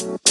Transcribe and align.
Break 0.00 0.24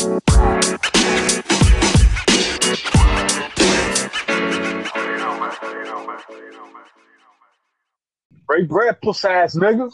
bread, 8.67 8.99
puss 8.99 9.23
ass 9.25 9.55
nigga. 9.55 9.91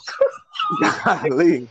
Golly. 1.03 1.67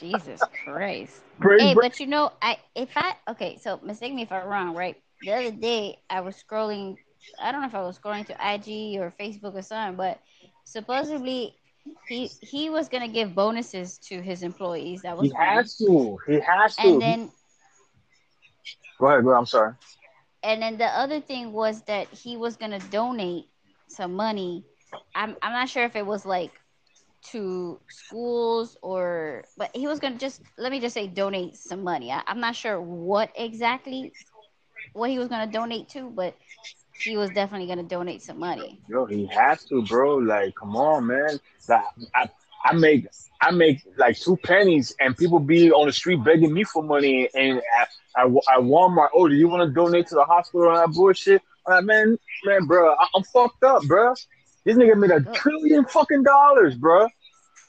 Jesus 0.00 0.40
Christ. 0.64 1.20
Break 1.38 1.60
Hey, 1.60 1.74
bread. 1.74 1.92
but 1.92 2.00
you 2.00 2.08
know, 2.08 2.32
I 2.42 2.56
if 2.74 2.88
I 2.96 3.14
okay, 3.28 3.58
so 3.62 3.78
mistake 3.84 4.12
me 4.12 4.22
if 4.22 4.32
I'm 4.32 4.48
wrong, 4.48 4.74
right? 4.74 4.96
The 5.22 5.32
other 5.32 5.52
day 5.52 6.00
I 6.10 6.22
was 6.22 6.34
scrolling 6.34 6.96
I 7.40 7.52
don't 7.52 7.60
know 7.60 7.68
if 7.68 7.76
I 7.76 7.82
was 7.82 7.96
scrolling 7.96 8.26
to 8.26 8.32
IG 8.32 8.98
or 9.00 9.14
Facebook 9.20 9.54
or 9.54 9.62
something, 9.62 9.96
but 9.96 10.18
supposedly 10.64 11.54
he 12.06 12.28
he 12.40 12.68
was 12.70 12.88
gonna 12.88 13.08
give 13.08 13.34
bonuses 13.34 13.98
to 13.98 14.20
his 14.20 14.42
employees. 14.42 15.02
That 15.02 15.16
was 15.16 15.16
He 15.20 15.30
one. 15.34 15.64
has 15.64 15.76
to. 15.78 16.18
He 16.26 16.40
has 16.40 16.76
to. 16.78 16.88
and 16.88 17.00
then 17.00 17.32
go 18.98 19.06
ahead, 19.08 19.24
go. 19.24 19.30
ahead, 19.30 19.38
I'm 19.38 19.46
sorry. 19.46 19.74
and 20.42 20.62
then 20.62 20.76
the 20.78 20.86
other 20.86 21.20
thing 21.20 21.52
was 21.52 21.82
that 21.82 22.08
he 22.12 22.36
was 22.36 22.56
gonna 22.56 22.78
donate 22.78 23.44
some 23.88 24.14
money. 24.14 24.64
I'm 25.14 25.36
I'm 25.42 25.52
not 25.52 25.68
sure 25.68 25.84
if 25.84 25.96
it 25.96 26.06
was 26.06 26.24
like 26.24 26.52
to 27.32 27.80
schools 27.88 28.76
or 28.82 29.44
but 29.56 29.70
he 29.74 29.86
was 29.86 29.98
gonna 30.00 30.16
just 30.18 30.42
let 30.58 30.70
me 30.70 30.80
just 30.80 30.94
say 30.94 31.06
donate 31.06 31.56
some 31.56 31.82
money. 31.82 32.10
I, 32.12 32.22
I'm 32.26 32.40
not 32.40 32.54
sure 32.56 32.80
what 32.80 33.30
exactly 33.36 34.12
what 34.92 35.10
he 35.10 35.18
was 35.18 35.28
gonna 35.28 35.50
donate 35.50 35.88
to, 35.90 36.10
but 36.10 36.34
he 37.02 37.16
was 37.16 37.30
definitely 37.30 37.66
gonna 37.66 37.82
donate 37.82 38.22
some 38.22 38.38
money. 38.38 38.80
Yo, 38.88 39.06
he 39.06 39.26
has 39.26 39.64
to, 39.64 39.82
bro. 39.82 40.16
Like, 40.16 40.54
come 40.54 40.76
on, 40.76 41.06
man. 41.06 41.40
Like, 41.68 41.84
I, 42.14 42.28
I 42.64 42.74
make, 42.74 43.06
I 43.40 43.50
make 43.50 43.82
like 43.96 44.18
two 44.18 44.36
pennies, 44.36 44.94
and 45.00 45.16
people 45.16 45.38
be 45.38 45.70
on 45.70 45.86
the 45.86 45.92
street 45.92 46.22
begging 46.24 46.52
me 46.52 46.64
for 46.64 46.82
money. 46.82 47.28
And 47.34 47.62
I, 47.78 48.22
I, 48.22 48.26
at 48.26 48.62
Walmart, 48.62 49.08
oh, 49.14 49.28
do 49.28 49.34
you 49.34 49.48
want 49.48 49.68
to 49.68 49.74
donate 49.74 50.08
to 50.08 50.14
the 50.14 50.24
hospital 50.24 50.68
and 50.68 50.78
that 50.78 50.94
bullshit? 50.94 51.42
I'm 51.66 51.74
like, 51.74 51.84
man, 51.84 52.18
man, 52.44 52.66
bro, 52.66 52.94
I, 52.94 53.06
I'm 53.14 53.22
fucked 53.24 53.62
up, 53.64 53.82
bro. 53.84 54.14
This 54.64 54.76
nigga 54.76 54.96
made 54.96 55.10
a 55.10 55.20
trillion 55.32 55.84
fucking 55.86 56.22
dollars, 56.22 56.76
bro. 56.76 57.08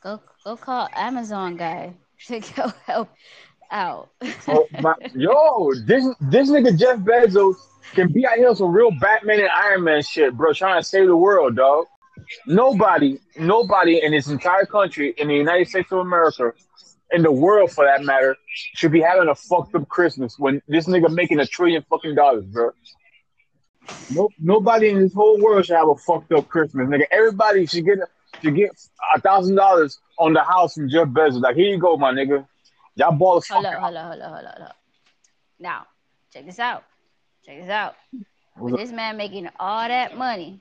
Go 0.03 0.19
go 0.43 0.57
call 0.57 0.89
Amazon 0.93 1.55
guy 1.55 1.93
to 2.27 2.39
go 2.39 2.71
help 2.85 3.09
out. 3.71 4.09
Oh, 4.47 4.67
my, 4.79 4.93
yo, 5.15 5.71
this 5.85 6.05
this 6.19 6.49
nigga 6.49 6.77
Jeff 6.77 6.99
Bezos 6.99 7.55
can 7.93 8.11
be 8.11 8.25
out 8.25 8.35
here 8.35 8.53
some 8.55 8.71
real 8.71 8.91
Batman 8.99 9.39
and 9.39 9.49
Iron 9.49 9.83
Man 9.83 10.01
shit, 10.01 10.35
bro, 10.35 10.53
trying 10.53 10.81
to 10.81 10.87
save 10.87 11.07
the 11.07 11.15
world, 11.15 11.55
dog. 11.55 11.85
Nobody, 12.45 13.19
nobody 13.37 14.03
in 14.03 14.11
this 14.11 14.27
entire 14.27 14.65
country, 14.65 15.13
in 15.17 15.27
the 15.27 15.35
United 15.35 15.67
States 15.67 15.91
of 15.91 15.99
America, 15.99 16.53
in 17.11 17.23
the 17.23 17.31
world 17.31 17.71
for 17.71 17.85
that 17.85 18.03
matter, 18.03 18.35
should 18.75 18.91
be 18.91 19.01
having 19.01 19.29
a 19.29 19.35
fucked 19.35 19.75
up 19.75 19.87
Christmas 19.89 20.37
when 20.37 20.61
this 20.67 20.87
nigga 20.87 21.09
making 21.09 21.39
a 21.39 21.45
trillion 21.45 21.83
fucking 21.89 22.15
dollars, 22.15 22.45
bro. 22.45 22.71
No, 24.11 24.29
nobody 24.39 24.89
in 24.89 25.01
this 25.01 25.13
whole 25.13 25.41
world 25.41 25.65
should 25.65 25.75
have 25.75 25.89
a 25.89 25.95
fucked 25.95 26.31
up 26.31 26.47
Christmas, 26.47 26.87
nigga. 26.87 27.05
Everybody 27.11 27.65
should 27.65 27.85
get 27.85 27.97
should 28.41 28.55
get 28.55 28.71
a 29.15 29.19
thousand 29.19 29.55
dollars 29.55 29.99
on 30.19 30.33
the 30.33 30.43
house 30.43 30.75
from 30.75 30.89
Jeff 30.89 31.07
Bezos. 31.07 31.41
Like, 31.41 31.55
here 31.55 31.69
you 31.69 31.79
go, 31.79 31.97
my 31.97 32.13
nigga. 32.13 32.45
Y'all 32.95 33.11
ball 33.11 33.39
the 33.39 33.53
Hold 33.53 33.65
fuck 33.65 33.73
up, 33.75 33.81
hold 33.81 33.95
up, 33.95 34.07
hold 34.07 34.21
up, 34.21 34.31
hold 34.31 34.45
up, 34.45 34.57
hold 34.57 34.67
up. 34.67 34.75
Now, 35.59 35.87
check 36.33 36.45
this 36.45 36.59
out. 36.59 36.83
Check 37.45 37.61
this 37.61 37.69
out. 37.69 37.95
With 38.57 38.75
this 38.75 38.91
man 38.91 39.17
making 39.17 39.49
all 39.59 39.87
that 39.87 40.17
money, 40.17 40.59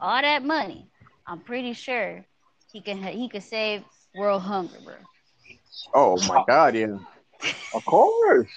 all 0.00 0.20
that 0.20 0.44
money, 0.44 0.90
I'm 1.26 1.40
pretty 1.40 1.74
sure 1.74 2.24
he 2.72 2.80
can 2.80 3.02
he 3.02 3.28
could 3.28 3.42
save 3.42 3.84
world 4.14 4.42
hunger, 4.42 4.78
bro. 4.84 4.94
Oh 5.94 6.16
my 6.26 6.42
God, 6.46 6.74
yeah. 6.74 6.96
Of 7.74 7.84
course. 7.84 8.48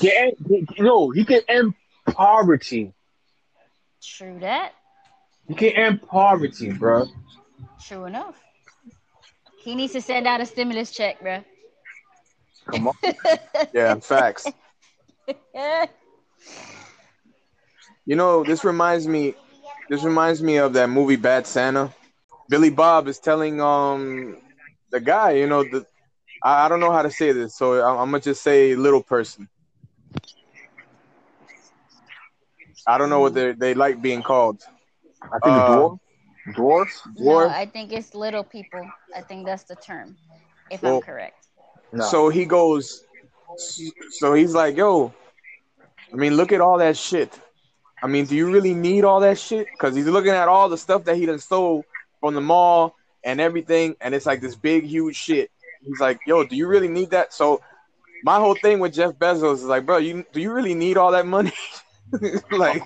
Get, 0.00 0.34
get, 0.48 0.78
no, 0.78 1.10
he 1.10 1.24
can 1.24 1.40
end 1.48 1.74
poverty. 2.06 2.92
True 4.02 4.38
that. 4.40 4.72
He 5.48 5.54
can 5.54 5.70
end 5.70 6.02
poverty, 6.02 6.72
bro. 6.72 7.06
True 7.86 8.04
enough. 8.04 8.40
He 9.68 9.74
needs 9.74 9.92
to 9.92 10.00
send 10.00 10.26
out 10.26 10.40
a 10.40 10.46
stimulus 10.46 10.90
check, 10.90 11.20
bro. 11.20 11.44
Come 12.70 12.88
on. 12.88 12.94
Yeah, 13.72 13.96
facts. 14.00 14.54
You 18.06 18.16
know, 18.16 18.44
this 18.44 18.64
reminds 18.64 19.06
me 19.06 19.34
this 19.90 20.02
reminds 20.04 20.42
me 20.42 20.56
of 20.56 20.72
that 20.74 20.88
movie 20.88 21.16
Bad 21.16 21.46
Santa. 21.46 21.92
Billy 22.48 22.70
Bob 22.70 23.08
is 23.08 23.18
telling 23.18 23.60
um 23.60 24.38
the 24.90 25.00
guy, 25.00 25.32
you 25.32 25.46
know, 25.46 25.64
the 25.64 25.86
I, 26.42 26.64
I 26.66 26.68
don't 26.68 26.80
know 26.80 26.92
how 26.92 27.02
to 27.02 27.10
say 27.10 27.32
this, 27.32 27.56
so 27.56 27.74
I, 27.80 27.90
I'm 28.00 28.10
gonna 28.10 28.20
just 28.20 28.42
say 28.42 28.74
little 28.74 29.02
person. 29.02 29.48
I 32.86 32.98
don't 32.98 33.10
know 33.10 33.20
what 33.20 33.34
they 33.34 33.52
they 33.52 33.74
like 33.74 34.00
being 34.00 34.22
called. 34.22 34.62
I 35.32 35.38
think 35.40 35.66
Uh, 35.66 35.66
dwarf, 35.66 35.98
dwarf, 36.54 36.88
no, 37.16 37.22
Dwarf. 37.22 37.50
I 37.50 37.66
think 37.66 37.92
it's 37.92 38.14
little 38.14 38.44
people. 38.44 38.84
I 39.14 39.20
think 39.22 39.46
that's 39.46 39.64
the 39.64 39.76
term, 39.76 40.16
if 40.70 40.82
Well- 40.82 40.96
I'm 40.96 41.02
correct. 41.02 41.46
no. 41.92 42.04
So 42.04 42.28
he 42.28 42.44
goes, 42.44 43.04
so 44.12 44.34
he's 44.34 44.54
like, 44.54 44.76
yo, 44.76 45.12
I 46.12 46.16
mean, 46.16 46.36
look 46.36 46.52
at 46.52 46.60
all 46.60 46.78
that 46.78 46.96
shit. 46.96 47.32
I 48.02 48.06
mean, 48.06 48.26
do 48.26 48.36
you 48.36 48.50
really 48.50 48.74
need 48.74 49.04
all 49.04 49.20
that 49.20 49.38
shit? 49.38 49.66
Because 49.72 49.94
he's 49.96 50.06
looking 50.06 50.30
at 50.32 50.48
all 50.48 50.68
the 50.68 50.78
stuff 50.78 51.04
that 51.04 51.16
he 51.16 51.26
done 51.26 51.38
stole 51.40 51.84
from 52.20 52.34
the 52.34 52.40
mall 52.40 52.94
and 53.24 53.40
everything, 53.40 53.96
and 54.00 54.14
it's 54.14 54.26
like 54.26 54.40
this 54.40 54.54
big, 54.54 54.84
huge 54.84 55.16
shit. 55.16 55.50
He's 55.84 55.98
like, 56.00 56.20
yo, 56.26 56.44
do 56.44 56.54
you 56.56 56.66
really 56.68 56.88
need 56.88 57.10
that? 57.10 57.32
So 57.32 57.60
my 58.22 58.36
whole 58.38 58.54
thing 58.54 58.78
with 58.78 58.92
Jeff 58.94 59.12
Bezos 59.14 59.54
is 59.54 59.64
like, 59.64 59.84
bro, 59.86 59.96
you 59.98 60.24
do 60.32 60.40
you 60.40 60.52
really 60.52 60.74
need 60.74 60.96
all 60.96 61.12
that 61.12 61.26
money? 61.26 61.52
like, 62.50 62.82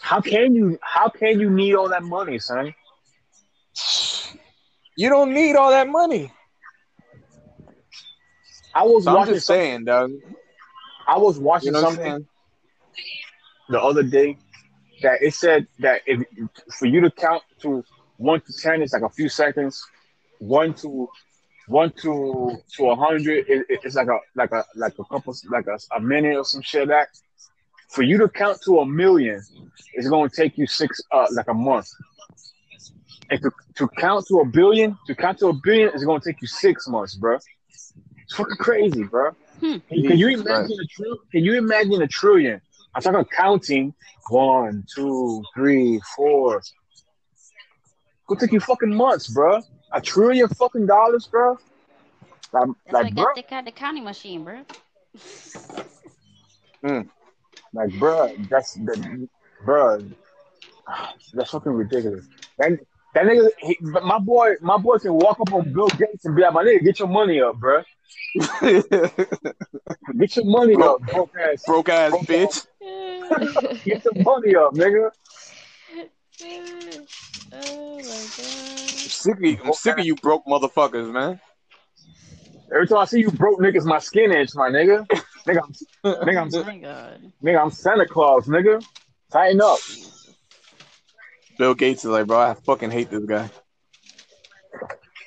how 0.00 0.20
can 0.20 0.54
you? 0.54 0.78
How 0.82 1.08
can 1.08 1.40
you 1.40 1.50
need 1.50 1.74
all 1.74 1.88
that 1.88 2.02
money, 2.02 2.38
son? 2.38 2.74
you 4.96 5.08
don't 5.08 5.32
need 5.34 5.56
all 5.56 5.70
that 5.70 5.88
money. 5.88 6.32
I 8.74 8.82
was 8.84 9.04
So 9.04 9.10
I'm 9.16 9.26
just 9.26 9.46
saying, 9.46 9.84
dog. 9.84 10.10
I 11.06 11.18
was 11.18 11.38
watching 11.38 11.66
You 11.66 11.72
know 11.72 11.80
something 11.80 12.26
the 13.68 13.80
other 13.80 14.02
day 14.02 14.36
that 15.02 15.22
it 15.22 15.34
said 15.34 15.66
that 15.80 16.02
if 16.06 16.22
for 16.78 16.86
you 16.86 17.00
to 17.00 17.10
count 17.10 17.42
to 17.62 17.84
one 18.16 18.40
to 18.40 18.52
ten, 18.62 18.82
it's 18.82 18.92
like 18.92 19.02
a 19.02 19.08
few 19.10 19.28
seconds. 19.28 19.84
One 20.38 20.74
to 20.74 21.08
one 21.66 21.90
to 22.02 22.56
to 22.76 22.86
a 22.90 22.96
hundred, 22.96 23.46
it, 23.48 23.66
it- 23.68 23.80
it's 23.84 23.96
like 23.96 24.08
a 24.08 24.18
like 24.34 24.52
a 24.52 24.64
like 24.76 24.94
a 24.98 25.04
couple 25.04 25.34
like 25.50 25.66
a, 25.66 25.78
a 25.96 26.00
minute 26.00 26.36
or 26.36 26.44
some 26.44 26.62
shit 26.62 26.88
like 26.88 26.88
that. 26.88 27.08
For 27.90 28.02
you 28.02 28.18
to 28.18 28.28
count 28.28 28.58
to 28.64 28.80
a 28.80 28.86
million, 28.86 29.42
it's 29.94 30.08
going 30.08 30.28
to 30.28 30.36
take 30.36 30.58
you 30.58 30.66
six 30.66 31.00
uh 31.12 31.26
like 31.32 31.48
a 31.48 31.54
month. 31.54 31.88
And 33.30 33.40
to, 33.40 33.50
to 33.76 33.88
count 33.96 34.26
to 34.28 34.40
a 34.40 34.44
billion, 34.44 34.98
to 35.06 35.14
count 35.14 35.38
to 35.38 35.48
a 35.48 35.52
billion, 35.52 35.90
it's 35.94 36.04
going 36.04 36.20
to 36.20 36.32
take 36.32 36.42
you 36.42 36.48
six 36.48 36.86
months, 36.88 37.14
bro. 37.14 37.36
It's 37.36 38.34
fucking 38.34 38.56
crazy, 38.56 39.04
bro. 39.04 39.30
Hmm. 39.60 39.76
Can, 39.88 40.08
can 40.08 40.18
you 40.18 40.28
imagine 40.28 40.76
a 40.80 40.86
trillion? 40.86 41.18
Can 41.32 41.44
you 41.44 41.54
imagine 41.54 42.02
a 42.02 42.06
trillion? 42.06 42.60
I'm 42.94 43.02
talking 43.02 43.24
counting 43.24 43.94
one, 44.30 44.84
two, 44.94 45.42
three, 45.54 46.00
four. 46.16 46.62
Could 48.26 48.38
take 48.38 48.52
you 48.52 48.60
fucking 48.60 48.94
months, 48.94 49.28
bro. 49.28 49.60
A 49.92 50.00
trillion 50.00 50.48
fucking 50.48 50.86
dollars, 50.86 51.26
bro. 51.26 51.58
Like, 52.52 52.68
That's 52.86 52.92
why 52.92 52.98
I 52.98 53.02
like, 53.02 53.14
bro, 53.14 53.24
got 53.24 53.64
the, 53.64 53.70
the 53.70 53.72
counting 53.72 54.04
machine, 54.04 54.44
bro. 54.44 54.64
Like, 57.74 57.90
bro. 57.98 58.34
That's 58.48 58.74
the, 58.74 59.28
bro. 59.64 60.08
That's 61.32 61.50
fucking 61.50 61.72
ridiculous. 61.72 62.26
That 62.58 62.78
that 63.14 63.24
nigga, 63.24 63.48
he, 63.58 63.76
but 63.92 64.04
my 64.04 64.18
boy, 64.18 64.54
my 64.60 64.76
boy 64.76 64.98
can 64.98 65.14
walk 65.14 65.40
up 65.40 65.52
on 65.52 65.72
Bill 65.72 65.88
Gates 65.88 66.24
and 66.24 66.34
be 66.34 66.42
like, 66.42 66.52
"My 66.52 66.64
nigga, 66.64 66.84
get 66.84 66.98
your 66.98 67.08
money 67.08 67.40
up, 67.40 67.56
bro. 67.56 67.82
Get 70.18 70.36
your 70.36 70.44
money 70.44 70.74
Bro- 70.74 70.94
up, 70.94 71.00
broke 71.02 71.32
ass. 71.40 71.64
Broke 71.66 71.88
ass 71.88 72.10
Broke 72.10 72.26
bitch. 72.26 72.66
Get 73.84 74.04
your 74.04 74.14
money 74.24 74.56
up, 74.56 74.74
nigga." 74.74 75.10
oh 77.52 77.96
my 77.96 78.02
god. 78.02 78.94
I'm 79.04 79.10
sick, 79.10 79.36
of 79.36 79.42
you, 79.42 79.58
I'm 79.64 79.72
sick 79.72 79.98
of 79.98 80.04
you 80.04 80.16
broke 80.16 80.44
motherfuckers, 80.46 81.12
man. 81.12 81.40
Every 82.72 82.88
time 82.88 82.98
I 82.98 83.04
see 83.04 83.20
you 83.20 83.30
broke 83.30 83.60
niggas, 83.60 83.84
my 83.84 83.98
skin 83.98 84.32
itch, 84.32 84.54
my 84.54 84.68
nigga. 84.68 85.06
Nigga, 85.46 85.60
I'm, 85.62 85.72
nigga, 86.26 86.40
I'm, 86.40 86.54
Oh 86.54 86.64
my 86.64 86.78
god. 86.78 87.32
nigga, 87.42 87.62
I'm 87.62 87.70
Santa 87.70 88.06
Claus, 88.06 88.46
nigga. 88.46 88.84
Tighten 89.30 89.60
up. 89.60 89.78
Bill 91.58 91.74
Gates 91.74 92.04
is 92.04 92.10
like, 92.10 92.26
bro, 92.26 92.38
I 92.38 92.54
fucking 92.54 92.90
hate 92.90 93.10
this 93.10 93.24
guy. 93.24 93.50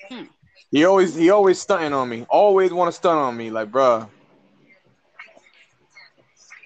Hmm. 0.10 0.24
He 0.72 0.86
always 0.86 1.16
he 1.16 1.30
always 1.30 1.62
stunting 1.62 1.94
on 1.94 2.10
me. 2.10 2.26
Always 2.30 2.74
want 2.74 2.90
to 2.90 2.98
stunt 2.98 3.20
on 3.20 3.38
me, 3.38 3.50
like, 3.50 3.72
bro. 3.72 4.10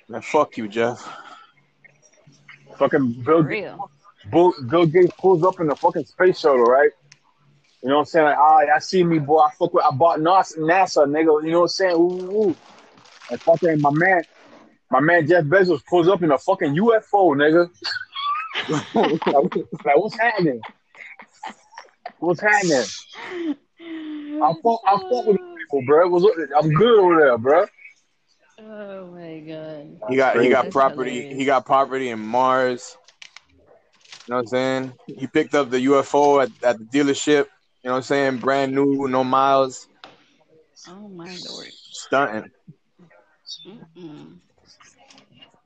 Man, 0.07 0.21
fuck 0.21 0.57
you, 0.57 0.67
Jeff. 0.67 1.07
Fucking 2.77 3.13
Bill, 3.23 3.43
For 3.43 3.43
real. 3.43 3.91
Bill, 4.31 4.53
Bill 4.67 4.85
Gates 4.85 5.13
pulls 5.19 5.43
up 5.43 5.59
in 5.59 5.67
the 5.67 5.75
fucking 5.75 6.05
space 6.05 6.39
shuttle, 6.39 6.63
right? 6.63 6.91
You 7.83 7.89
know 7.89 7.95
what 7.95 8.01
I'm 8.01 8.05
saying? 8.05 8.25
Like, 8.25 8.37
ah, 8.37 8.59
I 8.75 8.79
see 8.79 9.03
me, 9.03 9.19
boy. 9.19 9.39
I 9.39 9.51
fuck 9.51 9.73
with. 9.73 9.83
I 9.83 9.91
bought 9.95 10.19
NASA, 10.19 10.57
NASA, 10.57 11.05
nigga. 11.07 11.43
You 11.43 11.51
know 11.51 11.61
what 11.61 11.63
I'm 11.63 11.67
saying? 11.69 11.95
Ooh, 11.95 12.49
ooh. 12.49 12.55
And 13.31 13.41
fucking 13.43 13.79
my 13.79 13.91
man, 13.93 14.23
my 14.91 14.99
man 14.99 15.25
Jeff 15.25 15.45
Bezos 15.45 15.81
pulls 15.89 16.09
up 16.09 16.21
in 16.21 16.31
a 16.31 16.37
fucking 16.37 16.75
UFO, 16.75 17.33
nigga. 17.33 17.69
like, 18.67 18.85
like, 18.95 19.97
what's 19.97 20.19
happening? 20.19 20.61
What's 22.19 22.41
happening? 22.41 22.85
I 24.43 24.53
fuck, 24.63 24.81
I 24.85 24.91
fuck 24.91 25.25
with 25.25 25.37
people, 25.57 25.83
bro. 25.85 26.09
What's 26.09 26.25
up? 26.25 26.31
I'm 26.61 26.73
good 26.73 26.99
over 26.99 27.19
there, 27.19 27.37
bro. 27.37 27.65
Oh 28.59 29.05
my 29.07 29.39
god. 29.39 29.97
He 30.09 30.17
got 30.17 30.41
he 30.41 30.49
got 30.49 30.63
That's 30.63 30.73
property. 30.73 31.11
hilarious. 31.11 31.37
He 31.39 31.45
got 31.45 31.65
property 31.65 32.09
in 32.09 32.19
Mars. 32.19 32.97
You 34.27 34.33
know 34.33 34.35
what 34.35 34.41
I'm 34.41 34.47
saying? 34.47 34.93
He 35.17 35.27
picked 35.27 35.55
up 35.55 35.69
the 35.69 35.85
UFO 35.85 36.43
at, 36.43 36.49
at 36.63 36.77
the 36.79 36.85
dealership. 36.85 37.45
You 37.83 37.89
know 37.89 37.91
what 37.91 37.97
I'm 37.97 38.03
saying? 38.03 38.37
Brand 38.37 38.73
new, 38.75 39.07
no 39.07 39.23
miles, 39.23 39.87
Oh 40.87 41.07
my 41.07 41.35
lord. 41.49 41.71
stunting. 41.89 42.51
Mm-mm. 43.67 44.37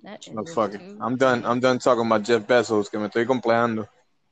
That 0.04 0.28
is 0.28 0.34
No 0.34 0.44
just 0.44 0.56
fucking. 0.56 0.98
I'm 1.02 1.18
done. 1.18 1.46
I'm 1.46 1.60
done 1.60 1.80
talking 1.80 2.06
about 2.06 2.24
Jeff 2.24 2.46
Bezos. 2.46 2.92
Que 2.92 3.00
me 3.00 3.08
estoy 3.08 3.26
compleando. 3.26 3.88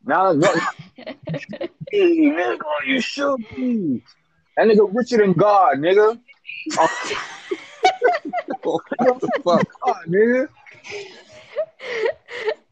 Now, 0.06 0.34
no, 0.34 0.54
hey, 1.92 2.18
nigga, 2.18 2.58
you 2.86 3.00
should 3.00 3.46
be. 3.56 4.02
That 4.58 4.68
nigga 4.68 4.88
richer 4.94 5.18
than 5.18 5.34
God, 5.34 5.78
nigga. 5.78 6.20
Oh. 6.78 6.88
what 8.98 9.22
the 9.22 9.32
fuck? 9.44 9.68
God, 9.84 9.96
nigga. 10.08 10.48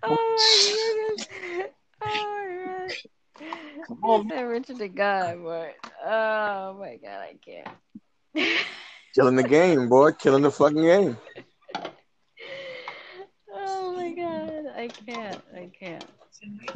oh 0.03 0.35
my 0.37 1.15
goodness. 1.15 1.67
Oh 2.03 2.27
my 2.41 3.45
god. 3.45 3.87
Come 3.87 4.03
on, 4.03 4.23
He 4.23 4.29
said 4.29 4.41
Richard 4.41 4.77
the 4.79 4.87
God, 4.89 5.37
but 5.43 5.73
oh 6.05 6.77
my 6.79 6.97
god, 6.97 7.21
I 7.21 7.35
can't. 7.43 8.57
Killing 9.15 9.35
the 9.35 9.43
game, 9.43 9.89
boy. 9.89 10.11
Killing 10.13 10.43
the 10.43 10.51
fucking 10.51 10.81
game. 10.81 11.17
oh 13.53 13.93
my 13.95 14.13
god, 14.13 14.73
I 14.75 14.87
can't. 14.87 15.41
I 15.53 15.69
can't. 15.77 16.05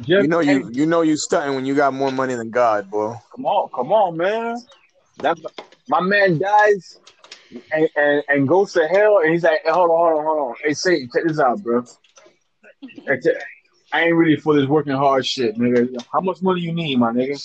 Jeff, 0.02 0.22
You 0.22 0.28
know 0.28 0.40
you. 0.40 0.68
You 0.72 0.86
know 0.86 1.02
you 1.02 1.16
stunting 1.16 1.54
when 1.54 1.64
you 1.66 1.74
got 1.74 1.94
more 1.94 2.12
money 2.12 2.34
than 2.34 2.50
God, 2.50 2.90
boy. 2.90 3.14
come 3.34 3.46
on, 3.46 3.70
come 3.74 3.92
on, 3.92 4.16
man. 4.16 4.58
That 5.18 5.38
my 5.88 6.00
man 6.00 6.38
dies 6.38 7.00
and, 7.72 7.88
and, 7.96 8.22
and 8.28 8.48
goes 8.48 8.72
to 8.74 8.86
hell, 8.86 9.18
and 9.18 9.32
he's 9.32 9.44
like, 9.44 9.60
hey, 9.64 9.70
hold 9.70 9.90
on, 9.90 9.96
hold 9.96 10.18
on, 10.18 10.24
hold 10.24 10.38
on. 10.50 10.54
Hey, 10.62 10.74
say, 10.74 11.06
check 11.06 11.24
this 11.26 11.40
out, 11.40 11.62
bro. 11.62 11.84
Hey, 13.06 13.20
check- 13.22 13.34
I 13.92 14.02
ain't 14.02 14.16
really 14.16 14.36
for 14.36 14.54
this 14.54 14.68
working 14.68 14.92
hard 14.92 15.24
shit, 15.24 15.56
nigga. 15.56 15.88
How 16.12 16.20
much 16.20 16.42
money 16.42 16.60
you 16.60 16.72
need, 16.72 16.98
my 16.98 17.12
nigga? 17.12 17.40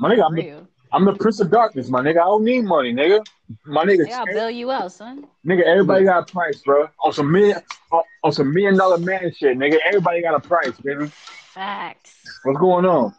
My 0.00 0.12
nigga, 0.12 0.24
I'm 0.26 0.34
the, 0.34 0.42
Real. 0.42 0.68
I'm 0.92 1.04
the 1.04 1.14
prince 1.14 1.40
of 1.40 1.50
darkness, 1.50 1.88
my 1.88 2.00
nigga. 2.00 2.20
I 2.20 2.24
don't 2.24 2.44
need 2.44 2.62
money, 2.64 2.92
nigga. 2.92 3.24
My 3.66 3.84
nigga, 3.84 4.08
Yeah, 4.08 4.20
I'll 4.20 4.26
bail 4.26 4.50
you 4.50 4.70
out, 4.70 4.92
son. 4.92 5.26
nigga, 5.46 5.62
everybody 5.62 6.04
got 6.04 6.28
a 6.28 6.32
price, 6.32 6.60
bro. 6.62 6.88
On 7.04 7.12
some 7.12 7.30
million, 7.30 7.58
on, 7.92 8.02
on 8.24 8.32
some 8.32 8.52
million 8.52 8.76
dollar 8.76 8.98
man 8.98 9.32
shit, 9.36 9.56
nigga. 9.56 9.78
Everybody 9.86 10.22
got 10.22 10.34
a 10.34 10.40
price, 10.40 10.72
baby. 10.82 11.10
Facts. 11.54 12.14
What's 12.44 12.58
going 12.58 12.86
on? 12.86 13.14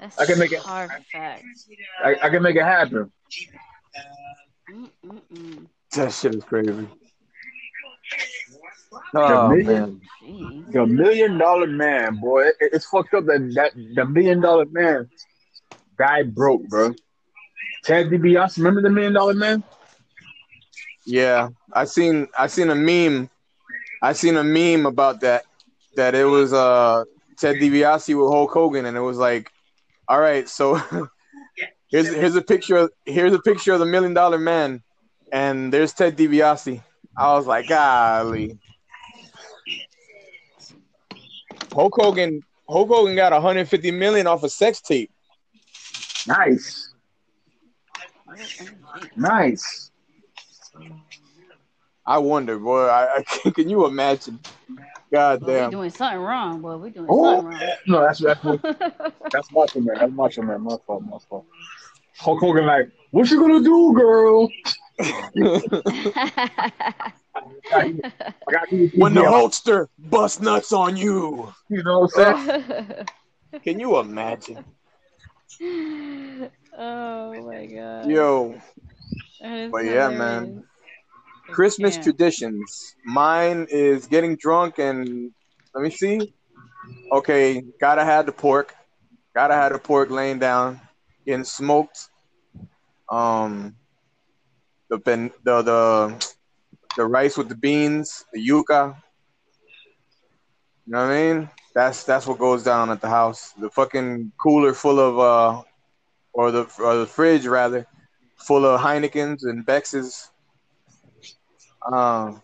That's 0.00 0.18
I 0.18 0.26
can 0.26 0.38
make 0.38 0.52
it- 0.52 0.60
hard 0.60 0.90
facts. 1.12 1.68
I, 2.04 2.16
I 2.22 2.28
can 2.30 2.42
make 2.42 2.56
it 2.56 2.64
happen. 2.64 3.10
Mm-mm-mm. 4.70 5.66
That 5.94 6.12
shit 6.12 6.34
is 6.34 6.44
crazy. 6.44 6.72
The 9.12 9.20
Oh 9.20 9.48
million- 9.48 9.66
man. 9.66 10.00
The 10.72 10.86
million 10.86 11.38
dollar 11.38 11.66
man, 11.66 12.16
boy. 12.20 12.46
It, 12.46 12.54
it's 12.60 12.86
fucked 12.86 13.12
up 13.14 13.24
that, 13.26 13.52
that 13.54 13.72
the 13.94 14.04
million 14.06 14.40
dollar 14.40 14.64
man 14.66 15.08
guy 15.96 16.22
broke, 16.22 16.68
bro. 16.68 16.94
Ted 17.84 18.06
DiBiase, 18.06 18.58
remember 18.58 18.80
the 18.80 18.90
million 18.90 19.12
dollar 19.12 19.34
man? 19.34 19.62
Yeah, 21.04 21.48
I 21.72 21.84
seen 21.84 22.28
I 22.38 22.46
seen 22.46 22.70
a 22.70 22.74
meme. 22.74 23.28
I 24.02 24.12
seen 24.12 24.36
a 24.36 24.44
meme 24.44 24.86
about 24.86 25.20
that. 25.20 25.44
That 25.96 26.14
it 26.14 26.24
was 26.24 26.52
uh 26.52 27.04
Ted 27.36 27.56
DiBiase 27.56 28.16
with 28.16 28.32
Hulk 28.32 28.50
Hogan, 28.52 28.86
and 28.86 28.96
it 28.96 29.00
was 29.00 29.18
like, 29.18 29.50
all 30.08 30.20
right, 30.20 30.48
so 30.48 30.76
here's 31.88 32.08
here's 32.08 32.36
a 32.36 32.42
picture 32.42 32.76
of 32.76 32.92
here's 33.04 33.32
a 33.32 33.40
picture 33.40 33.72
of 33.72 33.80
the 33.80 33.86
Million 33.86 34.14
Dollar 34.14 34.38
Man, 34.38 34.82
and 35.32 35.72
there's 35.72 35.92
Ted 35.92 36.16
DiBiase. 36.16 36.82
I 37.16 37.34
was 37.34 37.46
like, 37.46 37.68
golly. 37.68 38.58
Hulk 41.72 41.94
Hogan 41.96 42.42
Hulk 42.68 42.88
Hogan 42.88 43.16
got 43.16 43.32
150 43.32 43.90
million 43.90 44.26
off 44.26 44.42
a 44.44 44.48
sex 44.48 44.80
tape. 44.80 45.10
Nice, 46.26 46.94
nice. 49.16 49.90
I 52.06 52.18
wonder, 52.18 52.58
boy. 52.58 52.86
I, 52.86 53.22
I 53.44 53.50
can 53.54 53.68
you 53.68 53.86
imagine? 53.86 54.38
God 55.12 55.40
Well, 55.42 55.50
we 55.50 55.56
damn. 55.60 55.70
doing 55.70 55.90
something 55.90 56.20
wrong, 56.20 56.60
boy. 56.60 56.76
We're 56.76 56.90
doing 56.90 57.08
Oh, 57.10 57.36
something 57.36 57.46
wrong. 57.46 57.60
no, 57.86 58.00
that's 58.02 58.20
that's 58.22 58.40
that's 59.32 59.50
Macho 59.52 59.80
Man. 59.80 59.96
That's 59.98 60.12
Macho 60.12 60.42
Man. 60.42 60.60
My 60.62 60.76
fault, 60.86 61.02
my 61.02 61.18
fault. 61.28 61.46
Hulk 62.18 62.40
Hogan, 62.40 62.66
like, 62.66 62.90
what 63.10 63.30
you 63.30 63.40
gonna 63.40 63.62
do, 63.62 63.92
girl? 63.94 64.48
wrong. 65.00 65.62
I 67.74 67.92
got 68.50 68.68
when 68.70 69.14
the 69.14 69.22
Hulkster 69.22 69.86
bust 69.98 70.40
nuts 70.42 70.72
on 70.72 70.96
you. 70.96 71.52
you 71.68 71.82
know 71.82 72.00
what 72.00 72.10
I'm 72.18 72.36
saying? 72.46 73.06
Can 73.64 73.80
you 73.80 73.98
imagine? 73.98 74.64
Oh 76.78 77.46
my 77.46 77.66
god. 77.66 78.10
Yo, 78.10 78.60
but 79.70 79.84
yeah, 79.84 80.08
man. 80.08 80.44
hilarious. 80.44 80.64
Christmas 81.50 81.94
can't. 81.94 82.04
traditions. 82.04 82.94
Mine 83.04 83.66
is 83.70 84.06
getting 84.06 84.36
drunk 84.36 84.78
and 84.78 85.30
let 85.74 85.82
me 85.82 85.90
see. 85.90 86.32
Okay, 87.12 87.62
gotta 87.80 88.04
have 88.04 88.26
the 88.26 88.32
pork. 88.32 88.74
Gotta 89.34 89.54
have 89.54 89.72
the 89.72 89.78
pork 89.78 90.10
laying 90.10 90.38
down, 90.38 90.80
getting 91.26 91.44
smoked. 91.44 92.08
Um, 93.10 93.76
the 94.88 94.98
ben, 94.98 95.30
the 95.44 95.62
the 95.62 96.26
the 96.96 97.06
rice 97.06 97.36
with 97.36 97.48
the 97.48 97.56
beans, 97.56 98.24
the 98.32 98.40
yuca. 98.40 98.96
You 100.86 100.92
know 100.92 101.06
what 101.06 101.12
I 101.12 101.32
mean? 101.32 101.50
That's 101.74 102.04
that's 102.04 102.26
what 102.26 102.38
goes 102.38 102.62
down 102.62 102.90
at 102.90 103.00
the 103.00 103.08
house. 103.08 103.52
The 103.52 103.70
fucking 103.70 104.32
cooler 104.40 104.74
full 104.74 105.00
of 105.00 105.18
uh, 105.18 105.62
or 106.32 106.50
the 106.50 106.70
or 106.78 106.96
the 106.96 107.06
fridge 107.06 107.46
rather, 107.46 107.86
full 108.36 108.66
of 108.66 108.80
Heinekens 108.80 109.44
and 109.44 109.64
Bexes. 109.64 110.30
Um, 111.90 112.42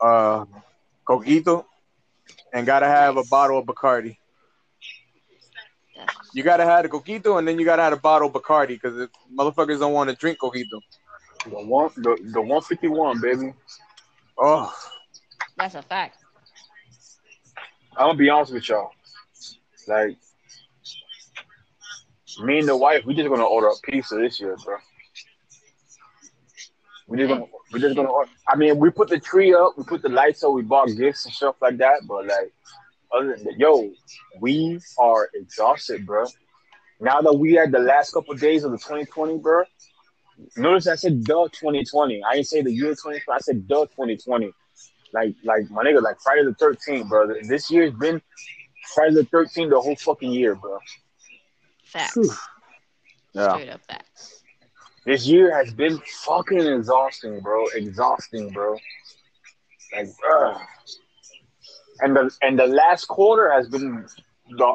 uh, 0.00 0.44
coquito, 1.06 1.64
and 2.52 2.66
gotta 2.66 2.86
have 2.86 3.16
a 3.16 3.24
bottle 3.24 3.58
of 3.58 3.66
Bacardi. 3.66 4.16
You 6.32 6.42
gotta 6.42 6.64
have 6.64 6.82
the 6.82 6.88
coquito, 6.88 7.38
and 7.38 7.46
then 7.46 7.58
you 7.58 7.64
gotta 7.64 7.82
have 7.82 7.92
a 7.92 7.98
bottle 7.98 8.28
of 8.28 8.34
Bacardi 8.34 8.80
because 8.80 9.08
motherfuckers 9.32 9.78
don't 9.78 9.92
want 9.92 10.10
to 10.10 10.16
drink 10.16 10.38
coquito. 10.38 10.80
The 11.44 11.50
one, 11.50 11.90
the, 11.96 12.16
the 12.32 12.40
151, 12.40 13.20
baby. 13.20 13.52
Oh, 14.38 14.74
That's 15.56 15.74
a 15.74 15.82
fact. 15.82 16.23
I'm 17.96 18.08
gonna 18.08 18.18
be 18.18 18.28
honest 18.28 18.52
with 18.52 18.68
y'all. 18.68 18.90
Like, 19.86 20.16
me 22.42 22.58
and 22.58 22.68
the 22.68 22.76
wife, 22.76 23.04
we 23.04 23.14
just 23.14 23.28
gonna 23.28 23.44
order 23.44 23.68
a 23.68 23.74
pizza 23.84 24.16
this 24.16 24.40
year, 24.40 24.56
bro. 24.64 24.76
We 27.06 27.18
just 27.18 27.28
gonna, 27.28 27.44
we 27.72 27.80
just 27.80 27.94
gonna. 27.94 28.10
Order. 28.10 28.30
I 28.48 28.56
mean, 28.56 28.78
we 28.78 28.90
put 28.90 29.08
the 29.08 29.20
tree 29.20 29.54
up, 29.54 29.74
we 29.76 29.84
put 29.84 30.02
the 30.02 30.08
lights 30.08 30.42
up, 30.42 30.52
we 30.52 30.62
bought 30.62 30.88
gifts 30.96 31.24
and 31.26 31.34
stuff 31.34 31.56
like 31.60 31.76
that. 31.78 32.00
But 32.08 32.26
like, 32.26 32.52
other 33.14 33.36
than 33.36 33.44
that, 33.44 33.58
yo, 33.58 33.92
we 34.40 34.80
are 34.98 35.30
exhausted, 35.34 36.04
bro. 36.06 36.24
Now 37.00 37.20
that 37.20 37.34
we 37.34 37.52
had 37.52 37.70
the 37.70 37.78
last 37.78 38.12
couple 38.12 38.34
of 38.34 38.40
days 38.40 38.64
of 38.64 38.72
the 38.72 38.78
2020, 38.78 39.38
bro. 39.38 39.64
Notice 40.56 40.88
I 40.88 40.96
said 40.96 41.24
the 41.24 41.48
2020. 41.52 42.22
I 42.24 42.34
didn't 42.34 42.48
say 42.48 42.62
the 42.62 42.72
year 42.72 42.90
2020. 42.90 43.22
I 43.32 43.38
said 43.38 43.68
the 43.68 43.86
2020 43.86 44.52
like 45.14 45.34
like 45.44 45.70
my 45.70 45.84
nigga, 45.84 46.02
like 46.02 46.16
Friday 46.22 46.44
the 46.44 46.54
13th, 46.54 47.08
bro. 47.08 47.32
This 47.44 47.70
year's 47.70 47.92
been 47.92 48.20
Friday 48.94 49.14
the 49.14 49.26
13th 49.26 49.70
the 49.70 49.80
whole 49.80 49.96
fucking 49.96 50.32
year, 50.32 50.56
bro. 50.56 50.78
Facts. 51.84 52.16
Whew. 52.16 52.30
yeah. 53.32 53.52
Straight 53.54 53.68
up 53.70 53.80
facts. 53.88 54.42
This 55.06 55.26
year 55.26 55.54
has 55.54 55.72
been 55.72 56.00
fucking 56.24 56.66
exhausting, 56.66 57.40
bro. 57.40 57.64
Exhausting, 57.74 58.48
bro. 58.50 58.76
Like, 59.94 60.08
bruh. 60.18 60.60
And 62.00 62.16
the 62.16 62.30
and 62.42 62.58
the 62.58 62.66
last 62.66 63.06
quarter 63.06 63.52
has 63.52 63.68
been 63.68 64.04
the 64.50 64.74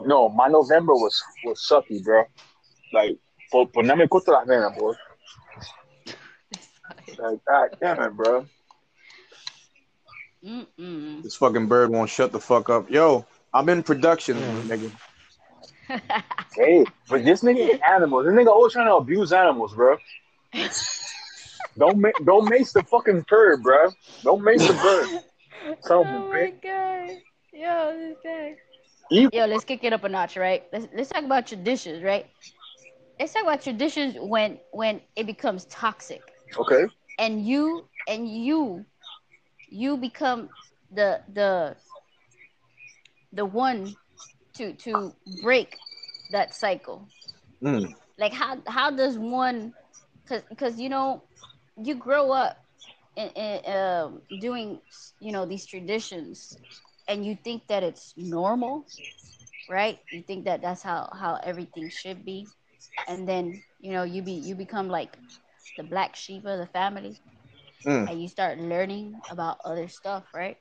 no, 0.00 0.28
my 0.30 0.48
November 0.48 0.94
was 0.94 1.22
was 1.44 1.60
sucky, 1.60 2.02
bro. 2.02 2.24
Like, 2.92 3.18
por 3.50 3.66
ponerme 3.68 4.08
contra 4.08 4.32
las 4.32 4.46
venas, 4.48 4.76
bro. 4.76 4.94
Like, 7.18 7.44
god 7.44 7.76
damn 7.78 8.02
it, 8.02 8.16
bro. 8.16 8.46
Mm-mm. 10.44 11.22
This 11.22 11.36
fucking 11.36 11.66
bird 11.66 11.90
won't 11.90 12.10
shut 12.10 12.32
the 12.32 12.40
fuck 12.40 12.68
up. 12.68 12.90
Yo, 12.90 13.26
I'm 13.52 13.68
in 13.68 13.82
production, 13.82 14.36
nigga. 14.66 14.90
Hey, 16.54 16.84
but 17.08 17.24
this 17.24 17.42
nigga 17.42 17.74
is 17.74 17.80
animals. 17.88 18.26
This 18.26 18.34
nigga 18.34 18.48
always 18.48 18.72
trying 18.72 18.86
to 18.86 18.94
abuse 18.96 19.32
animals, 19.32 19.74
bro. 19.74 19.96
don't 21.78 21.98
make 21.98 22.14
don't 22.24 22.48
mace 22.48 22.72
the 22.72 22.82
fucking 22.82 23.24
bird, 23.28 23.62
bro. 23.62 23.90
Don't 24.22 24.42
mace 24.42 24.66
the 24.66 24.74
bird. 24.74 25.08
Son 25.80 26.00
of 26.00 26.06
a 26.06 26.10
oh 26.18 26.28
my 26.28 26.36
bitch. 26.36 26.62
god. 26.62 27.16
Yo, 27.52 27.96
this 27.98 28.16
guy. 28.22 28.56
You- 29.10 29.30
Yo, 29.32 29.46
let's 29.46 29.64
kick 29.64 29.84
it 29.84 29.92
up 29.92 30.04
a 30.04 30.08
notch, 30.08 30.36
right? 30.36 30.64
Let's 30.72 30.88
let's 30.94 31.10
talk 31.10 31.24
about 31.24 31.46
traditions, 31.46 32.02
right? 32.02 32.26
Let's 33.18 33.32
talk 33.32 33.42
about 33.42 33.62
traditions 33.62 34.16
when 34.18 34.58
when 34.72 35.00
it 35.16 35.26
becomes 35.26 35.64
toxic. 35.66 36.22
Okay. 36.58 36.84
and 37.18 37.46
you 37.46 37.88
and 38.06 38.28
you 38.28 38.84
you 39.72 39.96
become 39.98 40.50
the 40.90 41.22
the 41.32 41.76
the 43.32 43.44
one 43.44 43.96
to 44.54 44.74
to 44.74 45.14
break 45.26 45.82
that 46.30 46.54
cycle. 46.54 47.10
Mm. 47.62 47.94
like 48.18 48.32
how 48.32 48.58
how 48.66 48.90
does 48.90 49.18
one 49.18 49.74
because 50.24 50.42
because 50.48 50.80
you 50.80 50.88
know 50.88 51.22
you 51.82 51.94
grow 51.94 52.32
up 52.32 52.56
in, 53.16 53.28
in, 53.30 53.72
um, 53.72 54.22
doing 54.38 54.80
you 55.20 55.32
know 55.32 55.46
these 55.46 55.66
traditions 55.66 56.58
and 57.08 57.24
you 57.26 57.36
think 57.36 57.66
that 57.68 57.82
it's 57.82 58.14
normal 58.16 58.86
right? 59.68 59.98
You 60.10 60.22
think 60.22 60.44
that 60.46 60.62
that's 60.62 60.82
how 60.82 61.08
how 61.12 61.38
everything 61.42 61.88
should 61.88 62.24
be. 62.24 62.52
And 63.06 63.28
then 63.28 63.62
you 63.80 63.92
know 63.92 64.02
you 64.04 64.22
be 64.22 64.32
you 64.32 64.54
become 64.54 64.88
like 64.88 65.18
the 65.76 65.84
black 65.84 66.16
sheep 66.16 66.44
of 66.46 66.58
the 66.58 66.66
family 66.66 67.20
Mm. 67.86 68.08
and 68.08 68.20
you 68.20 68.28
start 68.28 68.58
learning 68.58 69.22
about 69.28 69.58
other 69.64 69.88
stuff 69.88 70.24
right? 70.34 70.58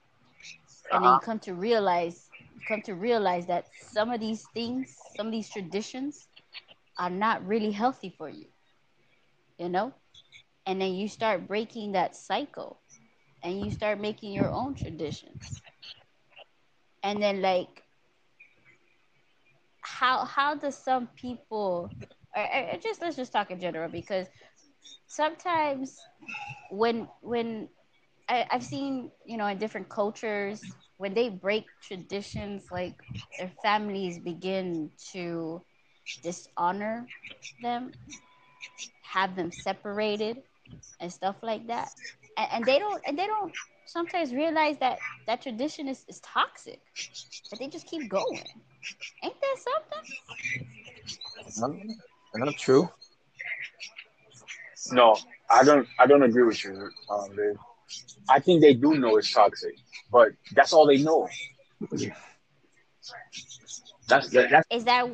And 0.91 1.03
then 1.03 1.11
you 1.11 1.19
come 1.19 1.39
to 1.39 1.53
realize 1.53 2.31
come 2.65 2.81
to 2.81 2.93
realize 2.95 3.47
that 3.47 3.67
some 3.75 4.11
of 4.11 4.19
these 4.19 4.47
things 4.47 4.95
some 5.15 5.27
of 5.27 5.31
these 5.33 5.49
traditions 5.49 6.27
are 6.97 7.09
not 7.09 7.45
really 7.45 7.71
healthy 7.71 8.09
for 8.09 8.29
you 8.29 8.47
you 9.57 9.69
know? 9.69 9.93
And 10.65 10.81
then 10.81 10.93
you 10.93 11.07
start 11.07 11.47
breaking 11.47 11.91
that 11.93 12.15
cycle 12.15 12.81
and 13.43 13.61
you 13.63 13.71
start 13.71 13.99
making 13.99 14.33
your 14.33 14.51
own 14.51 14.75
traditions. 14.75 15.61
And 17.03 17.21
then 17.21 17.41
like 17.41 17.83
how 19.81 20.25
how 20.25 20.55
does 20.55 20.75
some 20.75 21.07
people 21.15 21.95
or, 22.35 22.43
or 22.43 22.77
just 22.77 23.01
let's 23.01 23.15
just 23.15 23.31
talk 23.33 23.51
in 23.51 23.59
general 23.59 23.89
because 23.89 24.29
sometimes 25.07 25.99
when 26.71 27.07
when 27.21 27.67
I, 28.29 28.45
I've 28.51 28.63
seen 28.63 29.11
you 29.25 29.37
know 29.37 29.47
in 29.47 29.57
different 29.57 29.89
cultures 29.89 30.63
when 30.97 31.13
they 31.13 31.29
break 31.29 31.65
traditions 31.81 32.63
like 32.71 32.93
their 33.37 33.51
families 33.61 34.19
begin 34.19 34.89
to 35.13 35.61
dishonor 36.23 37.07
them 37.61 37.91
have 39.11 39.35
them 39.35 39.51
separated 39.51 40.37
and 41.01 41.11
stuff 41.11 41.35
like 41.41 41.67
that. 41.67 41.91
And, 42.37 42.47
and 42.53 42.65
they 42.65 42.79
don't 42.79 43.01
and 43.05 43.17
they 43.17 43.27
don't 43.27 43.51
sometimes 43.85 44.33
realize 44.33 44.77
that 44.79 44.99
that 45.27 45.41
tradition 45.41 45.87
is, 45.87 46.05
is 46.07 46.19
toxic 46.21 46.79
but 47.49 47.59
they 47.59 47.67
just 47.67 47.87
keep 47.87 48.07
going. 48.07 48.47
Ain't 49.23 49.35
that 49.41 49.57
something? 49.59 50.05
Not 52.33 52.57
true. 52.57 52.89
No, 54.91 55.15
I 55.49 55.63
don't. 55.63 55.87
I 55.99 56.07
don't 56.07 56.23
agree 56.23 56.43
with 56.43 56.63
you, 56.63 56.89
um, 57.09 57.29
babe. 57.35 57.55
I 58.29 58.39
think 58.39 58.61
they 58.61 58.73
do 58.73 58.95
know 58.97 59.17
it's 59.17 59.31
toxic, 59.33 59.75
but 60.11 60.29
that's 60.53 60.73
all 60.73 60.87
they 60.87 60.97
know. 60.97 61.27
That's 64.07 64.29
that, 64.31 64.49
that's 64.49 64.67
is 64.71 64.83
that 64.85 65.05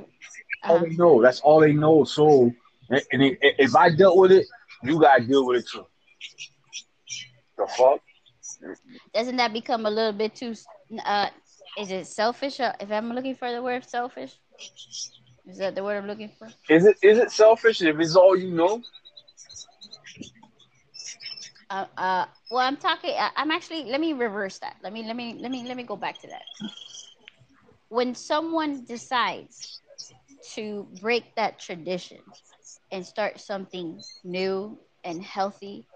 all 0.68 0.78
uh, 0.78 0.80
they 0.80 0.90
know. 0.96 1.22
That's 1.22 1.40
all 1.42 1.60
they 1.60 1.74
know. 1.74 2.04
So, 2.04 2.52
and 2.90 3.02
and 3.12 3.38
if 3.42 3.76
I 3.76 3.94
dealt 3.96 4.18
with 4.18 4.32
it, 4.32 4.46
you 4.84 5.00
gotta 5.00 5.26
deal 5.26 5.46
with 5.46 5.64
it 5.64 5.68
too. 5.70 5.86
The 7.58 7.68
fuck? 7.68 8.02
doesn't 9.14 9.38
that 9.38 9.54
become 9.54 9.86
a 9.86 9.90
little 9.90 10.14
bit 10.14 10.36
too 10.36 10.54
uh 11.06 11.30
is 11.78 11.92
it 11.92 12.08
selfish 12.08 12.60
uh, 12.60 12.74
if 12.80 12.92
i'm 12.92 13.14
looking 13.14 13.36
for 13.36 13.52
the 13.52 13.62
word 13.62 13.84
selfish 13.84 14.34
is 15.48 15.58
that 15.58 15.76
the 15.76 15.84
word 15.84 15.98
i'm 15.98 16.08
looking 16.08 16.30
for 16.40 16.48
Is 16.70 16.86
it 16.86 16.98
is 17.02 17.18
it 17.18 17.32
selfish 17.32 17.82
if 17.82 18.00
it's 18.00 18.16
all 18.16 18.36
you 18.38 18.52
know? 18.52 18.82
Uh, 21.70 21.86
uh 21.98 22.26
well 22.50 22.62
i'm 22.66 22.78
talking 22.78 23.12
I, 23.18 23.32
i'm 23.36 23.52
actually 23.52 23.84
let 23.86 24.00
me 24.00 24.14
reverse 24.14 24.60
that. 24.60 24.78
Let 24.84 24.94
me 24.94 25.04
let 25.06 25.16
me 25.16 25.38
let 25.40 25.52
me 25.52 25.66
let 25.68 25.78
me 25.78 25.84
go 25.84 25.96
back 25.96 26.20
to 26.22 26.28
that. 26.28 26.44
When 27.90 28.16
someone 28.16 28.86
decides 28.86 29.82
to 30.56 30.88
break 31.02 31.36
that 31.36 31.60
tradition 31.60 32.20
and 32.92 33.06
start 33.06 33.40
something 33.40 34.04
new 34.24 34.80
and 35.04 35.22
healthy 35.24 35.88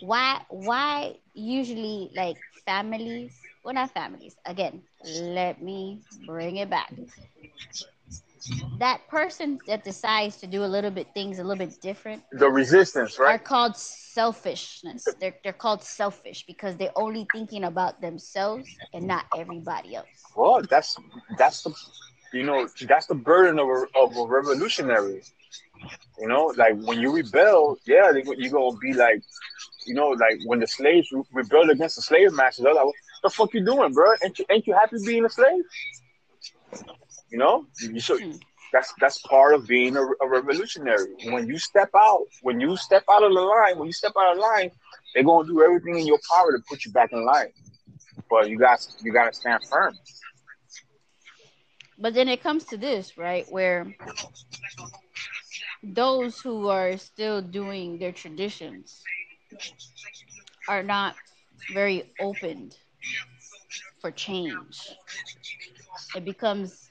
why 0.00 0.42
why 0.50 1.16
usually 1.34 2.10
like 2.14 2.38
families 2.66 3.48
well 3.62 3.74
not 3.74 3.90
families 3.92 4.36
again 4.44 4.82
let 5.02 5.62
me 5.62 6.02
bring 6.12 6.56
it 6.56 6.70
back 6.70 6.92
that 8.78 9.00
person 9.08 9.60
that 9.66 9.84
decides 9.84 10.36
to 10.38 10.46
do 10.46 10.64
a 10.64 10.66
little 10.66 10.90
bit 10.90 11.08
things 11.14 11.38
a 11.38 11.44
little 11.44 11.58
bit 11.58 11.80
different 11.80 12.22
The 12.32 12.48
resistance, 12.50 13.18
right? 13.18 13.36
are 13.36 13.38
called 13.38 13.76
selfishness. 13.76 15.16
They're 15.20 15.36
they're 15.44 15.52
called 15.52 15.82
selfish 15.82 16.44
because 16.46 16.76
they're 16.76 16.96
only 16.96 17.28
thinking 17.32 17.64
about 17.64 18.00
themselves 18.00 18.80
and 18.92 19.06
not 19.06 19.26
everybody 19.34 19.94
else. 19.96 20.36
Well, 20.36 20.62
that's 20.68 20.96
that's 21.38 21.62
the 21.62 21.74
you 22.32 22.44
know 22.44 22.68
that's 22.88 23.06
the 23.06 23.14
burden 23.14 23.58
of 23.58 23.66
a, 23.68 23.86
of 23.98 24.16
a 24.16 24.26
revolutionary. 24.26 25.22
You 26.18 26.28
know, 26.28 26.52
like 26.56 26.74
when 26.82 27.00
you 27.00 27.12
rebel, 27.12 27.78
yeah, 27.86 28.12
they, 28.12 28.22
you're 28.36 28.50
gonna 28.52 28.76
be 28.78 28.92
like, 28.94 29.22
you 29.86 29.94
know, 29.94 30.08
like 30.08 30.38
when 30.44 30.60
the 30.60 30.66
slaves 30.66 31.10
re- 31.12 31.22
rebelled 31.32 31.70
against 31.70 31.96
the 31.96 32.02
slave 32.02 32.32
masters, 32.32 32.64
they're 32.64 32.74
like, 32.74 32.84
"What 32.84 32.94
the 33.24 33.30
fuck 33.30 33.54
you 33.54 33.64
doing, 33.64 33.92
bro? 33.92 34.12
Ain't 34.24 34.38
you 34.38 34.44
ain't 34.50 34.66
you 34.66 34.74
happy 34.74 34.96
being 35.04 35.24
a 35.24 35.30
slave?" 35.30 35.64
You 37.30 37.38
know, 37.38 37.66
you 37.80 38.00
should. 38.00 38.20
Hmm. 38.20 38.36
That's 38.72 38.92
that's 39.00 39.18
part 39.22 39.54
of 39.54 39.66
being 39.66 39.96
a, 39.96 40.02
a 40.02 40.28
revolutionary. 40.28 41.14
When 41.26 41.46
you 41.46 41.58
step 41.58 41.90
out, 41.96 42.26
when 42.42 42.60
you 42.60 42.76
step 42.76 43.04
out 43.10 43.22
of 43.22 43.32
the 43.32 43.40
line, 43.40 43.78
when 43.78 43.86
you 43.86 43.92
step 43.92 44.12
out 44.18 44.32
of 44.32 44.38
line, 44.38 44.70
they're 45.14 45.24
gonna 45.24 45.46
do 45.46 45.62
everything 45.62 45.98
in 45.98 46.06
your 46.06 46.18
power 46.30 46.52
to 46.52 46.58
put 46.68 46.84
you 46.84 46.92
back 46.92 47.12
in 47.12 47.24
line. 47.24 47.52
But 48.30 48.48
you 48.48 48.58
got 48.58 48.80
you 49.02 49.12
gotta 49.12 49.32
stand 49.32 49.62
firm. 49.70 49.94
But 51.98 52.14
then 52.14 52.28
it 52.28 52.42
comes 52.42 52.64
to 52.66 52.76
this, 52.76 53.16
right, 53.16 53.46
where 53.50 53.96
those 55.82 56.40
who 56.40 56.68
are 56.68 56.96
still 56.96 57.40
doing 57.42 57.98
their 57.98 58.12
traditions 58.12 59.02
are 60.68 60.82
not 60.82 61.16
very 61.72 62.12
open 62.20 62.70
for 64.00 64.10
change. 64.10 64.90
It 66.14 66.24
becomes 66.24 66.85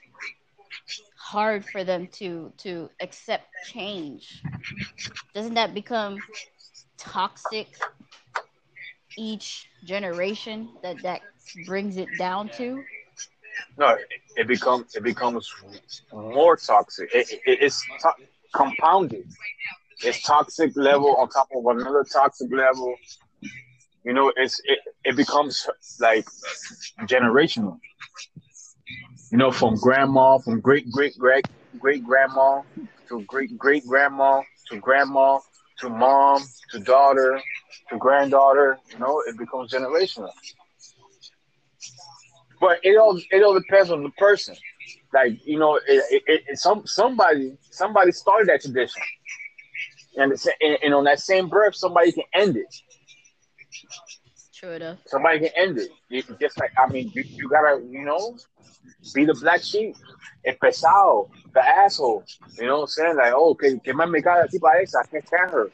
hard 1.32 1.66
for 1.66 1.84
them 1.84 2.08
to 2.20 2.52
to 2.58 2.90
accept 3.02 3.46
change. 3.64 4.46
Doesn't 5.34 5.56
that 5.56 5.74
become 5.74 6.24
toxic 6.98 7.68
each 9.18 9.68
generation 9.84 10.70
that 10.84 11.02
that 11.04 11.22
brings 11.56 11.98
it 11.98 12.18
down 12.18 12.50
to? 12.50 12.84
No, 13.78 13.96
it, 14.36 14.48
becomes 14.48 14.96
it 14.96 15.04
becomes 15.04 15.52
more 16.12 16.56
toxic. 16.58 17.10
It, 17.14 17.28
it, 17.46 17.58
it's 17.66 17.84
to- 18.02 18.26
compounded. 18.54 19.26
It's 20.04 20.22
toxic 20.22 20.72
level 20.76 21.16
on 21.18 21.30
top 21.30 21.50
of 21.56 21.66
another 21.66 22.04
toxic 22.04 22.52
level. 22.52 22.96
You 24.04 24.14
know, 24.14 24.32
it's 24.36 24.60
it, 24.66 24.80
it 25.04 25.16
becomes 25.16 25.68
like 26.00 26.26
generational. 27.02 27.80
You 29.36 29.40
know, 29.40 29.52
from 29.52 29.76
grandma, 29.76 30.38
from 30.38 30.62
great 30.62 30.90
great 30.90 31.18
great 31.18 31.46
great 31.78 32.06
grandma 32.06 32.62
to 33.10 33.22
great 33.28 33.58
great 33.58 33.86
grandma 33.86 34.42
to 34.70 34.80
grandma 34.80 35.40
to 35.80 35.90
mom 35.90 36.42
to 36.72 36.80
daughter 36.80 37.42
to 37.90 37.98
granddaughter. 37.98 38.80
You 38.94 39.00
know, 39.00 39.22
it 39.28 39.38
becomes 39.38 39.74
generational. 39.74 40.30
But 42.62 42.78
it 42.84 42.96
all 42.96 43.20
it 43.30 43.44
all 43.44 43.54
depends 43.54 43.92
on 43.92 44.04
the 44.04 44.10
person. 44.12 44.56
Like 45.14 45.46
you 45.46 45.60
know, 45.60 45.76
it, 45.86 46.24
it, 46.28 46.44
it, 46.48 46.58
some 46.58 46.88
somebody 46.88 47.58
somebody 47.72 48.14
started 48.14 48.48
that 48.48 48.62
tradition, 48.62 49.02
and, 50.16 50.32
and 50.62 50.78
and 50.82 50.94
on 50.94 51.04
that 51.04 51.20
same 51.20 51.50
breath, 51.50 51.76
somebody 51.76 52.14
can 52.14 52.24
end 52.34 52.56
it. 52.56 52.74
True 54.56 54.74
enough. 54.74 55.00
Somebody 55.08 55.40
can 55.40 55.50
end 55.58 55.80
it. 55.80 55.90
You, 56.10 56.24
just 56.42 56.60
like 56.60 56.72
I 56.78 56.92
mean, 56.92 57.12
you, 57.14 57.24
you 57.24 57.50
gotta 57.50 57.82
you 57.90 58.06
know 58.06 58.38
be 59.14 59.26
the 59.26 59.36
black 59.36 59.64
sheep, 59.64 59.96
el 60.46 60.56
pesado, 60.56 61.30
the 61.54 61.66
asshole. 61.66 62.24
You 62.60 62.68
know 62.68 62.76
what 62.78 62.82
I'm 62.84 62.88
saying? 62.88 63.18
Like, 63.18 63.34
oh, 63.36 63.56
que, 63.56 63.80
que 63.80 63.94
me 63.94 64.22
caga 64.22 64.48
tipo 64.50 64.70
esa, 64.82 65.00
I 65.04 65.08
can't 65.08 65.28
stand 65.28 65.52
her. 65.52 65.72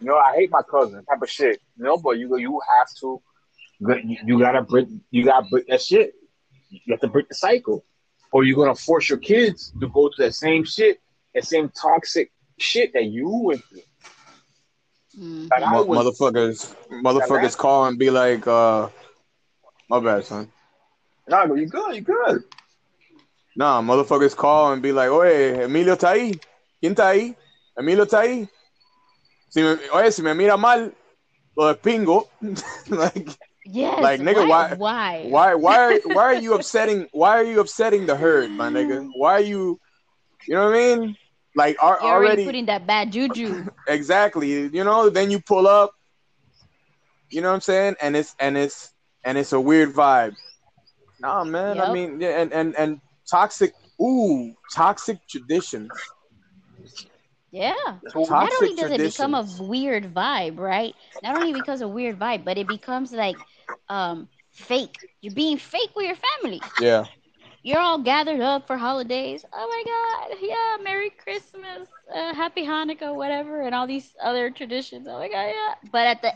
You 0.00 0.08
know, 0.08 0.16
I 0.18 0.34
hate 0.34 0.50
my 0.50 0.62
cousin, 0.62 1.04
type 1.04 1.22
of 1.22 1.30
shit. 1.30 1.60
You 1.78 1.84
know, 1.84 1.98
but 1.98 2.18
you 2.18 2.36
you 2.38 2.60
have 2.78 2.88
to, 3.00 3.22
you, 3.80 4.18
you 4.26 4.38
gotta 4.40 4.62
break, 4.62 4.88
you 5.10 5.24
gotta 5.24 5.46
break 5.50 5.68
that 5.68 5.82
shit. 5.82 6.14
You 6.70 6.80
have 6.90 7.00
to 7.00 7.08
break 7.08 7.28
the 7.28 7.34
cycle. 7.36 7.84
or 8.34 8.42
you're 8.44 8.56
gonna 8.56 8.74
force 8.74 9.08
your 9.08 9.18
kids 9.18 9.72
to 9.80 9.88
go 9.88 10.08
to 10.08 10.14
that 10.18 10.34
same 10.34 10.64
shit, 10.64 11.00
that 11.34 11.44
same 11.44 11.68
toxic 11.70 12.32
shit 12.58 12.92
that 12.92 13.04
you 13.04 13.28
went 13.28 13.64
through. 13.66 13.82
Mhm. 15.18 15.48
Like 15.50 15.62
I 15.62 15.70
Mo- 15.72 15.84
was, 15.84 15.98
motherfuckers, 15.98 16.74
motherfuckers 17.02 17.56
call 17.56 17.86
and 17.86 17.98
be 17.98 18.10
like, 18.10 18.46
uh, 18.46 18.88
my 19.88 20.00
bad, 20.00 20.24
son. 20.24 20.48
nah, 21.28 21.46
but 21.46 21.54
you 21.54 21.66
good, 21.66 21.94
you 21.96 22.00
good. 22.02 22.42
Nah, 23.56 23.80
motherfuckers 23.82 24.34
call 24.36 24.72
and 24.72 24.82
be 24.82 24.92
like, 24.92 25.10
oye, 25.10 25.62
Emilio 25.64 25.94
está 25.96 26.10
ahí. 26.14 26.38
¿Quién 26.82 26.94
está 26.94 27.08
ahí? 27.14 27.34
Emilio 27.78 28.04
está 28.04 28.20
ahí. 28.20 28.48
Si 29.50 29.62
me, 29.62 29.76
oye, 29.92 30.10
si 30.10 30.22
me 30.22 30.34
mira 30.34 30.56
mal, 30.56 30.92
lo 31.56 31.72
despingo. 31.72 32.28
like, 32.88 33.28
Yes. 33.66 33.98
Like, 34.02 34.20
nigga, 34.20 34.46
why? 34.46 34.74
why- 34.74 34.76
Why? 34.76 35.24
why, 35.30 35.54
why, 35.54 35.76
are, 35.78 36.00
why 36.12 36.22
are 36.24 36.34
you 36.40 36.52
upsetting? 36.58 37.06
Why 37.12 37.38
are 37.38 37.44
you 37.44 37.60
upsetting 37.60 38.06
the 38.06 38.14
herd, 38.16 38.50
my 38.50 38.68
nigga? 38.68 39.08
Why 39.16 39.32
are 39.34 39.40
you, 39.40 39.78
you 40.46 40.54
know 40.54 40.66
what 40.66 40.74
I 40.74 40.96
mean? 40.96 41.16
Like, 41.54 41.76
are, 41.82 41.98
You're 42.00 42.12
already, 42.12 42.26
already, 42.26 42.44
putting 42.44 42.66
that 42.66 42.86
bad 42.86 43.12
juju. 43.12 43.64
exactly. 43.88 44.68
You 44.68 44.84
know, 44.84 45.08
then 45.08 45.30
you 45.30 45.40
pull 45.40 45.66
up. 45.66 45.92
You 47.30 47.40
know 47.40 47.48
what 47.48 47.54
I'm 47.54 47.60
saying? 47.60 47.96
And 48.00 48.16
it's 48.16 48.34
and 48.38 48.56
it's 48.56 48.92
and 49.24 49.38
it's 49.38 49.52
a 49.52 49.60
weird 49.60 49.92
vibe. 49.92 50.36
Nah, 51.20 51.44
man. 51.44 51.80
I 51.80 51.92
mean, 51.92 52.20
yeah, 52.20 52.40
and 52.40 52.52
and 52.52 52.76
and 52.76 53.00
toxic. 53.30 53.72
Ooh, 54.00 54.52
toxic 54.74 55.18
traditions. 55.28 55.90
Yeah. 57.50 57.72
So, 58.08 58.24
Not 58.28 58.52
only 58.52 58.74
does 58.74 58.90
it 58.90 59.00
become 59.00 59.34
a 59.34 59.46
weird 59.60 60.12
vibe, 60.12 60.58
right? 60.58 60.94
Not 61.22 61.36
only 61.36 61.52
becomes 61.52 61.80
a 61.82 61.88
weird 61.88 62.18
vibe, 62.18 62.44
but 62.44 62.58
it 62.58 62.66
becomes 62.66 63.12
like 63.12 63.36
um 63.88 64.28
fake. 64.50 64.98
You're 65.20 65.34
being 65.34 65.58
fake 65.58 65.90
with 65.94 66.06
your 66.06 66.16
family. 66.16 66.60
Yeah. 66.80 67.06
You're 67.64 67.80
all 67.80 67.98
gathered 67.98 68.42
up 68.42 68.66
for 68.68 68.76
holidays. 68.76 69.44
Oh 69.52 69.68
my 69.68 69.84
God, 70.30 70.38
yeah, 70.42 70.84
Merry 70.84 71.10
Christmas, 71.10 71.88
uh, 72.14 72.34
Happy 72.34 72.62
Hanukkah, 72.64 73.16
whatever, 73.16 73.62
and 73.62 73.74
all 73.74 73.86
these 73.88 74.14
other 74.22 74.50
traditions. 74.50 75.08
Oh 75.10 75.18
my 75.18 75.28
God, 75.28 75.46
yeah. 75.48 75.74
But 75.90 76.06
at 76.06 76.22
the, 76.22 76.32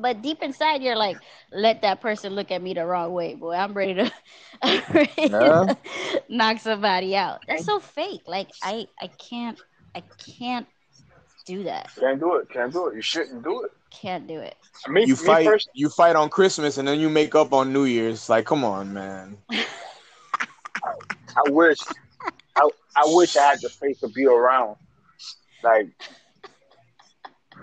but 0.00 0.22
deep 0.22 0.42
inside, 0.42 0.82
you're 0.82 0.96
like, 0.96 1.20
let 1.52 1.82
that 1.82 2.00
person 2.00 2.34
look 2.34 2.50
at 2.50 2.60
me 2.60 2.74
the 2.74 2.84
wrong 2.86 3.12
way, 3.12 3.34
boy. 3.36 3.54
I'm 3.54 3.72
ready 3.74 3.94
to, 3.94 4.12
I'm 4.62 4.82
ready 4.94 5.28
Yeah. 5.30 5.66
to 5.68 5.76
knock 6.28 6.58
somebody 6.58 7.16
out. 7.16 7.40
That's 7.48 7.64
so 7.64 7.80
fake. 7.80 8.22
Like 8.26 8.48
I, 8.62 8.86
I 9.00 9.08
can't, 9.08 9.58
I 9.94 10.02
can't 10.38 10.66
do 11.46 11.64
that. 11.64 11.90
can't 12.00 12.18
do 12.20 12.34
it, 12.36 12.50
can't 12.50 12.72
do 12.72 12.88
it. 12.88 12.96
You 12.96 13.02
shouldn't 13.02 13.44
do 13.44 13.62
it. 13.62 13.70
Can't 13.90 14.26
do 14.26 14.40
it. 14.40 14.56
Me, 14.88 15.06
You 15.06 15.14
me 15.14 15.16
fight. 15.16 15.46
first, 15.46 15.68
You 15.74 15.88
fight 15.88 16.16
on 16.16 16.30
Christmas 16.30 16.78
and 16.78 16.88
then 16.88 16.98
you 17.00 17.08
make 17.08 17.34
up 17.34 17.52
on 17.52 17.72
New 17.72 17.84
Year's. 17.84 18.28
Like, 18.28 18.44
come 18.44 18.64
on, 18.64 18.92
man. 18.92 19.38
I 21.36 21.50
wish, 21.50 21.78
I, 22.56 22.68
I 22.96 23.02
wish 23.06 23.36
I 23.36 23.42
had 23.50 23.60
the 23.60 23.68
faith 23.68 24.00
to 24.00 24.08
be 24.08 24.26
around, 24.26 24.76
like, 25.62 25.88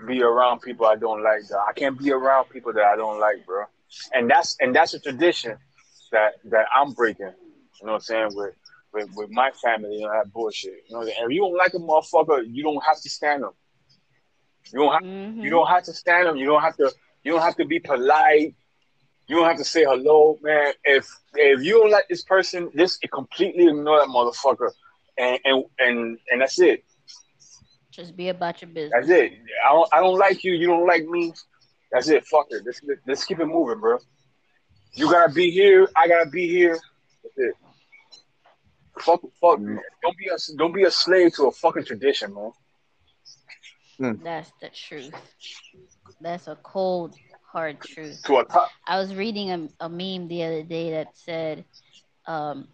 be 0.06 0.22
around 0.22 0.60
people 0.60 0.86
I 0.86 0.96
don't 0.96 1.22
like. 1.22 1.42
Though. 1.50 1.58
I 1.68 1.72
can't 1.72 1.98
be 1.98 2.10
around 2.12 2.48
people 2.50 2.72
that 2.72 2.84
I 2.84 2.96
don't 2.96 3.20
like, 3.20 3.44
bro. 3.46 3.64
And 4.12 4.30
that's 4.30 4.56
and 4.60 4.74
that's 4.74 4.94
a 4.94 5.00
tradition 5.00 5.56
that 6.12 6.32
that 6.44 6.66
I'm 6.74 6.92
breaking. 6.92 7.26
You 7.80 7.86
know 7.86 7.92
what 7.92 7.94
I'm 7.94 8.00
saying 8.00 8.28
with 8.32 8.54
with, 8.92 9.08
with 9.14 9.30
my 9.30 9.50
family, 9.62 9.96
you 9.96 10.02
know 10.02 10.12
that 10.12 10.32
bullshit. 10.32 10.84
You 10.88 10.96
know, 10.96 11.02
if 11.02 11.14
you 11.30 11.40
don't 11.40 11.56
like 11.56 11.74
a 11.74 11.78
motherfucker, 11.78 12.42
you 12.46 12.62
don't 12.62 12.82
have 12.84 13.00
to 13.00 13.08
stand 13.10 13.42
them. 13.42 13.52
You 14.72 14.80
don't 14.80 14.92
have 14.92 15.02
Mhm. 15.02 15.42
you 15.42 15.50
don't 15.50 15.68
have 15.68 15.84
to 15.84 15.92
stand 15.92 16.26
them. 16.26 16.36
You 16.36 16.46
don't 16.46 16.62
have 16.62 16.76
to. 16.76 16.92
You 17.22 17.32
don't 17.32 17.42
have 17.42 17.56
to 17.56 17.64
be 17.64 17.78
polite. 17.78 18.54
You 19.28 19.36
don't 19.36 19.46
have 19.46 19.56
to 19.58 19.64
say 19.64 19.84
hello, 19.84 20.38
man. 20.42 20.72
If 20.84 21.08
if 21.34 21.62
you 21.62 21.74
don't 21.80 21.90
like 21.90 22.08
this 22.08 22.22
person, 22.22 22.70
just 22.76 23.00
completely 23.12 23.66
ignore 23.66 23.98
that 23.98 24.08
motherfucker, 24.08 24.70
and 25.18 25.38
and 25.44 25.64
and, 25.78 26.18
and 26.30 26.40
that's 26.40 26.58
it. 26.60 26.84
Just 27.90 28.16
be 28.16 28.28
about 28.28 28.60
your 28.62 28.70
business. 28.70 28.92
That's 28.94 29.10
it. 29.10 29.32
I 29.66 29.72
don't 29.72 29.88
I 29.92 30.00
don't 30.00 30.18
like 30.18 30.44
you. 30.44 30.52
You 30.52 30.66
don't 30.66 30.86
like 30.86 31.06
me. 31.06 31.32
That's 31.92 32.08
it. 32.08 32.24
Fuck 32.26 32.46
it. 32.50 32.62
Let's 32.64 32.80
let's 33.06 33.24
keep 33.24 33.38
it 33.38 33.46
moving, 33.46 33.80
bro. 33.80 33.98
You 34.94 35.10
gotta 35.10 35.32
be 35.32 35.50
here. 35.50 35.88
I 35.96 36.08
gotta 36.08 36.28
be 36.28 36.48
here. 36.48 36.78
That's 37.22 37.38
it. 37.38 37.54
Fuck, 39.00 39.22
fuck. 39.40 39.58
Don't 39.58 40.18
be 40.18 40.28
a 40.28 40.56
don't 40.56 40.74
be 40.74 40.84
a 40.84 40.90
slave 40.90 41.34
to 41.36 41.46
a 41.46 41.52
fucking 41.52 41.84
tradition, 41.84 42.34
man. 42.34 42.52
Hmm. 43.98 44.22
That's 44.22 44.52
the 44.60 44.68
truth. 44.70 45.14
That's 46.20 46.46
a 46.48 46.56
cold, 46.56 47.14
hard 47.52 47.82
truth. 47.82 48.20
To 48.24 48.36
a 48.38 48.44
top. 48.44 48.70
I 48.86 48.98
was 48.98 49.14
reading 49.14 49.50
a, 49.50 49.68
a 49.80 49.88
meme 49.88 50.28
the 50.28 50.42
other 50.44 50.62
day 50.62 50.90
that 50.92 51.16
said, 51.16 51.64
um, 52.26 52.68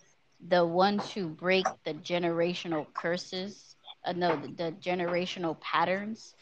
the 0.46 0.64
ones 0.64 1.10
who 1.12 1.28
break 1.28 1.66
the 1.84 1.94
generational 1.94 2.86
curses, 2.94 3.76
uh, 4.04 4.12
no, 4.12 4.36
the, 4.36 4.48
the 4.48 4.72
generational 4.80 5.60
patterns 5.60 6.34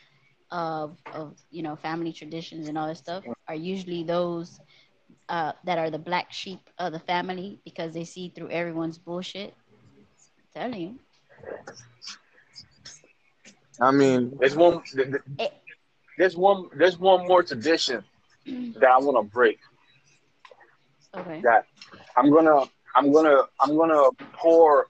of, 0.51 0.97
of, 1.13 1.35
you 1.51 1.63
know, 1.63 1.77
family 1.77 2.13
traditions 2.13 2.69
and 2.69 2.79
all 2.79 2.89
that 2.89 2.97
stuff 2.99 3.25
are 3.49 3.55
usually 3.55 4.05
those 4.05 4.61
uh, 5.29 5.53
that 5.65 5.79
are 5.79 5.91
the 5.91 5.99
black 5.99 6.33
sheep 6.33 6.61
of 6.79 6.93
the 6.93 7.01
family 7.01 7.61
because 7.65 7.95
they 7.95 8.05
see 8.05 8.29
through 8.35 8.51
everyone's 8.51 8.99
bullshit. 8.99 9.55
telling 10.55 10.81
you. 10.81 10.99
I 13.81 13.91
mean, 13.93 14.37
There's 14.39 14.57
one. 14.57 14.83
th- 14.95 15.09
th-. 15.11 15.23
There's 16.19 16.37
one. 16.37 16.69
There's 16.77 16.99
one 16.99 17.27
more 17.27 17.43
tradition 17.43 18.05
that 18.47 18.91
I 18.91 18.99
want 18.99 19.17
to 19.17 19.33
break. 19.33 19.59
Okay. 21.15 21.41
That 21.43 21.67
I'm 22.17 22.31
gonna. 22.33 22.65
I'm 22.95 23.13
gonna. 23.13 23.43
I'm 23.61 23.77
gonna 23.77 24.11
pour 24.35 24.87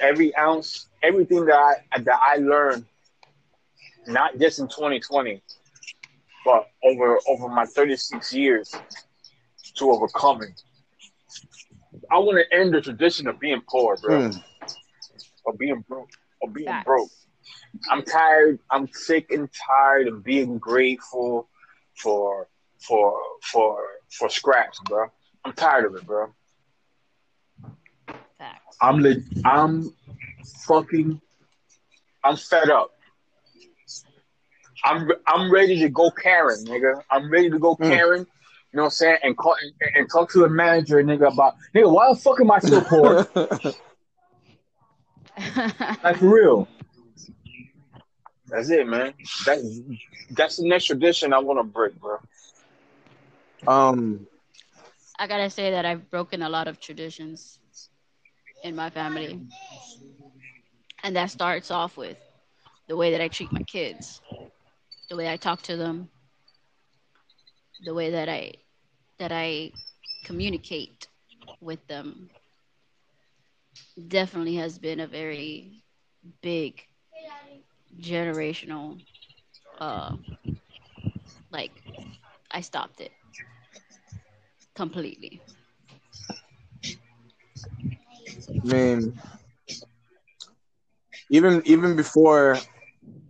every 0.00 0.34
ounce, 0.36 0.88
everything 1.02 1.46
that 1.46 1.56
I 1.56 1.98
that 2.00 2.20
I 2.22 2.36
learned, 2.36 2.84
not 4.06 4.38
just 4.38 4.58
in 4.58 4.68
2020, 4.68 5.42
but 6.44 6.68
over 6.84 7.18
over 7.28 7.48
my 7.48 7.64
36 7.66 8.32
years 8.32 8.82
to 9.76 9.90
overcoming. 9.90 10.54
I 12.10 12.18
want 12.18 12.38
to 12.38 12.56
end 12.56 12.74
the 12.74 12.80
tradition 12.80 13.26
of 13.28 13.38
being 13.40 13.62
poor, 13.68 13.96
bro, 13.96 14.22
hmm, 14.22 14.38
or 15.44 15.54
being 15.54 15.84
broke, 15.88 16.10
or 16.40 16.50
being 16.50 16.66
Facts. 16.66 16.84
broke. 16.84 17.10
I'm 17.90 18.02
tired. 18.02 18.58
I'm 18.70 18.88
sick 18.92 19.30
and 19.30 19.48
tired 19.52 20.08
of 20.08 20.24
being 20.24 20.58
grateful 20.58 21.48
for 21.96 22.48
for 22.80 23.18
for 23.42 23.82
for 24.10 24.28
scraps, 24.28 24.78
bro. 24.88 25.06
I'm 25.44 25.52
tired 25.52 25.86
of 25.86 25.94
it, 25.96 26.06
bro. 26.06 26.32
Facts. 28.38 28.76
I'm 28.80 29.00
le- 29.00 29.22
I'm 29.44 29.92
fucking 30.66 31.20
I'm 32.22 32.36
fed 32.36 32.70
up. 32.70 32.90
I'm 34.84 35.08
I'm 35.26 35.50
ready 35.52 35.78
to 35.80 35.88
go 35.88 36.10
Karen, 36.10 36.64
nigga. 36.64 37.02
I'm 37.10 37.30
ready 37.30 37.50
to 37.50 37.58
go 37.58 37.76
Mm. 37.76 37.88
Karen. 37.88 38.20
You 38.72 38.78
know 38.78 38.82
what 38.82 38.86
I'm 38.86 38.90
saying? 38.90 39.18
And 39.22 39.36
call 39.36 39.56
and, 39.62 39.72
and 39.94 40.10
talk 40.10 40.30
to 40.32 40.40
the 40.40 40.48
manager, 40.48 41.02
nigga, 41.02 41.32
about 41.32 41.54
nigga, 41.74 41.90
why 41.92 42.12
the 42.12 42.18
fuck 42.18 42.40
am 42.40 42.50
I 42.50 42.58
still 42.58 42.82
poor? 42.82 43.26
like 46.02 46.16
for 46.18 46.34
real. 46.34 46.68
That's 48.48 48.70
it, 48.70 48.86
man. 48.86 49.14
That's 49.46 49.80
that's 50.30 50.56
the 50.56 50.68
next 50.68 50.84
tradition 50.86 51.32
I 51.32 51.38
want 51.38 51.58
to 51.58 51.64
break, 51.64 51.98
bro. 52.00 52.18
um, 53.66 54.26
I 55.18 55.26
gotta 55.26 55.50
say 55.50 55.70
that 55.70 55.84
I've 55.84 56.10
broken 56.10 56.42
a 56.42 56.48
lot 56.48 56.68
of 56.68 56.80
traditions 56.80 57.58
in 58.62 58.74
my 58.74 58.90
family. 58.90 59.40
And 61.02 61.16
that 61.16 61.30
starts 61.30 61.70
off 61.70 61.96
with 61.96 62.18
the 62.88 62.96
way 62.96 63.10
that 63.12 63.20
I 63.20 63.28
treat 63.28 63.52
my 63.52 63.62
kids, 63.62 64.20
the 65.08 65.16
way 65.16 65.30
I 65.30 65.36
talk 65.36 65.62
to 65.62 65.76
them, 65.76 66.08
the 67.80 67.94
way 67.94 68.10
that 68.10 68.28
I 68.28 68.52
that 69.18 69.32
I 69.32 69.72
communicate 70.24 71.08
with 71.60 71.86
them. 71.86 72.30
Definitely 74.08 74.56
has 74.56 74.78
been 74.78 75.00
a 75.00 75.06
very 75.06 75.84
big 76.42 76.86
generational 78.00 79.00
uh 79.78 80.16
like 81.50 81.72
I 82.50 82.60
stopped 82.60 83.00
it 83.00 83.12
completely. 84.74 85.40
I 88.62 88.66
mean, 88.66 89.14
even 91.30 91.62
even 91.66 91.96
before, 91.96 92.58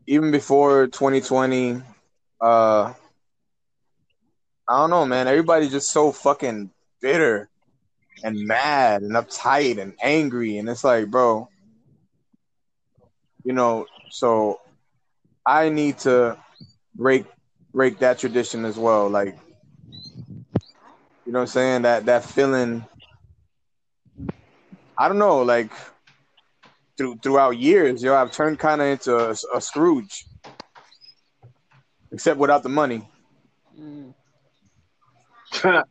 even 0.06 0.30
before 0.30 0.86
2020, 0.88 1.82
uh, 2.40 2.92
I 4.68 4.78
don't 4.78 4.90
know, 4.90 5.06
man. 5.06 5.26
Everybody's 5.28 5.70
just 5.72 5.90
so 5.90 6.12
fucking 6.12 6.70
bitter 7.00 7.48
and 8.22 8.46
mad 8.46 9.02
and 9.02 9.12
uptight 9.12 9.80
and 9.80 9.94
angry, 10.02 10.56
and 10.58 10.68
it's 10.68 10.84
like, 10.84 11.10
bro, 11.10 11.48
you 13.44 13.52
know. 13.52 13.86
So 14.14 14.60
I 15.44 15.70
need 15.70 15.98
to 16.06 16.38
break 16.94 17.26
break 17.72 17.98
that 17.98 18.16
tradition 18.20 18.64
as 18.64 18.78
well. 18.78 19.10
Like, 19.10 19.36
you 21.26 21.32
know, 21.32 21.40
what 21.40 21.40
I'm 21.40 21.46
saying 21.48 21.82
that 21.82 22.06
that 22.06 22.24
feeling 22.24 22.84
I 24.96 25.08
don't 25.08 25.18
know, 25.18 25.42
like 25.42 25.72
through 26.96 27.16
throughout 27.24 27.58
years, 27.58 28.04
yo, 28.04 28.14
I've 28.14 28.30
turned 28.30 28.60
kind 28.60 28.80
of 28.80 28.86
into 28.86 29.16
a, 29.16 29.34
a 29.52 29.60
Scrooge, 29.60 30.26
except 32.12 32.38
without 32.38 32.62
the 32.62 32.68
money. 32.68 33.08
Mm. 33.76 34.14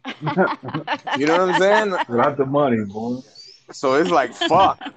You 1.17 1.27
know 1.27 1.45
what 1.45 1.49
I'm 1.49 1.59
saying? 1.59 1.91
Without 2.07 2.37
the 2.37 2.45
money, 2.45 2.85
boy. 2.85 3.19
So 3.71 3.95
it's 3.95 4.09
like 4.09 4.33
fuck. 4.33 4.79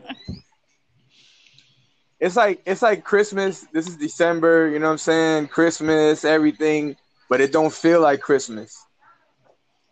It's 2.20 2.36
like 2.36 2.62
it's 2.66 2.82
like 2.82 3.04
Christmas. 3.04 3.66
This 3.72 3.86
is 3.88 3.96
December. 3.96 4.68
You 4.70 4.78
know 4.78 4.86
what 4.86 4.92
I'm 4.92 4.98
saying? 4.98 5.48
Christmas, 5.48 6.24
everything, 6.24 6.96
but 7.28 7.40
it 7.40 7.52
don't 7.52 7.72
feel 7.72 8.00
like 8.00 8.20
Christmas. 8.20 8.86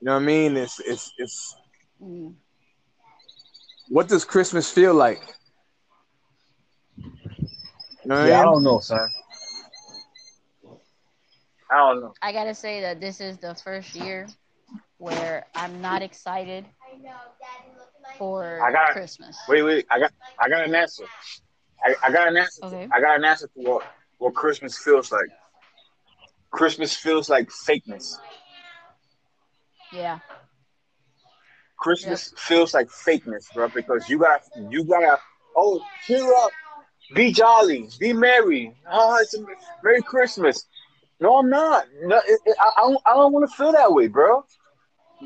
You 0.00 0.06
know 0.06 0.14
what 0.14 0.22
I 0.22 0.24
mean? 0.26 0.56
It's 0.56 0.80
it's 0.80 1.12
it's. 1.18 1.56
Mm. 2.02 2.34
What 3.88 4.08
does 4.08 4.24
Christmas 4.24 4.70
feel 4.70 4.94
like? 4.94 5.20
You 6.96 7.10
know 8.06 8.20
what 8.20 8.28
Yeah, 8.28 8.38
I 8.38 8.40
I 8.40 8.44
don't 8.44 8.62
know, 8.62 8.78
son. 8.80 9.08
I 11.70 11.76
don't 11.76 12.00
know. 12.00 12.14
I 12.22 12.32
gotta 12.32 12.54
say 12.54 12.80
that 12.80 13.00
this 13.00 13.20
is 13.20 13.38
the 13.38 13.54
first 13.54 13.94
year 13.94 14.26
where 14.98 15.44
I'm 15.54 15.80
not 15.80 16.02
excited 16.02 16.64
for 18.18 18.60
I 18.62 18.72
got- 18.72 18.90
Christmas. 18.92 19.36
Wait, 19.48 19.62
wait. 19.62 19.86
I 19.90 19.98
got, 19.98 20.12
I 20.38 20.48
got 20.48 20.64
an 20.66 20.74
answer. 20.74 21.04
I, 21.84 21.94
I 22.02 22.12
got 22.12 22.28
an 22.28 22.36
answer. 22.36 22.64
Okay. 22.64 22.88
I 22.92 23.00
got 23.00 23.18
an 23.18 23.24
answer 23.24 23.46
to 23.46 23.62
what, 23.62 23.82
what 24.18 24.34
Christmas 24.34 24.78
feels 24.78 25.12
like. 25.12 25.28
Christmas 26.50 26.94
feels 26.94 27.28
like 27.28 27.48
fakeness. 27.48 28.16
Yeah. 29.92 30.18
Christmas 31.78 32.32
feels 32.36 32.72
like 32.72 32.88
fakeness, 32.88 33.52
bro, 33.52 33.68
because 33.68 34.08
you 34.08 34.18
got 34.18 34.42
you 34.70 34.84
gotta 34.84 35.18
oh 35.56 35.84
cheer 36.06 36.24
up, 36.24 36.50
be 37.14 37.32
jolly, 37.32 37.88
be 37.98 38.12
merry. 38.12 38.74
Oh, 38.90 39.18
it's 39.20 39.34
a 39.34 39.44
Merry 39.82 40.00
Christmas. 40.02 40.64
No, 41.20 41.36
I'm 41.36 41.50
not. 41.50 41.84
No, 42.02 42.16
it, 42.16 42.40
it, 42.46 42.56
I, 42.60 42.70
I 42.78 42.80
don't. 42.80 43.00
I 43.06 43.14
don't 43.14 43.32
want 43.32 43.48
to 43.48 43.56
feel 43.56 43.72
that 43.72 43.92
way, 43.92 44.08
bro. 44.08 44.44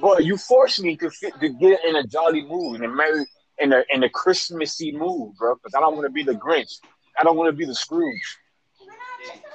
But 0.00 0.24
you 0.24 0.36
force 0.36 0.80
me 0.80 0.96
to 0.96 1.10
fit, 1.10 1.38
to 1.40 1.48
get 1.48 1.84
in 1.84 1.96
a 1.96 2.06
jolly 2.06 2.42
mood, 2.42 2.76
and 2.76 2.84
a 2.84 2.88
merry, 2.88 3.24
in 3.60 3.70
the 3.70 3.84
in 3.90 4.00
the 4.00 4.08
Christmassy 4.08 4.92
mood, 4.92 5.34
bro. 5.38 5.54
Because 5.56 5.74
I 5.74 5.80
don't 5.80 5.94
want 5.94 6.06
to 6.06 6.12
be 6.12 6.22
the 6.22 6.34
Grinch. 6.34 6.78
I 7.18 7.24
don't 7.24 7.36
want 7.36 7.48
to 7.48 7.56
be 7.56 7.64
the 7.64 7.74
Scrooge. 7.74 8.38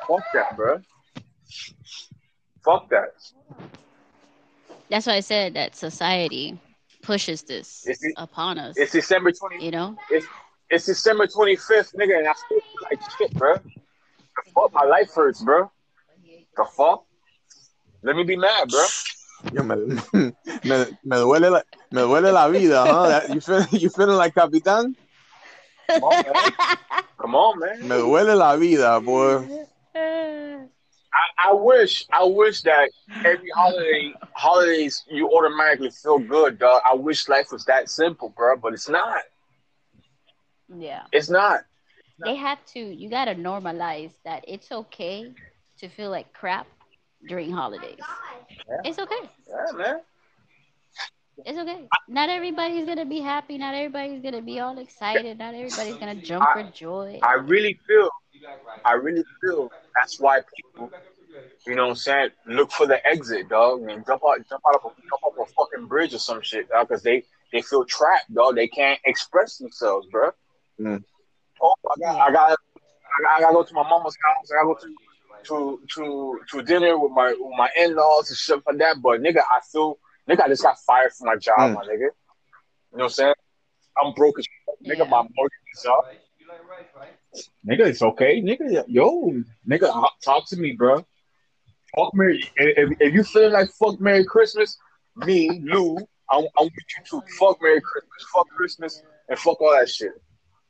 Fuck 0.07 0.23
that, 0.33 0.55
bro. 0.55 0.81
Fuck 2.63 2.89
that. 2.89 3.13
That's 4.89 5.07
why 5.07 5.15
I 5.15 5.19
said 5.21 5.53
that 5.55 5.75
society 5.75 6.57
pushes 7.01 7.43
this 7.43 7.83
It's 7.85 8.03
upon 8.17 8.57
us. 8.57 8.77
It's 8.77 8.91
December 8.91 9.31
twenty. 9.31 9.63
You 9.63 9.71
know? 9.71 9.97
It's 10.09 10.27
it's 10.69 10.85
December 10.87 11.27
25th, 11.27 11.93
nigga, 11.93 12.17
and 12.17 12.27
I 12.27 12.33
still 12.33 12.59
feel 12.59 12.87
like 12.89 12.99
shit, 13.17 13.33
bro. 13.35 13.55
The 13.55 14.51
fuck, 14.55 14.73
my 14.73 14.85
life 14.85 15.13
hurts, 15.13 15.43
bro. 15.43 15.71
The 16.57 16.65
fuck? 16.75 17.05
Let 18.01 18.15
me 18.15 18.23
be 18.23 18.35
mad, 18.35 18.69
bro. 18.69 18.83
Yo, 19.51 19.63
me, 19.63 19.75
me, 20.63 20.75
me 21.03 21.17
duele 21.17 21.49
la, 21.51 21.61
me 21.91 22.01
duele 22.01 22.31
la 22.33 22.47
vida, 22.49 22.85
huh? 22.85 23.07
That- 23.07 23.29
you 23.29 23.41
feel 23.41 23.65
you 23.71 23.89
feeling 23.89 24.17
like 24.17 24.33
Capitan? 24.33 24.95
Come 25.91 26.03
on, 26.03 26.23
man. 26.23 26.51
Come 27.19 27.35
on, 27.35 27.59
man. 27.59 27.87
Me 27.87 27.95
duele 27.95 28.35
la 28.37 28.55
vida, 28.57 28.99
boy. 29.01 29.47
I, 31.13 31.49
I 31.49 31.53
wish, 31.53 32.05
I 32.11 32.23
wish 32.23 32.61
that 32.63 32.89
every 33.23 33.49
holiday, 33.55 34.13
holidays, 34.33 35.03
you 35.09 35.29
automatically 35.29 35.91
feel 35.91 36.19
good, 36.19 36.57
dog. 36.59 36.81
I 36.89 36.95
wish 36.95 37.27
life 37.27 37.47
was 37.51 37.65
that 37.65 37.89
simple, 37.89 38.29
bro, 38.29 38.57
but 38.57 38.73
it's 38.73 38.89
not. 38.89 39.21
yeah. 40.75 41.03
It's 41.11 41.29
not. 41.29 41.61
They 42.23 42.35
have 42.35 42.63
to 42.73 42.79
you 42.79 43.09
gotta 43.09 43.35
normalize 43.35 44.13
that 44.23 44.43
it's 44.47 44.71
okay 44.71 45.33
to 45.79 45.89
feel 45.89 46.09
like 46.09 46.31
crap 46.33 46.67
during 47.27 47.51
holidays. 47.51 47.99
It's 48.83 48.99
okay. 48.99 49.29
Yeah, 49.47 49.77
man. 49.77 50.01
It's 51.45 51.57
okay. 51.57 51.87
Not 52.07 52.29
everybody's 52.29 52.85
gonna 52.85 53.05
be 53.05 53.19
happy. 53.19 53.57
Not 53.57 53.73
everybody's 53.73 54.21
gonna 54.21 54.41
be 54.41 54.59
all 54.59 54.77
excited. 54.77 55.37
Not 55.39 55.55
everybody's 55.55 55.97
gonna 55.97 56.15
jump 56.15 56.45
I- 56.47 56.53
for 56.53 56.63
joy. 56.71 57.19
I 57.23 57.33
really 57.33 57.79
feel, 57.87 58.09
I 58.85 58.93
really 58.93 59.23
feel 59.41 59.71
that's 59.95 60.19
why 60.19 60.41
people, 60.55 60.91
you 61.65 61.75
know 61.75 61.83
what 61.83 61.89
I'm 61.91 61.95
saying, 61.95 62.29
look 62.47 62.71
for 62.71 62.87
the 62.87 63.05
exit, 63.05 63.49
dog, 63.49 63.81
and 63.89 64.05
jump 64.05 64.21
out, 64.25 64.37
jump 64.49 64.61
out 64.67 64.75
of 64.75 64.81
a, 64.85 64.89
jump 64.89 65.23
off 65.23 65.47
a 65.47 65.51
fucking 65.53 65.87
bridge 65.87 66.13
or 66.13 66.19
some 66.19 66.41
shit, 66.41 66.69
dog, 66.69 66.87
because 66.87 67.03
they, 67.03 67.23
they 67.51 67.61
feel 67.61 67.85
trapped, 67.85 68.33
dog. 68.33 68.55
They 68.55 68.67
can't 68.67 68.99
express 69.05 69.57
themselves, 69.57 70.07
bro. 70.11 70.31
Mm. 70.79 71.03
Oh, 71.61 71.73
I 71.89 71.99
got, 71.99 72.21
I 72.21 72.31
got, 72.31 72.51
I 72.51 73.21
got, 73.23 73.31
I 73.37 73.39
got 73.41 73.47
to 73.49 73.53
go 73.53 73.63
to 73.63 73.73
my 73.73 73.83
mama's 73.83 74.17
house. 74.23 74.51
I 74.51 74.55
got 74.55 74.61
to 74.61 74.67
go 74.67 74.73
to, 74.81 74.87
to, 75.45 75.79
to, 75.95 76.39
to 76.51 76.61
dinner 76.63 76.97
with 76.97 77.11
my, 77.11 77.29
with 77.37 77.53
my 77.57 77.69
in-laws 77.79 78.29
and 78.29 78.37
shit 78.37 78.61
like 78.65 78.77
that. 78.77 78.97
But 79.01 79.21
nigga, 79.21 79.39
I 79.39 79.59
feel, 79.71 79.97
nigga, 80.29 80.41
I 80.43 80.47
just 80.47 80.63
got 80.63 80.77
fired 80.79 81.11
from 81.13 81.27
my 81.27 81.35
job, 81.35 81.57
Mm. 81.59 81.73
my 81.75 81.81
nigga. 81.83 82.09
You 82.91 82.97
know 82.97 82.97
what 82.97 83.03
I'm 83.05 83.09
saying? 83.09 83.33
I'm 84.03 84.13
broke 84.13 84.39
as 84.39 84.47
fuck. 84.65 84.75
Nigga, 84.85 85.07
my 85.09 85.21
mortgage 85.35 85.59
is 85.75 85.85
up. 85.85 86.05
Nigga, 87.67 87.87
it's 87.87 88.01
okay. 88.01 88.41
Nigga, 88.41 88.83
yo, 88.87 89.33
nigga, 89.67 90.07
talk 90.23 90.47
to 90.49 90.57
me, 90.57 90.73
bro. 90.73 91.05
Fuck 91.95 92.13
Merry. 92.13 92.43
If, 92.55 92.97
if 92.99 93.13
you 93.13 93.23
feeling 93.23 93.53
like 93.53 93.69
fuck 93.71 93.99
Merry 93.99 94.25
Christmas, 94.25 94.77
me, 95.15 95.61
Lou, 95.63 95.97
I'm, 96.31 96.45
I'm 96.57 96.65
with 96.65 96.73
you 96.73 97.03
too. 97.09 97.21
Fuck 97.39 97.57
Merry 97.61 97.81
Christmas, 97.81 98.25
fuck 98.33 98.47
Christmas, 98.49 99.03
and 99.29 99.37
fuck 99.39 99.61
all 99.61 99.75
that 99.79 99.89
shit. 99.89 100.11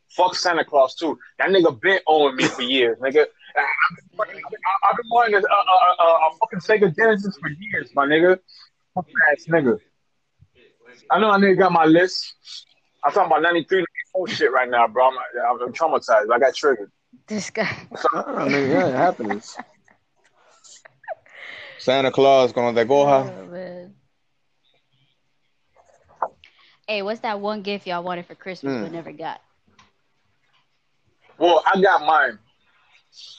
Fuck 0.09 0.35
Santa 0.35 0.63
Claus 0.65 0.95
too. 0.95 1.17
That 1.39 1.49
nigga 1.49 1.79
been 1.81 1.99
owing 2.07 2.35
me 2.35 2.43
for 2.45 2.61
years, 2.61 2.97
nigga. 2.99 3.25
I- 3.55 3.61
I've 3.61 4.27
been 4.29 4.41
I- 4.43 4.89
I've 4.89 4.97
been 4.97 5.05
wanting 5.09 5.35
a, 5.35 5.37
a, 5.37 5.41
a, 5.41 6.03
a, 6.03 6.05
a 6.05 6.37
fucking 6.39 6.59
Sega 6.59 6.95
Genesis 6.95 7.37
for 7.37 7.49
years, 7.49 7.91
my 7.95 8.05
nigga. 8.05 8.39
Fuck 8.95 9.07
ass 9.31 9.45
nigga. 9.49 9.79
I 11.09 11.19
know 11.19 11.29
I 11.31 11.37
nigga 11.37 11.57
got 11.57 11.71
my 11.71 11.85
list. 11.85 12.33
I'm 13.03 13.11
talking 13.11 13.27
about 13.31 13.41
93, 13.41 13.79
94 14.15 14.27
shit 14.29 14.51
right 14.51 14.69
now, 14.69 14.87
bro. 14.87 15.07
I'm, 15.09 15.17
I'm 15.61 15.73
traumatized. 15.73 16.31
I 16.33 16.39
got 16.39 16.55
triggered. 16.55 16.91
This 17.27 17.49
guy. 17.49 17.69
I 18.13 18.45
mean, 18.47 18.69
yeah, 18.69 18.87
it 18.87 18.95
happens. 18.95 19.57
Santa 21.77 22.11
Claus 22.11 22.53
cuando 22.53 22.81
te 22.81 22.87
coja. 22.87 23.29
Oh, 23.29 23.45
man. 23.47 23.93
Hey, 26.87 27.01
what's 27.01 27.21
that 27.21 27.39
one 27.39 27.61
gift 27.61 27.87
y'all 27.87 28.03
wanted 28.03 28.25
for 28.25 28.35
Christmas 28.35 28.73
Mm. 28.73 28.81
but 28.81 28.87
hmm. 28.89 28.95
never 28.95 29.11
got? 29.11 29.41
Well, 31.37 31.63
I 31.65 31.81
got 31.81 32.05
mine. 32.05 32.39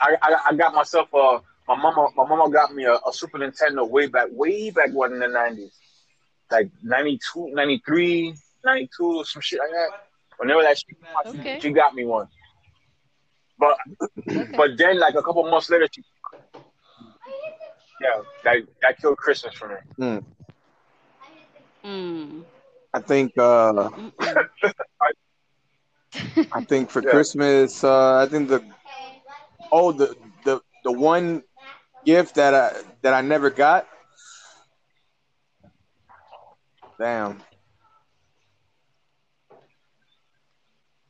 I, 0.01 0.17
I, 0.23 0.37
I 0.51 0.55
got 0.55 0.75
myself 0.75 1.09
a. 1.15 1.41
My 1.67 1.77
mama, 1.77 2.09
my 2.15 2.27
mama 2.29 2.51
got 2.53 2.75
me 2.75 2.85
a, 2.85 2.93
a 2.95 3.13
Super 3.13 3.39
Nintendo 3.39 3.89
way 3.89 4.07
back, 4.07 4.29
way 4.33 4.71
back 4.71 4.91
when 4.93 5.13
in 5.15 5.19
the 5.21 5.29
nineties, 5.29 5.73
like 6.51 6.69
92, 6.83 7.53
93, 7.55 8.35
92, 8.65 9.25
some 9.25 9.41
shit 9.41 9.59
like 9.61 9.71
that. 9.71 9.89
Whenever 10.37 10.61
that 10.63 10.77
shit, 10.77 10.89
came 10.89 11.09
out, 11.19 11.27
she- 11.33 11.39
Okay. 11.41 11.59
she 11.61 11.71
got 11.73 11.95
me 11.95 12.05
one. 12.05 12.29
But 13.59 13.79
Okay. 14.29 14.53
but 14.57 14.71
then 14.77 14.99
like 14.99 15.15
a 15.15 15.23
couple 15.23 15.49
months 15.51 15.71
later, 15.71 15.89
she, 15.91 16.03
yeah, 18.01 18.21
that 18.45 18.57
that 18.83 18.99
killed 19.01 19.17
Christmas 19.17 19.55
for 19.55 19.69
me. 19.69 20.23
Mm. 21.85 22.45
I 22.93 23.01
think 23.01 23.33
uh 23.39 23.73
Mm-mm. 23.73 24.49
I 26.53 26.61
think 26.69 26.91
for 26.91 27.03
Yeah. 27.03 27.11
Christmas, 27.11 27.83
uh 27.85 28.17
I 28.17 28.27
think 28.27 28.49
the 28.49 28.63
oh 29.75 29.91
the 29.93 30.17
the 30.45 30.61
the 30.85 30.93
one 30.93 31.43
gift 32.07 32.37
that 32.37 32.55
I 32.55 32.81
that 33.03 33.13
I 33.13 33.23
never 33.23 33.51
got. 33.51 33.89
Damn. 36.99 37.43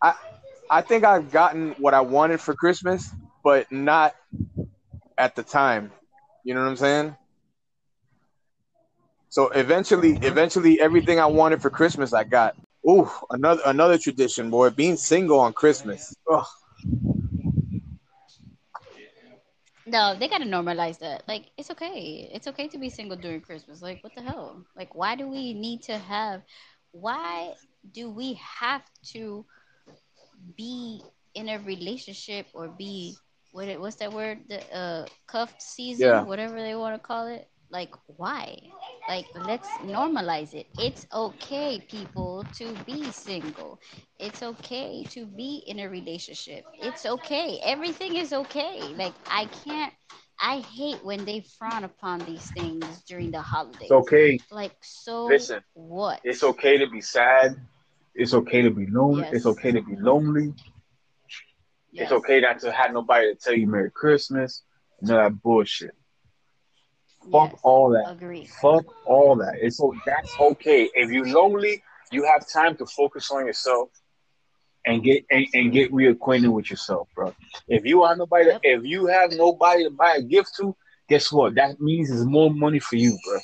I 0.03 0.15
I 0.71 0.81
think 0.81 1.05
I've 1.05 1.31
gotten 1.31 1.73
what 1.73 1.93
I 1.93 2.01
wanted 2.01 2.41
for 2.41 2.55
Christmas, 2.55 3.11
but 3.45 3.71
not 3.71 4.15
at 5.19 5.37
the 5.37 5.43
time. 5.43 5.93
You 6.43 6.55
know 6.55 6.63
what 6.63 6.71
I'm 6.71 6.77
saying? 6.77 7.17
So 9.29 9.49
eventually, 9.51 10.19
eventually, 10.23 10.81
everything 10.81 11.21
I 11.21 11.27
wanted 11.27 11.61
for 11.61 11.71
Christmas, 11.71 12.13
I 12.15 12.25
got. 12.25 12.57
Ooh, 12.89 13.11
another 13.31 13.63
another 13.67 13.99
tradition, 13.99 14.51
boy. 14.51 14.71
Being 14.71 14.97
single 14.97 15.41
on 15.41 15.53
Christmas. 15.53 16.15
Ugh. 16.33 16.47
No, 19.87 20.15
they 20.19 20.29
gotta 20.29 20.45
normalize 20.45 20.99
that. 20.99 21.23
Like, 21.29 21.51
it's 21.57 21.71
okay. 21.71 22.29
It's 22.33 22.47
okay 22.49 22.69
to 22.69 22.79
be 22.79 22.89
single 22.91 23.17
during 23.17 23.41
Christmas. 23.41 23.83
Like, 23.83 24.03
what 24.03 24.15
the 24.15 24.23
hell? 24.23 24.65
Like, 24.77 24.95
why 24.95 25.15
do 25.17 25.29
we 25.29 25.55
need 25.55 25.83
to 25.85 25.99
have? 25.99 26.43
Why 26.93 27.55
do 27.93 28.11
we 28.11 28.35
have 28.35 28.83
to 29.13 29.45
be 30.57 31.03
in 31.35 31.49
a 31.49 31.59
relationship 31.59 32.47
or 32.55 32.69
be 32.69 33.15
what? 33.53 33.69
it- 33.69 33.81
What's 33.81 33.97
that 33.97 34.13
word? 34.13 34.41
The 34.49 34.61
uh, 34.77 35.07
cuffed 35.27 35.63
season, 35.63 36.09
Yeah. 36.09 36.23
whatever 36.25 36.61
they 36.61 36.75
want 36.75 36.95
to 36.95 37.07
call 37.07 37.27
it. 37.27 37.49
Like, 37.71 37.95
why? 38.07 38.57
Like, 39.09 39.27
let's 39.35 39.69
normalize 39.85 40.55
it. 40.55 40.67
It's 40.79 41.07
okay, 41.13 41.85
people, 41.89 42.45
to 42.55 42.73
be 42.87 43.11
single. 43.11 43.81
It's 44.19 44.43
okay 44.43 45.05
to 45.11 45.27
be 45.27 45.65
in 45.67 45.81
a 45.81 45.89
relationship. 45.89 46.65
It's 46.81 47.05
okay. 47.05 47.61
Everything 47.65 48.17
is 48.17 48.33
okay. 48.33 48.81
Like, 48.97 49.15
I 49.27 49.47
can't. 49.65 49.93
I 50.41 50.59
hate 50.61 51.05
when 51.05 51.25
they 51.25 51.45
frown 51.59 51.85
upon 51.85 52.21
these 52.21 52.51
things 52.51 53.03
during 53.09 53.31
the 53.31 53.41
holidays. 53.41 53.83
It's 53.83 53.93
okay. 53.93 54.39
Like, 54.51 54.75
so 54.83 55.27
Listen, 55.27 55.63
what? 55.75 56.21
It's 56.25 56.43
okay 56.43 56.79
to 56.79 56.89
be 56.89 57.01
sad. 57.01 57.57
It's 58.15 58.35
okay 58.35 58.63
to 58.63 58.71
be 58.71 58.87
lonely. 58.87 59.23
Yes. 59.23 59.35
It's 59.35 59.47
okay 59.47 59.73
to 59.73 59.83
be 59.83 59.97
lonely. 59.97 60.55
Yes. 61.93 62.05
It's 62.05 62.13
okay 62.13 62.41
not 62.41 62.59
to 62.61 62.73
have 62.73 62.93
nobody 62.93 63.33
to 63.33 63.39
tell 63.39 63.55
you 63.55 63.67
Merry 63.67 63.91
Christmas. 63.91 64.63
None 65.01 65.19
of 65.19 65.33
that 65.33 65.43
bullshit. 65.43 65.95
Fuck 67.33 67.53
Yes. 67.53 67.61
all 67.63 67.91
that. 67.91 68.11
Agree. 68.11 68.47
Fuck 68.61 68.85
all 69.07 69.37
that. 69.37 69.55
It's 69.61 69.81
o- 69.81 69.95
that's 70.07 70.33
okay. 70.39 70.89
If 70.95 71.11
you're 71.11 71.27
lonely, 71.29 71.83
you 72.13 72.25
have 72.25 72.47
time 72.49 72.77
to 72.77 72.87
focus 72.87 73.31
on 73.31 73.47
yourself 73.47 73.89
and 74.87 75.03
get 75.03 75.25
and, 75.31 75.47
and 75.55 75.73
get 75.73 75.91
reacquainted 75.93 76.53
with 76.53 76.71
yourself, 76.71 77.09
bro. 77.15 77.35
If 77.69 77.85
you 77.87 78.05
have 78.05 78.19
nobody, 78.19 78.47
Yep. 78.47 78.61
if 78.63 78.85
you 78.85 79.07
have 79.07 79.33
nobody 79.33 79.85
to 79.85 79.91
buy 79.91 80.17
a 80.17 80.23
gift 80.23 80.51
to, 80.59 80.77
guess 81.09 81.33
what? 81.33 81.55
That 81.55 81.81
means 81.81 82.11
it's 82.11 82.25
more 82.25 82.51
money 82.51 82.79
for 82.79 82.97
you, 82.97 83.17
bro. 83.27 83.39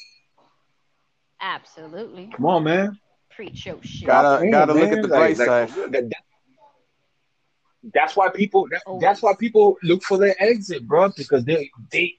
Absolutely. 1.40 2.30
Come 2.36 2.46
on, 2.46 2.64
man. 2.64 2.98
Preach 3.30 3.64
your 3.66 3.78
shit. 3.82 4.06
Gotta- 4.06 4.42
Come 4.42 4.50
gotta 4.50 4.72
on, 4.72 4.78
look 4.78 4.92
at 4.92 5.02
the 5.02 5.08
Like- 5.08 5.36
bright 5.36 5.38
like, 5.48 5.68
side. 5.70 5.92
that- 5.92 6.10
that- 6.10 6.24
that's 7.94 8.14
why 8.14 8.28
people. 8.28 8.68
That, 8.70 8.82
that's 9.00 9.22
why 9.22 9.32
people 9.38 9.78
look 9.82 10.02
for 10.02 10.18
their 10.18 10.34
exit, 10.38 10.86
bro. 10.86 11.10
Because 11.16 11.44
they, 11.46 11.54
they, 11.54 11.70
they, 11.90 12.14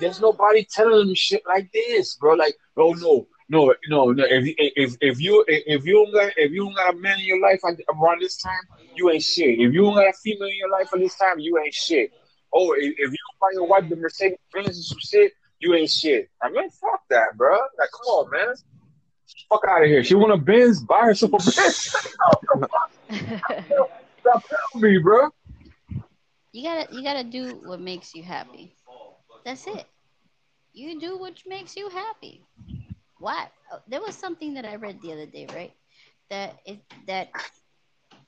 there's 0.00 0.20
nobody 0.20 0.64
telling 0.64 1.06
them 1.06 1.14
shit 1.14 1.42
like 1.46 1.70
this, 1.72 2.16
bro. 2.16 2.34
Like, 2.34 2.54
oh 2.76 2.92
no, 2.94 3.26
no, 3.48 3.74
no, 3.88 4.12
no. 4.12 4.24
If 4.24 4.54
if 4.58 4.96
if 5.00 5.20
you 5.20 5.44
if 5.48 5.84
you 5.84 5.92
don't 5.92 6.12
got 6.12 6.32
if 6.36 6.52
you 6.52 6.64
don't 6.64 6.74
got 6.74 6.94
a 6.94 6.96
man 6.96 7.18
in 7.18 7.26
your 7.26 7.40
life 7.40 7.60
around 7.64 8.20
this 8.20 8.36
time, 8.38 8.60
you 8.94 9.10
ain't 9.10 9.22
shit. 9.22 9.60
If 9.60 9.72
you 9.72 9.82
don't 9.82 9.94
got 9.94 10.08
a 10.08 10.12
female 10.12 10.48
in 10.48 10.56
your 10.56 10.70
life 10.70 10.88
at 10.92 11.00
this 11.00 11.16
time, 11.16 11.38
you 11.38 11.58
ain't 11.58 11.74
shit. 11.74 12.12
Oh, 12.54 12.72
if, 12.72 12.82
if 12.82 12.98
you 12.98 13.04
don't 13.06 13.40
buy 13.40 13.48
your 13.54 13.66
wife 13.66 13.88
the 13.88 13.96
Mercedes 13.96 14.38
Benz 14.52 14.68
and 14.68 14.76
some 14.76 14.98
shit, 15.00 15.32
you 15.58 15.74
ain't 15.74 15.90
shit. 15.90 16.28
I 16.42 16.50
mean, 16.50 16.68
fuck 16.70 17.02
that, 17.10 17.36
bro. 17.36 17.52
Like, 17.78 17.90
come 17.92 18.14
on, 18.14 18.30
man. 18.30 18.54
Fuck 19.48 19.62
out 19.68 19.82
of 19.82 19.88
here. 19.88 20.04
She 20.04 20.14
want 20.14 20.32
a 20.32 20.36
Benz, 20.36 20.82
buy 20.82 21.00
herself 21.00 21.32
a 21.34 21.36
Benz. 21.38 21.76
Stop 24.20 24.44
telling 24.48 24.92
me, 24.92 24.98
bro. 24.98 25.28
you 26.52 26.62
gotta 26.62 26.94
you 26.94 27.02
gotta 27.02 27.24
do 27.24 27.60
what 27.64 27.80
makes 27.80 28.14
you 28.14 28.22
happy. 28.22 28.76
That's 29.44 29.66
it. 29.66 29.86
You 30.72 31.00
do 31.00 31.18
what 31.18 31.34
makes 31.46 31.76
you 31.76 31.88
happy. 31.90 32.42
Why? 33.18 33.48
oh, 33.72 33.80
There 33.88 34.00
was 34.00 34.14
something 34.16 34.54
that 34.54 34.64
I 34.64 34.76
read 34.76 35.00
the 35.02 35.12
other 35.12 35.26
day, 35.26 35.46
right? 35.54 35.72
That 36.30 36.58
it 36.66 36.80
that 37.06 37.28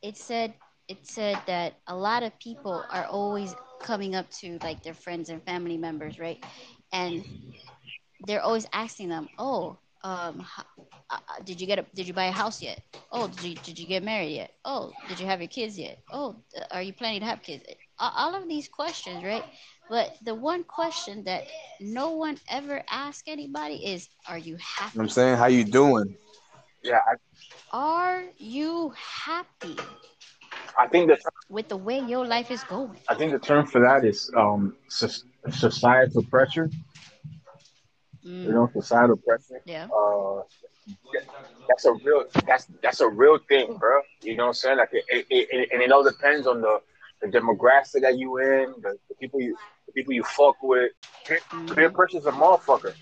it 0.02 0.16
said 0.16 0.54
it 0.88 1.06
said 1.06 1.38
that 1.46 1.74
a 1.88 1.96
lot 1.96 2.22
of 2.22 2.38
people 2.38 2.84
are 2.90 3.06
always 3.06 3.54
coming 3.80 4.14
up 4.14 4.30
to 4.30 4.58
like 4.62 4.82
their 4.82 4.94
friends 4.94 5.28
and 5.30 5.42
family 5.44 5.76
members, 5.78 6.18
right? 6.18 6.44
And 6.92 7.24
they're 8.26 8.42
always 8.42 8.66
asking 8.72 9.08
them, 9.08 9.28
"Oh, 9.38 9.78
um, 10.04 10.46
uh, 10.58 10.62
uh, 11.10 11.18
did 11.44 11.60
you 11.60 11.66
get 11.66 11.78
a 11.78 11.86
did 11.94 12.06
you 12.06 12.14
buy 12.14 12.26
a 12.26 12.32
house 12.32 12.62
yet? 12.62 12.80
Oh, 13.10 13.28
did 13.28 13.42
you 13.42 13.54
did 13.56 13.78
you 13.78 13.86
get 13.86 14.02
married 14.02 14.32
yet? 14.32 14.50
Oh, 14.64 14.92
did 15.08 15.20
you 15.20 15.26
have 15.26 15.40
your 15.40 15.48
kids 15.48 15.78
yet? 15.78 15.98
Oh, 16.12 16.36
th- 16.54 16.66
are 16.70 16.82
you 16.82 16.92
planning 16.92 17.20
to 17.20 17.26
have 17.26 17.42
kids? 17.42 17.64
All 17.98 18.34
of 18.34 18.48
these 18.48 18.68
questions, 18.68 19.22
right? 19.24 19.44
But 19.88 20.16
the 20.22 20.34
one 20.34 20.64
question 20.64 21.24
that 21.24 21.44
no 21.80 22.10
one 22.10 22.38
ever 22.48 22.82
asks 22.90 23.22
anybody 23.26 23.84
is, 23.84 24.08
"Are 24.26 24.38
you 24.38 24.56
You 24.94 25.00
happy? 25.00 25.00
I'm 25.02 25.08
saying? 25.08 25.36
How 25.36 25.46
you 25.46 25.64
doing? 25.64 26.16
Yeah, 26.82 26.98
I, 27.06 27.14
Are 27.72 28.24
you 28.38 28.90
happy 28.96 29.76
I 30.78 30.86
think 30.88 31.08
the 31.08 31.16
with 31.48 31.68
the 31.68 31.76
way 31.76 31.98
your 31.98 32.24
life 32.26 32.50
is 32.50 32.64
going?" 32.64 32.98
I 33.08 33.14
think 33.14 33.32
the 33.32 33.38
term 33.38 33.66
for 33.66 33.80
that 33.80 34.04
is 34.04 34.30
um 34.36 34.76
societal 35.50 36.22
pressure. 36.24 36.68
Mm, 38.24 38.44
You 38.44 38.52
know, 38.52 38.68
societal 38.72 39.16
pressure. 39.16 39.62
yeah. 39.64 39.88
Uh, 39.94 40.42
that's 41.68 41.84
a 41.84 41.92
real 41.92 42.24
that's 42.46 42.66
that's 42.82 43.00
a 43.00 43.08
real 43.08 43.38
thing, 43.48 43.76
bro. 43.78 44.00
You 44.22 44.36
know 44.36 44.44
what 44.44 44.48
I'm 44.48 44.54
saying? 44.54 44.78
Like, 44.78 44.90
it, 44.92 45.04
it, 45.08 45.26
it, 45.50 45.68
and 45.72 45.82
it 45.82 45.90
all 45.92 46.02
depends 46.04 46.46
on 46.46 46.60
the, 46.60 46.80
the 47.22 47.28
demographic 47.28 48.02
that 48.02 48.16
you 48.18 48.36
in, 48.38 48.74
the, 48.82 48.96
the 49.08 49.14
people 49.20 49.40
you 49.40 49.56
the 49.56 49.73
people 49.94 50.12
you 50.12 50.22
fuck 50.24 50.62
with. 50.62 50.92
Peer, 51.26 51.38
peer 51.74 51.90
Mhm. 51.90 51.94
pressure's 51.94 52.26
a 52.26 52.32
motherfucker. 52.32 52.94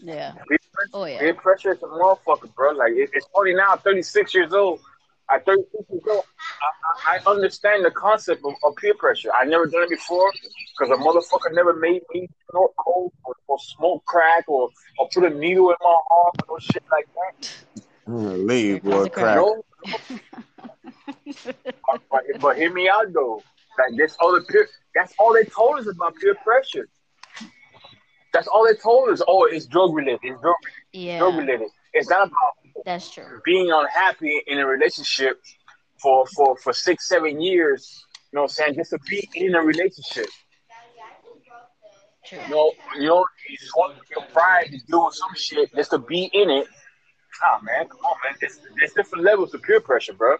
Yeah. 0.00 0.32
Peer, 0.32 0.58
pressure- 0.72 0.90
Oh 0.94 1.04
yeah. 1.04 1.18
peer 1.18 1.34
pressure 1.34 1.72
is 1.72 1.82
a 1.82 1.86
motherfucker, 1.86 2.52
bro. 2.54 2.72
Like, 2.72 2.92
it, 2.92 3.10
it's 3.12 3.26
funny 3.34 3.54
now. 3.54 3.72
I'm 3.72 3.78
36 3.78 4.34
years 4.34 4.52
old. 4.52 4.80
At 5.28 5.44
36 5.44 5.84
years 5.90 6.02
old, 6.08 6.24
I, 6.62 7.16
I, 7.16 7.18
I 7.18 7.30
understand 7.30 7.84
the 7.84 7.90
concept 7.90 8.42
of, 8.44 8.54
of 8.62 8.76
peer 8.76 8.94
pressure. 8.94 9.30
I 9.34 9.44
never 9.44 9.66
done 9.66 9.82
it 9.82 9.90
before 9.90 10.30
because 10.78 10.96
a 10.96 11.02
motherfucker 11.02 11.52
never 11.52 11.72
made 11.74 12.02
me 12.14 12.28
snort 12.50 12.72
coke 12.76 13.12
or, 13.24 13.34
or 13.48 13.58
smoke 13.58 14.04
crack 14.04 14.44
or, 14.48 14.68
or 14.98 15.08
put 15.12 15.24
a 15.24 15.30
needle 15.30 15.70
in 15.70 15.76
my 15.82 15.96
arm 16.10 16.32
or 16.48 16.60
shit 16.60 16.84
like 16.92 17.08
that. 17.40 17.52
Leave, 18.06 18.82
Here 18.84 18.92
comes 18.92 18.94
boy, 18.94 19.08
crack. 19.08 19.34
crack. 19.34 19.36
No, 19.36 19.64
but, 21.86 22.00
but, 22.10 22.22
but 22.40 22.56
hear 22.56 22.72
me 22.72 22.88
out 22.88 23.12
though. 23.12 23.42
Like 23.78 23.96
this 23.96 24.16
other 24.22 24.42
peer, 24.42 24.68
that's 24.94 25.14
all 25.18 25.34
they 25.34 25.44
told 25.44 25.78
us 25.78 25.86
about 25.86 26.14
peer 26.16 26.34
pressure. 26.42 26.88
That's 28.32 28.48
all 28.48 28.66
they 28.66 28.74
told 28.74 29.10
us. 29.10 29.22
Oh, 29.26 29.44
it's 29.44 29.66
drug 29.66 29.94
related. 29.94 30.20
It's 30.22 30.40
drug, 30.40 30.56
drug 30.92 31.36
related. 31.36 31.68
It's 31.92 32.10
not 32.10 32.28
about 32.28 32.84
That's 32.84 33.10
true. 33.10 33.40
being 33.44 33.70
unhappy 33.70 34.42
in 34.46 34.58
a 34.58 34.66
relationship 34.66 35.40
for 36.00 36.26
for 36.34 36.56
for 36.58 36.72
six 36.72 37.08
seven 37.08 37.40
years. 37.40 38.04
You 38.32 38.36
know 38.36 38.42
what 38.42 38.50
I'm 38.50 38.54
saying? 38.54 38.74
Just 38.74 38.90
to 38.90 38.98
be 39.08 39.28
in 39.34 39.54
a 39.54 39.60
relationship. 39.60 40.26
True. 42.26 42.38
You 42.48 42.50
know, 42.50 42.72
you 42.96 43.06
know, 43.06 43.24
you 43.48 43.56
just 43.56 43.74
want 43.76 43.96
your 44.10 44.26
pride 44.26 44.66
to 44.72 44.78
do 44.78 45.08
some 45.12 45.34
shit 45.36 45.74
just 45.74 45.90
to 45.92 45.98
be 45.98 46.24
in 46.32 46.50
it. 46.50 46.66
Ah 47.42 47.60
man, 47.62 47.86
come 47.88 48.00
on, 48.00 48.16
man. 48.24 48.36
There's, 48.40 48.58
there's 48.78 48.92
different 48.92 49.24
levels 49.24 49.54
of 49.54 49.62
peer 49.62 49.80
pressure, 49.80 50.12
bro. 50.12 50.36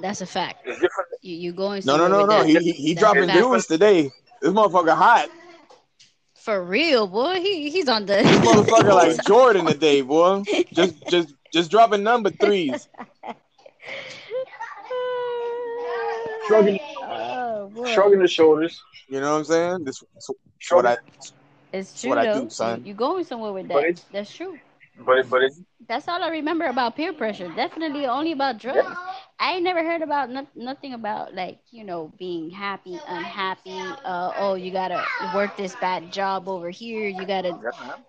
That's 0.00 0.20
a 0.20 0.26
fact. 0.26 0.64
There's 0.64 0.76
different. 0.78 1.08
You 1.22 1.36
you 1.36 1.52
going 1.52 1.82
No, 1.84 1.96
no, 1.96 2.08
no, 2.08 2.20
no. 2.26 2.26
that. 2.42 2.46
He 2.46 2.58
he, 2.58 2.72
he 2.72 2.94
dropping 2.94 3.24
a 3.24 3.26
fact. 3.26 3.38
dudes 3.38 3.66
today. 3.66 4.10
This 4.42 4.52
motherfucker 4.52 4.94
hot. 4.94 5.28
For 6.34 6.62
real, 6.62 7.06
boy. 7.06 7.40
He 7.40 7.70
he's 7.70 7.88
on 7.88 8.06
the 8.06 8.16
This 8.16 8.38
motherfucker 8.38 8.94
like 8.94 9.24
Jordan 9.24 9.66
today, 9.66 10.02
boy. 10.02 10.42
Just 10.72 10.94
just 11.08 11.34
just 11.52 11.70
dropping 11.70 12.02
number 12.02 12.30
threes. 12.30 12.88
Shrugging, 16.46 16.78
Oh 17.00 17.86
shrugging 17.94 18.20
the 18.20 18.28
shoulders. 18.28 18.82
You 19.08 19.20
know 19.20 19.32
what 19.32 19.38
I'm 19.38 19.44
saying? 19.44 19.84
This 19.84 20.02
is 20.02 20.30
what 20.70 20.86
I 20.86 20.96
It's 21.72 21.98
true 22.00 22.10
what 22.10 22.18
I 22.18 22.32
do, 22.32 22.50
son. 22.50 22.80
You, 22.80 22.88
you 22.88 22.94
going 22.94 23.24
somewhere 23.24 23.52
with 23.52 23.68
that. 23.68 23.78
it's- 23.84 24.04
That's 24.12 24.34
true. 24.34 24.58
But 24.98 25.28
but 25.28 25.42
it's 25.42 25.60
That's 25.88 26.08
all 26.08 26.22
I 26.22 26.28
remember 26.28 26.66
about 26.66 26.96
peer 26.96 27.12
pressure. 27.12 27.48
Definitely 27.48 28.06
only 28.06 28.32
about 28.32 28.58
drugs. 28.58 28.96
I 29.38 29.54
ain't 29.54 29.64
never 29.64 29.82
heard 29.84 30.02
about 30.02 30.30
no, 30.30 30.46
nothing 30.54 30.94
about 30.94 31.34
like 31.34 31.58
you 31.70 31.84
know 31.84 32.12
being 32.18 32.50
happy, 32.50 32.98
unhappy. 33.06 33.78
Uh, 34.04 34.32
oh, 34.36 34.54
you 34.54 34.70
gotta 34.70 35.04
work 35.34 35.56
this 35.56 35.74
bad 35.76 36.12
job 36.12 36.48
over 36.48 36.70
here. 36.70 37.08
You 37.08 37.26
gotta 37.26 37.56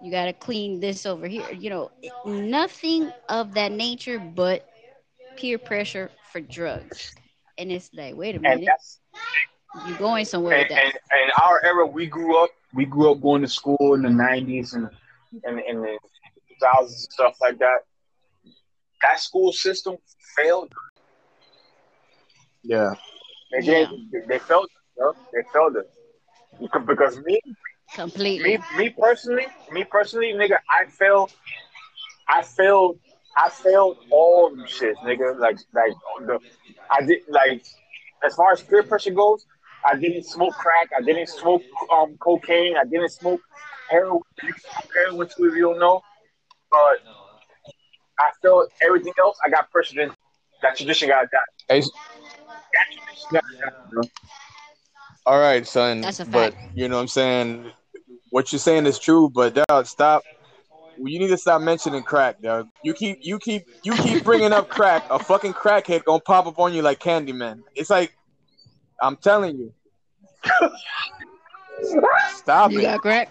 you 0.01 0.11
gotta 0.11 0.33
clean 0.33 0.79
this 0.79 1.05
over 1.05 1.27
here. 1.27 1.51
You 1.51 1.69
know, 1.69 1.91
nothing 2.25 3.11
of 3.29 3.53
that 3.55 3.71
nature, 3.71 4.19
but 4.19 4.65
peer 5.35 5.57
pressure 5.57 6.11
for 6.31 6.39
drugs. 6.39 7.15
And 7.57 7.71
it's 7.71 7.91
like, 7.93 8.15
wait 8.15 8.35
a 8.35 8.39
minute, 8.39 8.63
that's 8.65 8.99
you 9.87 9.95
going 9.95 10.25
somewhere 10.25 10.53
and, 10.53 10.59
with 10.59 10.69
that? 10.69 10.83
and, 10.83 10.93
and 11.11 11.31
our 11.43 11.63
era 11.63 11.85
we 11.85 12.05
grew 12.05 12.41
up 12.41 12.49
we 12.73 12.85
grew 12.85 13.11
up 13.11 13.21
going 13.21 13.41
to 13.41 13.47
school 13.47 13.93
in 13.93 14.01
the 14.01 14.09
nineties 14.09 14.73
and 14.73 14.89
and 15.43 15.59
in 15.59 15.81
the 15.81 15.97
thousands 16.65 17.05
and 17.05 17.13
stuff 17.13 17.35
like 17.41 17.57
that. 17.59 17.79
That 19.01 19.19
school 19.19 19.51
system 19.53 19.97
failed. 20.35 20.71
yeah. 22.63 22.91
They 23.51 23.59
Yeah. 23.61 23.85
did 24.11 24.27
they 24.27 24.39
failed 24.39 24.65
us, 24.65 24.83
bro. 24.97 25.13
They 25.33 25.43
failed 25.53 25.77
us. 25.77 25.85
Because- 26.59 26.85
Because 26.87 27.19
me 27.19 27.39
Completely. 27.93 28.57
me 28.57 28.63
me 28.77 28.89
personally, 28.99 29.47
me 29.71 29.83
personally, 29.85 30.33
nigga, 30.33 30.57
I 30.69 30.85
failed 30.89 31.31
I 32.27 32.41
failed 32.43 32.99
I 33.37 33.49
failed 33.49 33.97
all 34.09 34.49
them 34.49 34.65
shit, 34.65 35.01
nigga. 35.03 35.37
Like 35.39 35.57
like 35.73 35.93
the 36.27 36.39
I 36.89 37.01
did 37.05 37.19
like 37.29 37.63
as 38.25 38.35
far 38.35 38.51
as 38.51 38.63
peer 38.63 38.83
pressure 38.83 39.11
goes, 39.11 39.45
I 39.85 39.95
didn't 39.97 40.23
smoke 40.25 40.55
crack, 40.57 40.89
I 40.97 41.01
didn't 41.03 41.27
smoke 41.29 41.65
um 41.95 42.17
cocaine, 42.17 42.75
I 42.77 42.85
didn't 42.85 43.09
smoke 43.11 43.41
heroin, 43.89 44.21
you 44.41 44.53
can 44.53 44.61
smoke 44.61 44.91
heroin 44.95 45.27
too 45.27 45.45
if 45.49 45.55
you 45.55 45.61
don't 45.69 45.79
know. 45.79 46.01
But 46.75 46.99
I 48.19 48.31
failed 48.41 48.69
everything 48.81 49.13
else, 49.19 49.37
I 49.45 49.49
got 49.49 49.69
pressured 49.71 49.97
in. 49.97 50.11
That 50.61 50.75
tradition 50.75 51.09
got 51.09 51.27
that. 51.31 51.39
Hey, 51.73 51.81
That 51.81 52.85
tradition 52.91 53.29
got 53.31 53.43
that, 53.61 53.73
bro. 53.89 54.03
All 55.25 55.39
right, 55.39 55.65
son. 55.67 56.01
That's 56.01 56.19
a 56.19 56.25
But 56.25 56.53
fact. 56.53 56.71
you 56.75 56.87
know 56.87 56.95
what 56.95 57.01
I'm 57.01 57.07
saying? 57.07 57.71
What 58.29 58.51
you're 58.51 58.59
saying 58.59 58.85
is 58.85 58.99
true, 58.99 59.29
but 59.29 59.63
dog, 59.67 59.85
stop. 59.85 60.23
You 60.97 61.19
need 61.19 61.27
to 61.27 61.37
stop 61.37 61.61
mentioning 61.61 62.03
crack, 62.03 62.41
dog. 62.41 62.67
You 62.83 62.93
keep 62.93 63.19
you 63.21 63.39
keep 63.39 63.63
you 63.83 63.93
keep 63.95 64.23
bringing 64.23 64.53
up 64.53 64.69
crack. 64.69 65.03
A 65.09 65.19
fucking 65.19 65.53
crackhead 65.53 66.03
gonna 66.05 66.21
pop 66.21 66.47
up 66.47 66.59
on 66.59 66.73
you 66.73 66.81
like 66.81 66.99
Candyman. 66.99 67.61
It's 67.75 67.89
like 67.89 68.13
I'm 69.01 69.15
telling 69.17 69.57
you. 69.57 69.73
Stop 72.35 72.71
You 72.71 72.79
it 72.79 72.83
got 72.83 73.01
crack? 73.01 73.29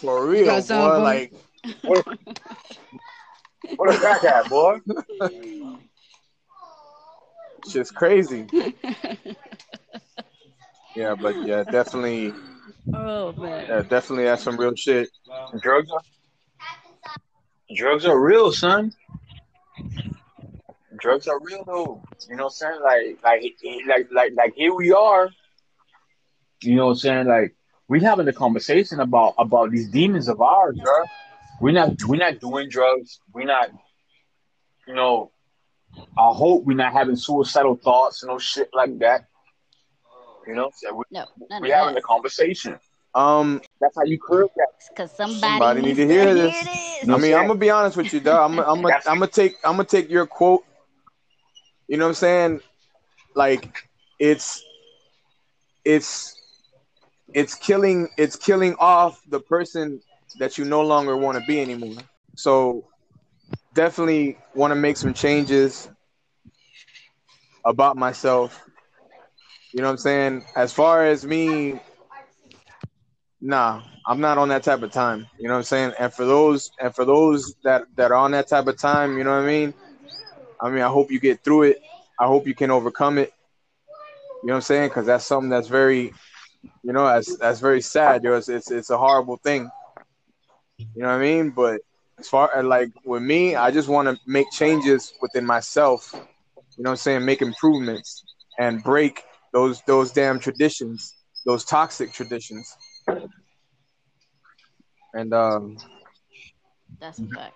for 0.00 0.26
real, 0.28 0.44
got 0.46 0.68
boy. 0.68 1.30
for 1.30 1.38
me? 1.66 1.74
Like 1.84 2.04
What 3.76 3.94
a 3.94 3.98
crack 3.98 4.24
at, 4.24 4.48
boy? 4.48 4.78
shit's 7.68 7.90
crazy. 7.90 8.46
Yeah, 10.94 11.14
but 11.14 11.34
yeah, 11.46 11.64
definitely, 11.64 12.32
oh 12.94 13.32
man. 13.32 13.66
yeah, 13.68 13.82
definitely 13.82 14.24
that's 14.24 14.42
some 14.42 14.56
real 14.56 14.74
shit. 14.74 15.10
Drugs 15.60 15.90
are 15.90 16.00
drugs 17.74 18.06
are 18.06 18.18
real, 18.18 18.50
son. 18.52 18.92
Drugs 20.98 21.28
are 21.28 21.38
real 21.40 21.64
though. 21.66 22.02
You 22.30 22.36
know 22.36 22.44
what 22.44 22.54
I'm 22.62 22.80
saying? 22.80 22.80
Like 22.82 23.18
like 23.22 23.42
like 23.86 24.08
like 24.10 24.32
like 24.34 24.54
here 24.54 24.74
we 24.74 24.92
are. 24.92 25.28
You 26.62 26.76
know 26.76 26.86
what 26.86 26.92
I'm 26.92 26.96
saying? 26.96 27.26
Like 27.26 27.54
we 27.88 28.00
having 28.00 28.26
a 28.28 28.32
conversation 28.32 29.00
about 29.00 29.34
about 29.36 29.70
these 29.70 29.88
demons 29.90 30.28
of 30.28 30.40
ours, 30.40 30.78
bro. 30.82 30.94
We're 31.60 31.72
not 31.72 32.02
we're 32.06 32.16
not 32.18 32.38
doing 32.40 32.68
drugs. 32.68 33.20
We're 33.32 33.44
not 33.46 33.70
you 34.86 34.94
know 34.94 35.30
I 36.18 36.32
hope 36.32 36.64
we're 36.64 36.76
not 36.76 36.92
having 36.92 37.16
suicidal 37.16 37.76
thoughts 37.76 38.22
and 38.22 38.30
no 38.30 38.38
shit 38.38 38.68
like 38.74 38.98
that. 38.98 39.26
You 40.46 40.54
know, 40.54 40.70
so 40.76 40.94
we, 40.94 41.04
No, 41.10 41.24
we 41.60 41.72
of 41.72 41.76
having 41.78 41.94
that. 41.94 42.00
a 42.00 42.02
conversation. 42.02 42.78
Um, 43.14 43.60
That's 43.80 43.96
how 43.96 44.04
you 44.04 44.18
curb 44.20 44.50
that. 44.56 44.66
Because 44.90 45.10
somebody, 45.10 45.40
Somebody 45.40 45.80
needs 45.82 45.98
need 45.98 46.06
to 46.06 46.12
hear 46.12 46.34
this. 46.34 46.64
this. 46.64 47.08
I 47.08 47.16
mean. 47.16 47.34
I'm 47.34 47.46
gonna 47.46 47.58
be 47.58 47.70
honest 47.70 47.96
with 47.96 48.12
you, 48.12 48.20
dog. 48.20 48.50
I'm 48.52 48.58
I'm 48.60 48.82
That's- 48.82 49.06
I'm 49.06 49.18
gonna 49.18 49.26
take 49.30 49.56
I'm 49.64 49.72
gonna 49.72 49.84
take 49.84 50.10
your 50.10 50.26
quote. 50.26 50.64
You 51.88 51.96
know 51.96 52.04
what 52.04 52.10
I'm 52.10 52.14
saying? 52.14 52.60
Like, 53.34 53.88
it's 54.18 54.62
it's 55.84 56.34
it's 57.32 57.54
killing 57.54 58.08
it's 58.18 58.36
killing 58.36 58.74
off 58.78 59.20
the 59.28 59.40
person 59.40 60.00
that 60.38 60.58
you 60.58 60.64
no 60.64 60.82
longer 60.82 61.16
want 61.16 61.38
to 61.38 61.44
be 61.46 61.60
anymore. 61.60 62.02
So 62.34 62.84
definitely 63.74 64.38
want 64.54 64.70
to 64.72 64.76
make 64.76 64.96
some 64.96 65.14
changes 65.14 65.88
about 67.64 67.96
myself. 67.96 68.62
You 69.72 69.80
know 69.80 69.88
what 69.88 69.92
I'm 69.92 69.98
saying? 69.98 70.44
As 70.56 70.72
far 70.72 71.04
as 71.06 71.26
me, 71.26 71.80
nah, 73.40 73.82
I'm 74.06 74.20
not 74.20 74.38
on 74.38 74.48
that 74.48 74.62
type 74.62 74.82
of 74.82 74.92
time. 74.92 75.26
You 75.38 75.48
know 75.48 75.54
what 75.54 75.58
I'm 75.58 75.64
saying? 75.64 75.92
And 75.98 76.12
for 76.12 76.24
those 76.24 76.70
and 76.80 76.94
for 76.94 77.04
those 77.04 77.54
that 77.64 77.84
that 77.96 78.10
are 78.10 78.16
on 78.16 78.32
that 78.32 78.48
type 78.48 78.66
of 78.66 78.78
time, 78.78 79.18
you 79.18 79.24
know 79.24 79.30
what 79.30 79.44
I 79.44 79.46
mean? 79.46 79.74
I 80.60 80.70
mean, 80.70 80.82
I 80.82 80.88
hope 80.88 81.10
you 81.10 81.20
get 81.20 81.42
through 81.44 81.64
it. 81.64 81.82
I 82.18 82.26
hope 82.26 82.46
you 82.46 82.54
can 82.54 82.70
overcome 82.70 83.18
it. 83.18 83.32
You 84.42 84.48
know 84.48 84.54
what 84.54 84.56
I'm 84.56 84.62
saying? 84.62 84.88
Because 84.88 85.06
that's 85.06 85.24
something 85.26 85.50
that's 85.50 85.68
very, 85.68 86.12
you 86.82 86.92
know, 86.92 87.06
that's 87.06 87.36
that's 87.36 87.60
very 87.60 87.80
sad. 87.80 88.24
Yo, 88.24 88.34
it's, 88.36 88.48
it's 88.48 88.70
it's 88.70 88.90
a 88.90 88.96
horrible 88.98 89.36
thing. 89.36 89.68
You 90.78 91.02
know 91.02 91.08
what 91.08 91.14
I 91.14 91.18
mean? 91.18 91.50
But 91.50 91.80
as 92.18 92.28
far 92.28 92.54
as 92.54 92.64
like 92.64 92.90
with 93.04 93.22
me, 93.22 93.54
I 93.54 93.70
just 93.70 93.88
want 93.88 94.08
to 94.08 94.18
make 94.26 94.50
changes 94.50 95.12
within 95.20 95.44
myself. 95.46 96.10
You 96.14 96.84
know 96.84 96.90
what 96.90 96.92
I'm 96.92 96.96
saying? 96.96 97.24
Make 97.24 97.42
improvements 97.42 98.24
and 98.58 98.82
break 98.82 99.22
those 99.52 99.82
those 99.82 100.12
damn 100.12 100.38
traditions, 100.38 101.14
those 101.44 101.64
toxic 101.64 102.12
traditions. 102.12 102.76
And 105.14 105.32
um, 105.32 105.76
That's 107.00 107.20
a 107.20 107.26
fact. 107.26 107.54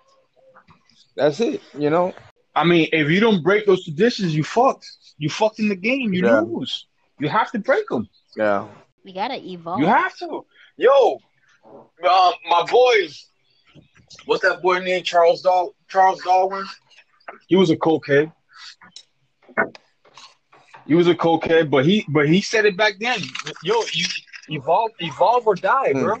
that's 1.15 1.39
it. 1.39 1.61
You 1.77 1.89
know. 1.89 2.13
I 2.55 2.63
mean, 2.65 2.87
if 2.91 3.09
you 3.09 3.19
don't 3.19 3.41
break 3.43 3.65
those 3.65 3.83
traditions, 3.83 4.35
you 4.35 4.43
fucked. 4.43 4.85
You 5.17 5.29
fucked 5.29 5.59
in 5.59 5.69
the 5.69 5.75
game. 5.75 6.13
You 6.13 6.23
Yeah. 6.25 6.41
lose. 6.41 6.87
You 7.19 7.29
have 7.29 7.51
to 7.51 7.59
break 7.59 7.87
them. 7.87 8.09
Yeah. 8.35 8.67
We 9.03 9.13
gotta 9.13 9.35
evolve. 9.35 9.79
You 9.79 9.85
have 9.87 10.15
to. 10.17 10.45
Yo, 10.77 11.19
uh, 11.65 12.31
my 12.49 12.65
boys. 12.69 13.27
What's 14.25 14.43
that 14.43 14.61
boy 14.61 14.79
named 14.79 15.05
Charles 15.05 15.41
Dar- 15.41 15.69
Charles 15.87 16.21
Darwin? 16.23 16.65
He 17.47 17.55
was 17.55 17.69
a 17.69 17.77
cokehead. 17.77 18.31
He 20.87 20.95
was 20.95 21.07
a 21.07 21.15
cokehead, 21.15 21.69
but 21.69 21.85
he 21.85 22.05
but 22.09 22.27
he 22.27 22.41
said 22.41 22.65
it 22.65 22.75
back 22.75 22.93
then. 22.99 23.19
Yo, 23.63 23.81
you 23.93 24.05
evolve, 24.49 24.91
evolve 24.99 25.47
or 25.47 25.55
die, 25.55 25.93
bro. 25.93 26.17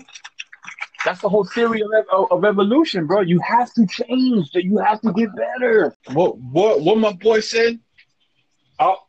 That's 1.03 1.19
the 1.21 1.29
whole 1.29 1.45
theory 1.45 1.81
of, 1.81 1.89
ev- 1.97 2.27
of 2.31 2.45
evolution, 2.45 3.07
bro. 3.07 3.21
You 3.21 3.39
have 3.39 3.73
to 3.73 3.85
change. 3.87 4.51
That 4.51 4.63
you 4.63 4.77
have 4.77 5.01
to 5.01 5.11
get 5.13 5.29
better. 5.35 5.95
What 6.13 6.37
what 6.37 6.81
what 6.81 6.97
my 6.97 7.11
boy 7.13 7.39
said? 7.39 7.79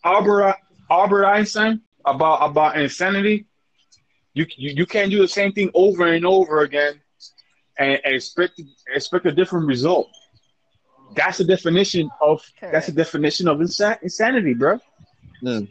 Albert 0.04 0.56
Albert 0.90 1.26
Einstein 1.26 1.82
about 2.04 2.50
about 2.50 2.80
insanity. 2.80 3.46
You, 4.34 4.46
you 4.56 4.70
you 4.76 4.86
can't 4.86 5.10
do 5.10 5.18
the 5.20 5.28
same 5.28 5.52
thing 5.52 5.70
over 5.74 6.06
and 6.06 6.24
over 6.24 6.60
again 6.60 7.00
and, 7.78 8.00
and 8.04 8.14
expect 8.14 8.60
expect 8.94 9.26
a 9.26 9.32
different 9.32 9.66
result. 9.66 10.08
That's 11.14 11.38
the 11.38 11.44
definition 11.44 12.10
of 12.20 12.42
that's 12.60 12.86
the 12.86 12.92
definition 12.92 13.48
of 13.48 13.58
insa- 13.58 14.00
insanity, 14.02 14.54
bro. 14.54 14.78
Mm. 15.42 15.70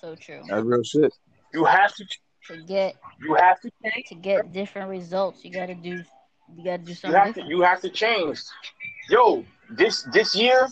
So 0.00 0.14
true. 0.14 0.42
That's 0.48 0.64
real 0.64 0.82
shit. 0.84 1.12
You 1.52 1.64
have 1.64 1.94
to 1.96 2.04
To 2.48 2.56
get 2.62 2.96
you 3.20 3.34
have 3.34 3.60
to 3.60 3.70
change. 3.82 4.06
to 4.08 4.14
get 4.14 4.52
different 4.52 4.88
results, 4.88 5.44
you 5.44 5.50
gotta 5.52 5.74
do 5.74 6.04
you 6.56 6.64
gotta 6.64 6.78
do 6.78 6.94
something. 6.94 7.10
You 7.10 7.24
something 7.24 7.34
have 7.34 7.34
to 7.34 7.42
you 7.48 7.60
have 7.62 7.80
to 7.80 7.90
change. 7.90 8.38
Yo, 9.08 9.44
this 9.70 10.02
this 10.12 10.36
year, 10.36 10.68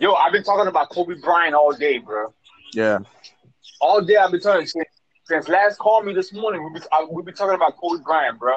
yo, 0.00 0.14
I've 0.14 0.32
been 0.32 0.42
talking 0.42 0.68
about 0.68 0.88
Kobe 0.90 1.14
Bryant 1.20 1.54
all 1.54 1.72
day, 1.72 1.98
bro. 1.98 2.32
Yeah. 2.72 2.98
All 3.80 4.00
day 4.00 4.16
I've 4.16 4.30
been 4.30 4.40
talking 4.40 4.66
since, 4.66 4.86
since 5.24 5.48
last 5.48 5.78
call 5.78 6.02
me 6.02 6.12
this 6.12 6.32
morning. 6.32 6.64
We've 6.64 6.74
been, 6.74 6.82
I, 6.92 7.06
we've 7.10 7.24
been 7.24 7.34
talking 7.34 7.54
about 7.54 7.76
Kobe 7.76 8.02
Bryant, 8.02 8.38
bro. 8.38 8.56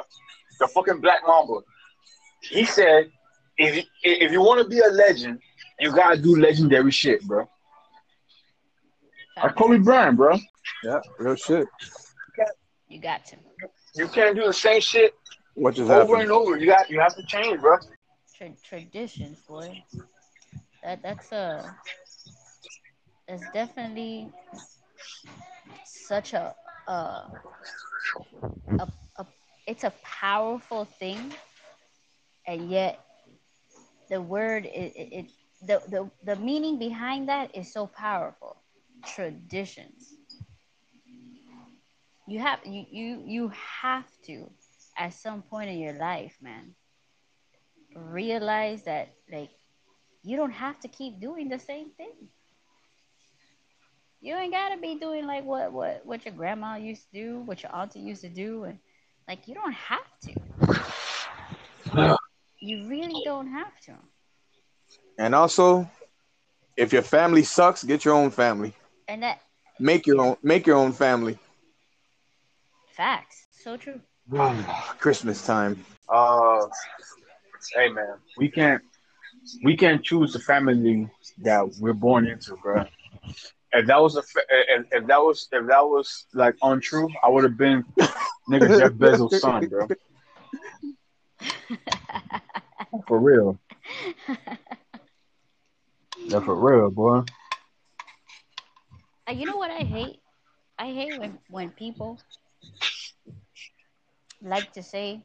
The 0.60 0.68
fucking 0.68 1.00
Black 1.00 1.20
Mamba. 1.26 1.60
He 2.40 2.64
said, 2.64 3.10
if 3.58 3.76
you, 3.76 3.82
if 4.02 4.32
you 4.32 4.40
want 4.40 4.62
to 4.62 4.68
be 4.68 4.80
a 4.80 4.88
legend, 4.88 5.40
you 5.80 5.92
gotta 5.92 6.20
do 6.20 6.36
legendary 6.36 6.90
shit, 6.90 7.22
bro. 7.26 7.48
Like 9.42 9.54
Kobe 9.56 9.78
Bryant, 9.78 10.16
bro. 10.16 10.38
Yeah. 10.82 11.00
Real 11.18 11.34
shit. 11.36 11.66
You 12.88 13.00
got 13.00 13.24
to. 13.26 13.36
You 13.96 14.06
can't 14.08 14.36
do 14.36 14.44
the 14.46 14.52
same 14.52 14.80
shit 14.80 15.12
What 15.54 15.74
just 15.74 15.90
over 15.90 16.00
happened? 16.16 16.22
and 16.22 16.30
over. 16.30 16.56
You 16.56 16.66
got 16.66 16.88
you 16.88 17.00
have 17.00 17.16
to 17.16 17.22
change, 17.26 17.60
bro. 17.60 17.76
Tra- 18.36 18.50
traditions, 18.62 19.40
boy. 19.48 19.82
That 20.84 21.02
that's 21.02 21.32
uh, 21.32 21.64
a 21.66 21.76
that's 23.26 23.42
definitely 23.52 24.28
such 26.06 26.34
a 26.34 26.54
a, 26.86 27.30
a, 28.78 28.88
a 29.18 29.26
it's 29.66 29.84
a 29.84 29.92
powerful 30.02 30.84
thing, 30.84 31.32
and 32.46 32.70
yet 32.70 33.00
the 34.10 34.20
word 34.20 34.66
it, 34.66 34.92
it, 34.96 35.08
it 35.12 35.26
the, 35.66 35.82
the 35.88 36.10
the 36.24 36.36
meaning 36.36 36.78
behind 36.78 37.28
that 37.28 37.54
is 37.56 37.72
so 37.72 37.86
powerful. 37.86 38.62
Traditions. 39.04 40.18
You 42.26 42.40
have 42.40 42.60
you 42.64 42.84
you 42.90 43.22
you 43.26 43.52
have 43.82 44.06
to 44.26 44.50
at 44.98 45.14
some 45.14 45.42
point 45.42 45.70
in 45.70 45.78
your 45.78 45.94
life, 45.94 46.36
man 46.42 46.74
realize 47.96 48.84
that 48.84 49.08
like 49.32 49.50
you 50.22 50.36
don't 50.36 50.52
have 50.52 50.78
to 50.80 50.88
keep 50.88 51.20
doing 51.20 51.48
the 51.48 51.58
same 51.58 51.90
thing. 51.92 52.28
You 54.20 54.34
ain't 54.36 54.52
gotta 54.52 54.76
be 54.78 54.96
doing 54.96 55.26
like 55.26 55.44
what 55.44 55.72
what 55.72 56.04
what 56.04 56.24
your 56.24 56.34
grandma 56.34 56.76
used 56.76 57.02
to 57.10 57.12
do, 57.12 57.40
what 57.40 57.62
your 57.62 57.74
auntie 57.74 58.00
used 58.00 58.22
to 58.22 58.28
do, 58.28 58.64
and 58.64 58.78
like 59.28 59.46
you 59.46 59.54
don't 59.54 59.72
have 59.72 60.06
to. 60.22 60.34
You 62.60 62.88
really 62.88 63.22
don't 63.24 63.48
have 63.48 63.78
to. 63.82 63.92
And 65.18 65.34
also, 65.34 65.88
if 66.76 66.92
your 66.92 67.02
family 67.02 67.42
sucks, 67.42 67.84
get 67.84 68.04
your 68.04 68.14
own 68.14 68.30
family. 68.30 68.74
And 69.08 69.22
that 69.22 69.40
Make 69.78 70.06
your 70.06 70.20
own. 70.20 70.36
Make 70.42 70.66
your 70.66 70.76
own 70.76 70.92
family. 70.92 71.38
facts, 72.88 73.46
so 73.50 73.76
true. 73.76 74.00
Christmas 74.98 75.44
time. 75.46 75.84
Uh, 76.08 76.66
hey 77.74 77.88
man, 77.90 78.16
we 78.38 78.48
can't 78.48 78.82
we 79.62 79.76
can't 79.76 80.02
choose 80.02 80.32
the 80.32 80.40
family 80.40 81.08
that 81.38 81.68
we're 81.78 81.92
born 81.92 82.26
into, 82.26 82.56
bro. 82.56 82.84
If 83.72 83.86
that 83.86 84.00
was 84.00 84.16
a 84.16 84.22
fa- 84.22 84.46
if, 84.50 84.86
if 84.92 85.06
that 85.06 85.18
was 85.20 85.48
if 85.52 85.66
that 85.68 85.84
was 85.86 86.26
like 86.34 86.56
untrue, 86.62 87.08
I 87.22 87.28
would 87.28 87.44
have 87.44 87.56
been 87.56 87.84
nigga 88.50 88.72
Jeff 88.74 88.92
Bezos' 88.92 89.32
son, 89.34 89.66
bro. 89.68 89.92
For 93.06 93.18
real. 93.18 93.58
Yeah, 96.28 96.40
for 96.40 96.54
real, 96.54 96.90
boy. 96.90 97.22
Uh, 99.28 99.32
you 99.32 99.46
know 99.46 99.56
what 99.56 99.70
I 99.70 99.80
hate? 99.84 100.20
I 100.78 100.86
hate 100.92 101.16
when 101.16 101.38
when 101.48 101.70
people 101.70 102.18
like 104.42 104.72
to 104.72 104.82
say 104.82 105.22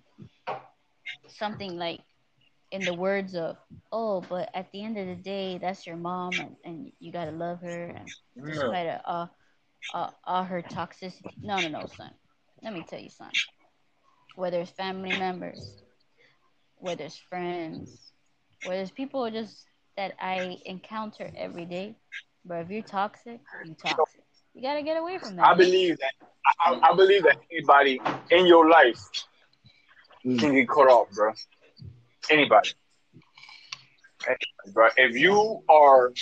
something 1.28 1.78
like 1.78 2.02
in 2.72 2.86
the 2.86 2.94
words 2.94 3.36
of 3.36 3.58
oh 3.92 4.22
but 4.22 4.50
at 4.54 4.72
the 4.72 4.84
end 4.84 4.98
of 4.98 5.08
the 5.08 5.16
day 5.16 5.58
that's 5.60 5.86
your 5.86 5.98
mom 5.98 6.40
and, 6.40 6.56
and 6.66 6.92
you 7.00 7.12
gotta 7.12 7.32
love 7.32 7.60
her 7.62 7.86
and 7.88 8.12
despite 8.46 8.88
Yeah. 8.88 9.02
uh, 9.06 9.28
uh, 9.94 10.10
all 10.26 10.44
her 10.44 10.62
toxicity 10.62 11.36
no 11.42 11.62
no 11.62 11.68
no 11.70 11.86
son 11.88 12.12
let 12.64 12.74
me 12.74 12.84
tell 12.84 13.00
you 13.00 13.10
son 13.10 13.32
whether 14.36 14.60
it's 14.62 14.72
family 14.72 15.14
members 15.14 15.82
whether 16.78 17.06
it's 17.06 17.18
friends 17.18 18.12
whether 18.62 18.82
it's 18.82 18.92
people 18.92 19.30
just 19.30 19.68
that 19.98 20.14
i 20.22 20.58
encounter 20.66 21.30
every 21.38 21.66
day 21.66 21.96
but 22.46 22.60
if 22.62 22.70
you're 22.72 22.82
toxic 22.82 23.40
you 23.64 23.76
toxic 23.76 24.24
you 24.54 24.62
gotta 24.62 24.82
get 24.84 24.98
away 24.98 25.18
from 25.18 25.36
that 25.36 25.46
I 25.48 25.54
believe 25.56 25.98
that. 26.00 26.14
I, 26.66 26.72
I- 26.74 26.90
I 26.92 26.96
believe 26.96 27.24
that 27.24 27.38
anybody 27.52 28.02
in 28.32 28.46
your 28.48 28.70
life 28.70 29.00
can 30.24 30.54
get 30.54 30.68
cut 30.70 30.88
off, 30.88 31.10
bro. 31.12 31.34
Anybody. 32.30 32.70
Anybody, 34.26 34.72
bro. 34.74 34.88
If 34.98 35.16
you 35.16 35.64
are, 35.70 36.14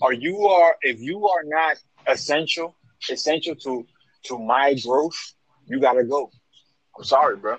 or 0.00 0.12
you 0.12 0.46
are, 0.46 0.76
if 0.82 1.00
you 1.00 1.26
are 1.28 1.42
not 1.44 1.76
essential, 2.06 2.76
essential 3.10 3.54
to 3.56 3.86
to 4.24 4.38
my 4.38 4.74
growth, 4.84 5.16
you 5.66 5.80
gotta 5.80 6.04
go. 6.04 6.30
I'm 6.98 7.04
sorry, 7.04 7.36
bro. 7.36 7.56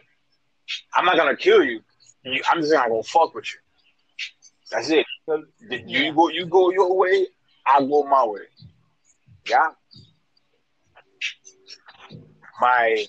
I'm 0.93 1.05
not 1.05 1.15
gonna 1.17 1.35
kill 1.35 1.63
you. 1.63 1.81
You- 2.23 2.43
I'm 2.51 2.61
just 2.61 2.73
not 2.73 2.89
gonna 2.89 3.03
fuck 3.03 3.33
with 3.33 3.45
you. 3.53 3.59
That's 4.71 4.89
it. 4.89 5.05
You 5.87 6.13
go, 6.13 6.29
you 6.29 6.45
go 6.45 6.71
your 6.71 6.95
way. 6.95 7.27
I 7.65 7.79
go 7.81 8.03
my 8.03 8.25
way. 8.25 8.41
Yeah. 9.49 9.69
My 12.59 13.05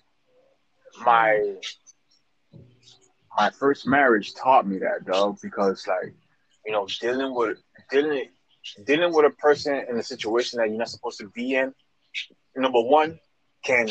my 1.05 1.55
my 3.39 3.51
first 3.51 3.86
marriage 3.86 4.34
taught 4.34 4.66
me 4.66 4.78
that, 4.78 5.07
dog, 5.07 5.39
because 5.41 5.86
like, 5.86 6.12
you 6.66 6.72
know, 6.72 6.86
dealing 7.01 7.34
with 7.34 7.59
dealing 7.91 8.28
dealing 8.84 9.14
with 9.14 9.24
a 9.26 9.30
person 9.30 9.80
in 9.89 9.97
a 9.97 10.03
situation 10.03 10.59
that 10.59 10.68
you're 10.68 10.78
not 10.78 10.89
supposed 10.89 11.18
to 11.20 11.28
be 11.34 11.55
in, 11.55 11.72
number 12.57 12.80
one, 12.80 13.18
can 13.64 13.89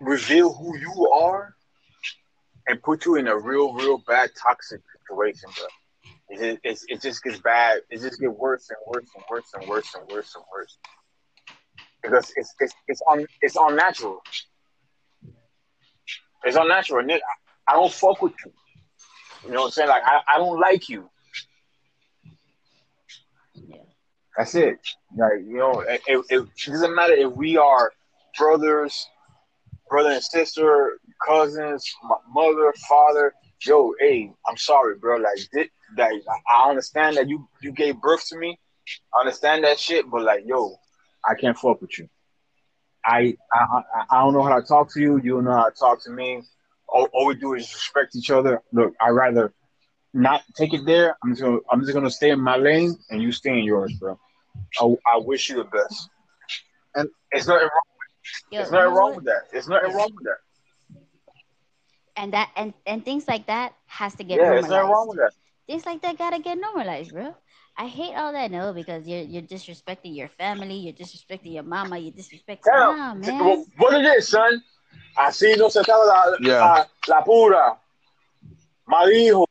reveal 0.00 0.52
who 0.52 0.76
you 0.78 1.10
are 1.10 1.54
and 2.66 2.82
put 2.82 3.04
you 3.04 3.16
in 3.16 3.28
a 3.28 3.38
real, 3.38 3.74
real 3.74 3.98
bad 4.06 4.30
toxic 4.42 4.80
situation, 4.98 5.50
bro. 5.56 5.66
It, 6.30 6.60
it, 6.64 6.78
it 6.88 7.02
just 7.02 7.22
gets 7.22 7.38
bad. 7.40 7.80
It 7.90 8.00
just 8.00 8.20
gets 8.20 8.32
worse 8.32 8.70
and 8.70 8.78
worse 8.86 9.08
and 9.14 9.24
worse 9.28 9.52
and 9.54 9.68
worse 9.68 9.94
and 9.94 10.10
worse 10.10 10.34
and 10.34 10.44
worse. 10.52 10.78
Because 12.02 12.32
it's 12.36 12.54
it's 12.60 12.72
it's 12.88 13.02
un, 13.10 13.26
it's 13.42 13.56
unnatural. 13.60 14.20
It's 16.44 16.56
unnatural. 16.56 17.06
I, 17.66 17.74
don't 17.74 17.92
fuck 17.92 18.20
with 18.22 18.32
you. 18.44 18.52
You 19.44 19.52
know 19.52 19.60
what 19.60 19.66
I'm 19.66 19.72
saying? 19.72 19.88
Like 19.88 20.02
I, 20.04 20.20
I 20.34 20.38
don't 20.38 20.58
like 20.60 20.88
you. 20.88 21.08
Yeah. 23.54 23.76
That's 24.36 24.54
it. 24.54 24.78
Like 25.16 25.40
you 25.46 25.56
know, 25.58 25.80
it, 25.80 26.00
it, 26.06 26.24
it 26.30 26.48
doesn't 26.66 26.94
matter 26.94 27.14
if 27.14 27.32
we 27.32 27.56
are 27.56 27.92
brothers, 28.38 29.08
brother 29.88 30.10
and 30.10 30.22
sister, 30.22 30.98
cousins, 31.26 31.84
mother, 32.32 32.72
father. 32.88 33.34
Yo, 33.66 33.92
hey, 34.00 34.32
I'm 34.46 34.56
sorry, 34.56 34.96
bro. 34.96 35.18
Like, 35.18 35.38
thi- 35.52 35.70
like 35.98 36.22
I 36.50 36.70
understand 36.70 37.16
that 37.16 37.28
you 37.28 37.46
you 37.62 37.72
gave 37.72 38.00
birth 38.00 38.26
to 38.28 38.38
me. 38.38 38.58
I 39.14 39.20
understand 39.20 39.64
that 39.64 39.78
shit, 39.78 40.10
but 40.10 40.22
like, 40.22 40.44
yo, 40.46 40.76
I 41.28 41.34
can't 41.34 41.58
fuck 41.58 41.80
with 41.80 41.98
you. 41.98 42.08
I 43.04 43.36
I 43.52 43.58
I, 43.58 44.04
I 44.10 44.20
don't 44.20 44.32
know 44.32 44.42
how 44.42 44.58
to 44.60 44.66
talk 44.66 44.92
to 44.94 45.00
you. 45.00 45.20
You 45.22 45.34
don't 45.34 45.44
know 45.44 45.52
how 45.52 45.68
to 45.68 45.76
talk 45.78 46.02
to 46.04 46.10
me. 46.10 46.42
All, 46.92 47.08
all 47.12 47.26
we 47.26 47.34
do 47.34 47.54
is 47.54 47.72
respect 47.72 48.16
each 48.16 48.30
other. 48.30 48.62
Look, 48.72 48.94
I 49.00 49.10
rather 49.10 49.52
not 50.14 50.42
take 50.56 50.74
it 50.74 50.84
there. 50.86 51.16
I'm 51.22 51.30
just 51.32 51.42
gonna 51.42 51.58
I'm 51.70 51.80
just 51.80 51.92
gonna 51.94 52.10
stay 52.10 52.30
in 52.30 52.40
my 52.40 52.56
lane 52.56 52.96
and 53.10 53.22
you 53.22 53.32
stay 53.32 53.50
in 53.58 53.64
yours, 53.64 53.92
bro. 54.00 54.18
I, 54.80 54.84
I 55.14 55.18
wish 55.18 55.48
you 55.50 55.56
the 55.56 55.64
best. 55.64 56.08
And 56.94 57.08
it's 57.32 57.46
nothing 57.46 57.62
wrong. 57.72 57.82
Yo, 58.50 58.58
There's 58.58 58.70
you 58.70 58.72
nothing 58.72 58.92
wrong 58.94 59.12
what? 59.12 59.16
with 59.16 59.24
that. 59.26 59.42
It's 59.52 59.68
nothing 59.68 59.92
wrong 59.92 60.10
with 60.14 60.24
that. 60.24 60.38
and 62.16 62.32
that 62.32 62.50
and 62.56 62.72
and 62.86 63.04
things 63.04 63.26
like 63.28 63.46
that 63.46 63.74
has 63.86 64.14
to 64.16 64.24
get 64.24 64.40
Yeah, 64.40 64.50
there's 64.50 64.68
nothing 64.68 64.90
wrong 64.90 65.08
with 65.08 65.18
that. 65.18 65.32
things 65.66 65.86
like 65.86 66.02
that 66.02 66.18
gotta 66.18 66.40
get 66.40 66.58
normalized, 66.58 67.12
bro. 67.12 67.34
I 67.76 67.86
hate 67.86 68.14
all 68.14 68.32
that 68.32 68.50
no 68.50 68.72
because 68.72 69.06
you're 69.06 69.22
you're 69.22 69.42
disrespecting 69.42 70.16
your 70.16 70.28
family, 70.28 70.74
you're 70.76 70.92
disrespecting 70.94 71.54
your 71.54 71.62
mama, 71.64 71.98
you're 71.98 72.12
disrespecting 72.12 72.72
nah, 72.74 73.14
Damn. 73.24 73.24
man. 73.24 73.66
What 73.78 73.94
it 73.94 74.04
is, 74.18 74.28
son? 74.28 74.62
Así 75.16 75.54
no 75.56 75.68
se 75.70 75.82
trata 75.82 76.04
la, 76.06 76.36
Yeah. 76.40 76.60
la, 76.60 76.88
la 77.08 77.24
pura. 77.24 77.78
Malijo. 78.86 79.46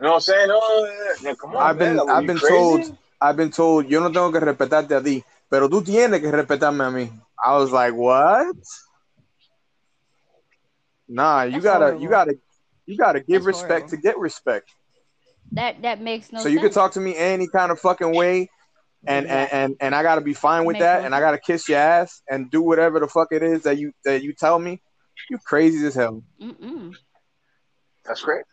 You 0.00 0.04
know 0.04 0.10
what 0.10 0.14
I'm 0.14 0.20
saying? 0.20 0.48
Oh, 0.52 1.14
yeah. 1.22 1.34
Come 1.34 1.56
on, 1.56 1.62
I've 1.62 1.78
been 1.78 1.96
man. 1.96 2.08
I've 2.08 2.26
been 2.26 2.38
told 2.38 2.96
I've 3.20 3.36
been 3.36 3.50
told 3.50 3.88
yo 3.88 4.00
no 4.00 4.10
tengo 4.12 4.30
que 4.30 4.40
respetarte 4.40 4.94
a 4.94 5.02
ti, 5.02 5.24
pero 5.50 5.68
tú 5.68 5.82
tienes 5.82 6.20
que 6.20 6.30
respetarme 6.30 6.84
a 6.84 6.90
mí. 6.90 7.10
I 7.44 7.56
was 7.56 7.72
like, 7.72 7.94
what? 7.94 8.54
Nah, 11.08 11.42
you 11.44 11.52
That's 11.52 11.64
gotta 11.64 11.84
horrible. 11.86 12.02
you 12.02 12.08
gotta 12.10 12.34
you 12.86 12.96
gotta 12.96 13.20
give 13.20 13.44
That's 13.44 13.46
respect 13.46 13.70
horrible. 13.70 13.88
to 13.90 13.96
get 13.96 14.18
respect. 14.18 14.70
That 15.52 15.82
that 15.82 16.00
makes 16.00 16.30
no 16.30 16.38
sense. 16.38 16.42
so 16.42 16.48
sense. 16.48 16.54
you 16.54 16.60
can 16.60 16.70
talk 16.72 16.92
to 16.92 17.00
me 17.00 17.16
any 17.16 17.48
kind 17.48 17.72
of 17.72 17.80
fucking 17.80 18.14
way, 18.14 18.50
and 19.06 19.26
and 19.26 19.52
and, 19.52 19.76
and 19.80 19.94
I 19.94 20.02
gotta 20.02 20.20
be 20.20 20.34
fine 20.34 20.64
with 20.64 20.74
Makes 20.74 20.84
that, 20.84 21.00
no 21.00 21.06
and 21.06 21.14
I 21.14 21.20
gotta 21.20 21.38
kiss 21.38 21.68
your 21.68 21.78
ass 21.78 22.22
and 22.28 22.50
do 22.50 22.62
whatever 22.62 23.00
the 23.00 23.08
fuck 23.08 23.28
it 23.32 23.42
is 23.42 23.62
that 23.62 23.78
you 23.78 23.92
that 24.04 24.22
you 24.22 24.32
tell 24.32 24.58
me. 24.58 24.80
You 25.30 25.38
crazy 25.38 25.86
as 25.86 25.94
hell. 25.94 26.22
Mm-mm. 26.42 26.94
That's 28.04 28.22
great. 28.22 28.44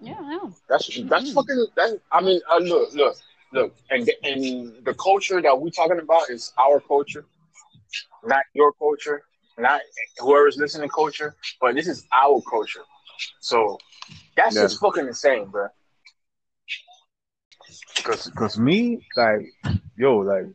Yeah, 0.00 0.14
no. 0.20 0.54
That's 0.68 0.86
that's 1.08 1.30
Mhm. 1.30 1.34
fucking. 1.34 1.66
That's, 1.76 1.94
I 2.12 2.20
mean, 2.20 2.40
uh, 2.50 2.58
look, 2.58 2.92
look, 2.94 3.16
look, 3.52 3.74
and 3.90 4.10
and 4.22 4.84
the 4.84 4.94
culture 4.94 5.40
that 5.40 5.58
we're 5.60 5.70
talking 5.70 5.98
about 5.98 6.30
is 6.30 6.52
our 6.58 6.80
culture, 6.80 7.24
not 8.24 8.44
your 8.54 8.72
culture, 8.74 9.22
not 9.58 9.80
whoever's 10.18 10.56
listening 10.56 10.88
culture, 10.90 11.34
but 11.60 11.74
this 11.74 11.88
is 11.88 12.06
our 12.12 12.40
culture. 12.42 12.84
So 13.40 13.78
that's 14.36 14.54
Yeah. 14.54 14.62
just 14.62 14.80
fucking 14.80 15.06
insane, 15.06 15.46
bro. 15.46 15.68
Cause, 18.02 18.30
cause 18.36 18.58
me, 18.58 19.00
like, 19.16 19.46
yo, 19.96 20.18
like, 20.18 20.46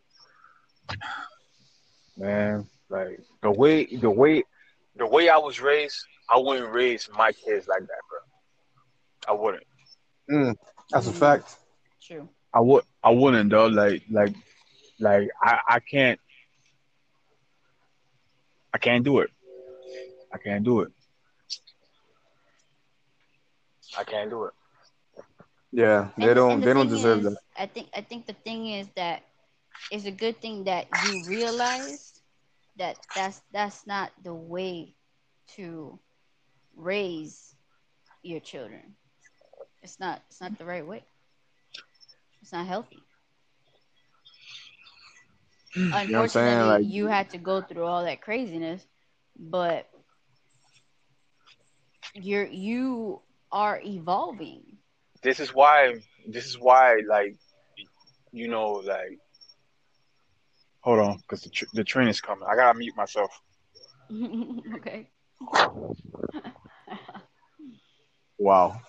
man, 2.18 2.68
like 2.90 3.20
the 3.42 3.52
way, 3.52 3.86
the 3.86 4.10
way, 4.10 4.44
the 4.96 5.06
way 5.08 5.30
I 5.30 5.38
was 5.38 5.60
raised, 5.60 5.98
I 6.30 6.38
wouldn't 6.38 6.72
raise 6.74 7.10
my 7.18 7.32
kids 7.32 7.68
like 7.68 7.82
that, 7.82 8.02
bro. 8.10 8.20
I 9.28 9.40
wouldn't. 9.40 9.64
Mm, 10.30 10.56
that's 10.90 11.08
a 11.08 11.12
Mhm. 11.12 11.16
fact. 11.16 11.58
True. 12.02 12.30
I 12.54 12.60
would 12.60 12.84
I 13.04 13.12
wouldn't 13.12 13.50
though. 13.50 13.68
Like 13.68 14.04
like 14.10 14.36
like 15.00 15.30
I, 15.42 15.60
I 15.68 15.80
can't 15.80 16.20
I 18.74 18.78
can't 18.78 19.04
do 19.04 19.20
it. 19.20 19.30
I 20.34 20.38
can't 20.38 20.64
do 20.64 20.82
it. 20.82 20.92
I 23.98 24.04
can't 24.04 24.30
do 24.30 24.46
it. 24.46 24.54
Yeah, 25.72 26.10
they 26.18 26.28
And- 26.28 26.36
don't 26.36 26.52
and 26.52 26.62
the 26.64 26.66
they 26.68 26.74
don't 26.74 26.90
deserve 26.90 27.20
is, 27.20 27.26
that. 27.26 27.38
I 27.58 27.66
think 27.66 27.90
I 27.96 28.02
think 28.02 28.26
the 28.28 28.34
thing 28.34 28.68
is 28.68 28.88
that 28.96 29.24
it's 29.92 30.06
a 30.06 30.12
good 30.12 30.42
thing 30.42 30.66
that 30.66 30.88
you 30.94 31.20
realize 31.20 32.14
that 32.78 32.98
that's 33.16 33.42
that's 33.52 33.86
not 33.88 34.12
the 34.24 34.34
way 34.34 34.96
to 35.56 36.00
raise 36.76 37.56
your 38.24 38.40
children. 38.40 38.96
It's 39.82 40.00
not 40.00 40.22
it's 40.30 40.42
not 40.42 40.58
the 40.58 40.66
right 40.66 40.86
way. 40.86 41.04
It's 42.42 42.52
not 42.52 42.66
healthy. 42.68 43.04
You 45.76 46.08
know 46.08 46.28
saying? 46.28 46.60
Unfortunately, 46.60 46.84
Like 46.84 46.86
you 46.86 47.08
had 47.08 47.30
to 47.32 47.38
go 47.38 47.62
through 47.62 47.86
all 47.86 48.04
that 48.04 48.22
craziness, 48.22 48.86
but 49.40 49.88
you're 52.14 52.46
you 52.48 53.22
are 53.52 53.82
evolving. 53.84 54.71
This 55.24 55.40
is 55.40 55.54
why 55.54 55.96
this 56.28 56.46
is 56.46 56.58
why 56.60 57.02
like 57.08 57.36
you 58.32 58.48
know 58.48 58.72
like 58.74 59.20
hold 60.82 61.00
on 61.00 61.18
because 61.18 61.42
the, 61.44 61.50
tr- 61.50 61.66
the 61.74 61.84
train 61.84 62.08
is 62.08 62.22
coming. 62.22 62.48
I 62.50 62.56
gotta 62.56 62.78
mute 62.78 62.96
myself. 62.96 63.32
okay. 64.76 65.10
wow. 68.38 68.80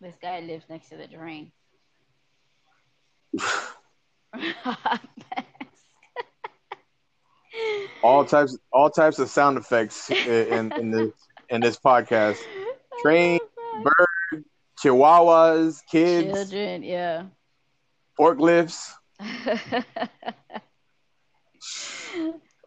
This 0.00 0.16
guy 0.20 0.40
lives 0.40 0.68
next 0.68 0.88
to 0.90 0.96
the 0.96 1.06
drain. 1.06 1.52
All 8.02 8.24
types 8.24 8.56
all 8.72 8.90
types 8.90 9.18
of 9.18 9.28
sound 9.28 9.56
effects 9.58 10.12
i- 10.26 10.48
in 10.56 10.72
in 10.76 10.90
this 10.90 11.10
in 11.48 11.62
this 11.62 11.78
podcast. 11.78 12.46
Train, 13.02 13.38
bird, 13.82 14.44
chihuahuas, 14.82 15.80
kids, 15.90 16.52
Children, 16.52 16.82
yeah. 16.82 17.24
forklifts. 18.18 18.92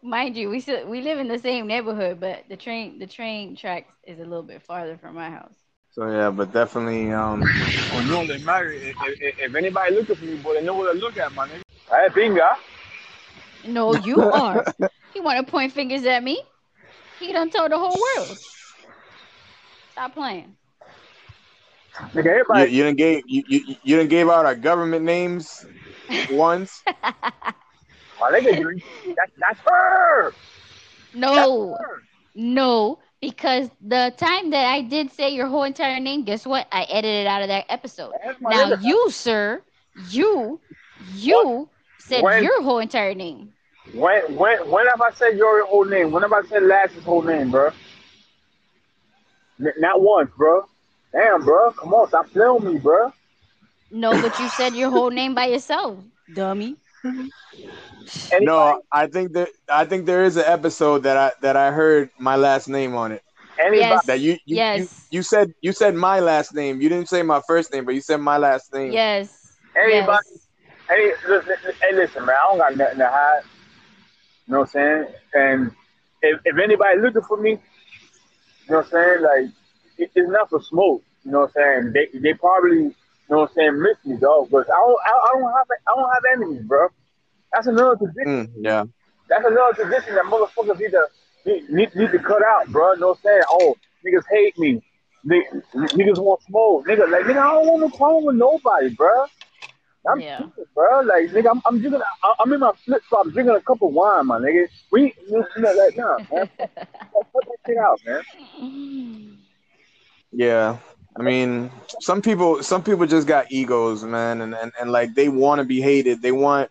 Mind 0.02 0.36
you, 0.36 0.48
we 0.48 0.60
still 0.60 0.86
we 0.86 1.00
live 1.00 1.18
in 1.18 1.28
the 1.28 1.38
same 1.38 1.66
neighborhood, 1.66 2.20
but 2.20 2.44
the 2.48 2.56
train 2.56 2.98
the 2.98 3.06
train 3.06 3.56
tracks 3.56 3.92
is 4.06 4.18
a 4.18 4.24
little 4.24 4.42
bit 4.42 4.62
farther 4.62 4.96
from 4.96 5.14
my 5.14 5.30
house. 5.30 5.56
So 5.90 6.10
yeah, 6.10 6.30
but 6.30 6.52
definitely, 6.52 7.12
um, 7.12 7.42
Oh 7.42 8.06
no, 8.08 8.26
they 8.26 8.38
married. 8.44 8.82
If, 8.82 8.96
if, 9.20 9.38
if 9.38 9.54
anybody 9.54 9.94
looking 9.94 10.14
for 10.14 10.24
me, 10.24 10.36
boy, 10.36 10.54
they 10.54 10.62
know 10.62 10.74
what 10.74 10.92
to 10.92 10.98
look 10.98 11.16
at, 11.16 11.32
my 11.34 11.48
nigga. 11.48 11.62
Hey, 11.90 12.08
finger. 12.14 12.48
No, 13.66 13.94
you 13.94 14.22
are. 14.30 14.64
he 15.14 15.20
want 15.20 15.44
to 15.44 15.50
point 15.50 15.72
fingers 15.72 16.04
at 16.04 16.22
me. 16.22 16.42
He 17.18 17.32
done 17.32 17.50
told 17.50 17.72
the 17.72 17.78
whole 17.78 17.98
world. 18.00 18.38
Stop 19.98 20.14
playing. 20.14 20.54
Nigga, 22.14 22.24
you, 22.24 22.30
everybody. 22.30 22.70
you 22.70 22.82
didn't 22.84 22.98
gave 22.98 23.22
you, 23.26 23.42
you 23.48 23.60
you 23.82 23.96
didn't 23.96 24.10
gave 24.10 24.28
out 24.28 24.46
our 24.46 24.54
government 24.54 25.04
names 25.04 25.66
once. 26.30 26.84
My 26.86 28.30
nigga, 28.30 28.56
you- 28.60 28.80
that's, 29.16 29.32
that's 29.40 29.58
her. 29.66 30.32
No, 31.14 31.34
That's 31.34 31.50
her. 31.82 32.02
no, 32.36 33.00
because 33.20 33.70
the 33.80 34.14
time 34.16 34.50
that 34.50 34.66
I 34.72 34.82
did 34.82 35.10
say 35.10 35.30
your 35.30 35.48
whole 35.48 35.64
entire 35.64 35.98
name, 35.98 36.22
guess 36.22 36.46
what? 36.46 36.68
I 36.70 36.84
edited 36.84 37.26
out 37.26 37.42
of 37.42 37.48
that 37.48 37.64
episode. 37.68 38.12
Now 38.40 38.70
nigga. 38.70 38.82
you, 38.84 39.10
sir, 39.10 39.60
you, 40.10 40.60
you 41.14 41.68
said 41.98 42.22
When- 42.22 42.44
your 42.44 42.62
whole 42.62 42.78
entire 42.78 43.14
name. 43.14 43.52
When 43.94 44.36
when 44.36 44.70
when 44.70 44.86
have 44.86 45.00
I 45.00 45.10
said 45.12 45.36
your 45.36 45.66
whole 45.66 45.86
name? 45.86 46.12
When 46.12 46.22
have 46.22 46.32
I 46.32 46.42
said 46.42 46.62
Lash's 46.62 47.02
whole 47.02 47.22
name, 47.22 47.50
bro? 47.50 47.70
N- 49.60 49.72
not 49.78 50.00
once, 50.00 50.30
bro. 50.36 50.64
Damn, 51.12 51.44
bro. 51.44 51.72
Come 51.72 51.94
on, 51.94 52.08
stop 52.08 52.30
playing 52.30 52.54
with 52.54 52.64
me, 52.74 52.78
bro. 52.78 53.12
No, 53.90 54.10
but 54.20 54.38
you 54.38 54.48
said 54.48 54.74
your 54.74 54.90
whole 54.90 55.10
name 55.10 55.34
by 55.34 55.46
yourself, 55.46 55.98
dummy. 56.32 56.76
Anybody, 57.04 58.44
No, 58.44 58.82
I 58.92 59.06
think 59.06 59.32
that 59.32 59.48
I 59.70 59.84
think 59.86 60.04
there 60.06 60.24
is 60.24 60.36
an 60.36 60.44
episode 60.46 61.04
that 61.04 61.16
I 61.16 61.32
that 61.40 61.56
I 61.56 61.70
heard 61.70 62.10
my 62.18 62.36
last 62.36 62.68
name 62.68 62.94
on 62.94 63.12
it. 63.12 63.22
anybody, 63.58 63.80
Yes. 63.80 64.04
That 64.06 64.20
you 64.20 64.32
you, 64.44 64.56
Yes. 64.56 64.78
you 64.80 64.88
you 65.10 65.22
said 65.22 65.52
you 65.62 65.72
said 65.72 65.94
my 65.94 66.20
last 66.20 66.54
name. 66.54 66.80
You 66.82 66.88
didn't 66.90 67.08
say 67.08 67.22
my 67.22 67.40
first 67.46 67.72
name, 67.72 67.84
but 67.86 67.94
you 67.94 68.02
said 68.02 68.18
my 68.18 68.36
last 68.36 68.72
name. 68.74 68.92
Yes. 68.92 69.56
Anybody- 69.74 70.18
yes. 70.30 70.44
Hey, 70.88 71.12
listen, 71.28 71.54
hey, 71.82 71.94
listen, 71.94 72.24
man. 72.24 72.34
I 72.34 72.46
don't 72.48 72.58
got 72.58 72.76
nothing 72.76 72.98
to 72.98 73.08
hide. 73.08 73.42
You 74.46 74.52
know 74.52 74.60
what 74.60 74.64
I'm 74.64 74.72
saying? 74.72 75.06
And 75.34 75.70
if, 76.22 76.40
if 76.46 76.58
anybody 76.58 76.98
looking 76.98 77.22
for 77.22 77.36
me, 77.36 77.58
you 78.68 78.74
know 78.74 78.78
what 78.78 78.86
I'm 78.86 78.90
saying? 78.90 79.22
Like, 79.22 79.54
it, 79.96 80.10
it's 80.14 80.30
not 80.30 80.50
for 80.50 80.62
smoke. 80.62 81.02
You 81.24 81.32
know 81.32 81.40
what 81.40 81.52
I'm 81.56 81.92
saying? 81.92 81.92
They 81.92 82.18
they 82.18 82.34
probably, 82.34 82.76
you 82.78 82.94
know 83.30 83.38
what 83.40 83.50
I'm 83.50 83.54
saying, 83.54 83.82
miss 83.82 83.96
me, 84.04 84.16
dog. 84.16 84.48
But 84.50 84.66
I 84.70 84.76
don't, 84.76 84.98
I, 85.04 85.10
I 85.10 85.30
don't 85.34 85.52
have, 85.52 85.66
I 85.86 85.94
don't 85.94 86.12
have 86.12 86.22
enemies, 86.34 86.62
bro. 86.62 86.88
That's 87.52 87.66
another 87.66 87.96
tradition. 87.96 88.46
Mm, 88.46 88.50
yeah. 88.60 88.84
That's 89.28 89.44
another 89.44 89.74
tradition 89.74 90.14
that 90.14 90.24
motherfuckers 90.24 90.78
need 90.78 90.90
to 90.90 91.06
need, 91.46 91.70
need, 91.70 91.94
need 91.94 92.12
to 92.12 92.18
cut 92.18 92.42
out, 92.42 92.68
bro. 92.68 92.92
You 92.92 93.00
know 93.00 93.08
what 93.08 93.18
I'm 93.18 93.22
saying? 93.24 93.42
Oh, 93.50 93.76
niggas 94.04 94.24
hate 94.30 94.58
me. 94.58 94.82
Niggas, 95.26 95.62
niggas 95.74 96.18
want 96.18 96.42
smoke. 96.42 96.86
Nigga, 96.86 97.10
like, 97.10 97.24
nigga, 97.24 97.38
I 97.38 97.52
don't 97.54 97.66
want 97.66 97.80
no 97.80 97.96
problem 97.96 98.24
with 98.26 98.36
nobody, 98.36 98.90
bro. 98.94 99.24
I'm 100.10 100.22
Yeah. 100.22 100.38
chilling, 100.38 100.66
bro. 100.74 101.00
Like, 101.00 101.30
nigga, 101.30 101.50
I'm, 101.50 101.60
I'm 101.66 101.80
drinking. 101.80 102.00
I- 102.24 102.34
I'm 102.40 102.52
in 102.52 102.60
my 102.60 102.72
flip 102.84 103.02
flops 103.08 103.32
drinking 103.32 103.54
a 103.56 103.60
cup 103.60 103.82
of 103.82 103.92
wine, 103.92 104.26
my 104.26 104.38
nigga. 104.38 104.66
We, 104.90 105.14
you 105.28 105.44
know, 105.56 105.72
like, 105.72 105.96
nah, 105.96 106.18
man. 106.30 106.48
Fuck 107.12 107.44
that 107.46 107.56
shit 107.66 107.76
out, 107.78 108.00
man. 108.04 108.22
Yeah. 110.32 110.78
I 111.18 111.22
mean, 111.22 111.70
some 112.00 112.22
people 112.22 112.62
some 112.62 112.82
people 112.82 113.06
just 113.06 113.26
got 113.26 113.50
egos, 113.50 114.04
man, 114.04 114.40
and, 114.42 114.54
and, 114.54 114.72
and 114.80 114.90
like 114.92 115.14
they 115.14 115.28
want 115.28 115.58
to 115.60 115.64
be 115.64 115.80
hated. 115.80 116.22
They 116.22 116.32
want 116.32 116.70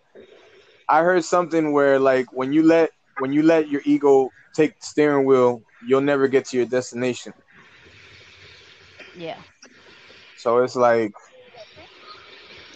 I 0.89 1.01
heard 1.01 1.23
something 1.23 1.73
where 1.73 1.99
like 1.99 2.31
when 2.31 2.53
you 2.53 2.63
let 2.63 2.91
when 3.17 3.33
you 3.33 3.43
let 3.43 3.69
your 3.69 3.81
ego 3.85 4.31
take 4.55 4.79
the 4.79 4.85
steering 4.85 5.25
wheel, 5.25 5.61
you'll 5.81 6.01
never 6.01 6.27
get 6.27 6.45
to 6.45 6.57
your 6.57 6.65
destination. 6.65 7.33
Yeah. 9.15 9.41
So 10.35 10.59
it's 10.63 10.75
like 10.75 11.11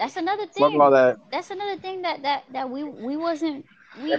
That's 0.02 0.16
another 0.18 0.47
fuck 0.47 0.72
thing. 0.72 0.82
all 0.82 0.89
that. 0.89 1.20
That's 1.32 1.52
another 1.52 1.78
thing 1.78 2.02
that 2.02 2.24
that 2.24 2.45
that 2.54 2.68
we 2.68 2.84
we 2.84 3.18
wasn't 3.18 3.64
we 4.02 4.16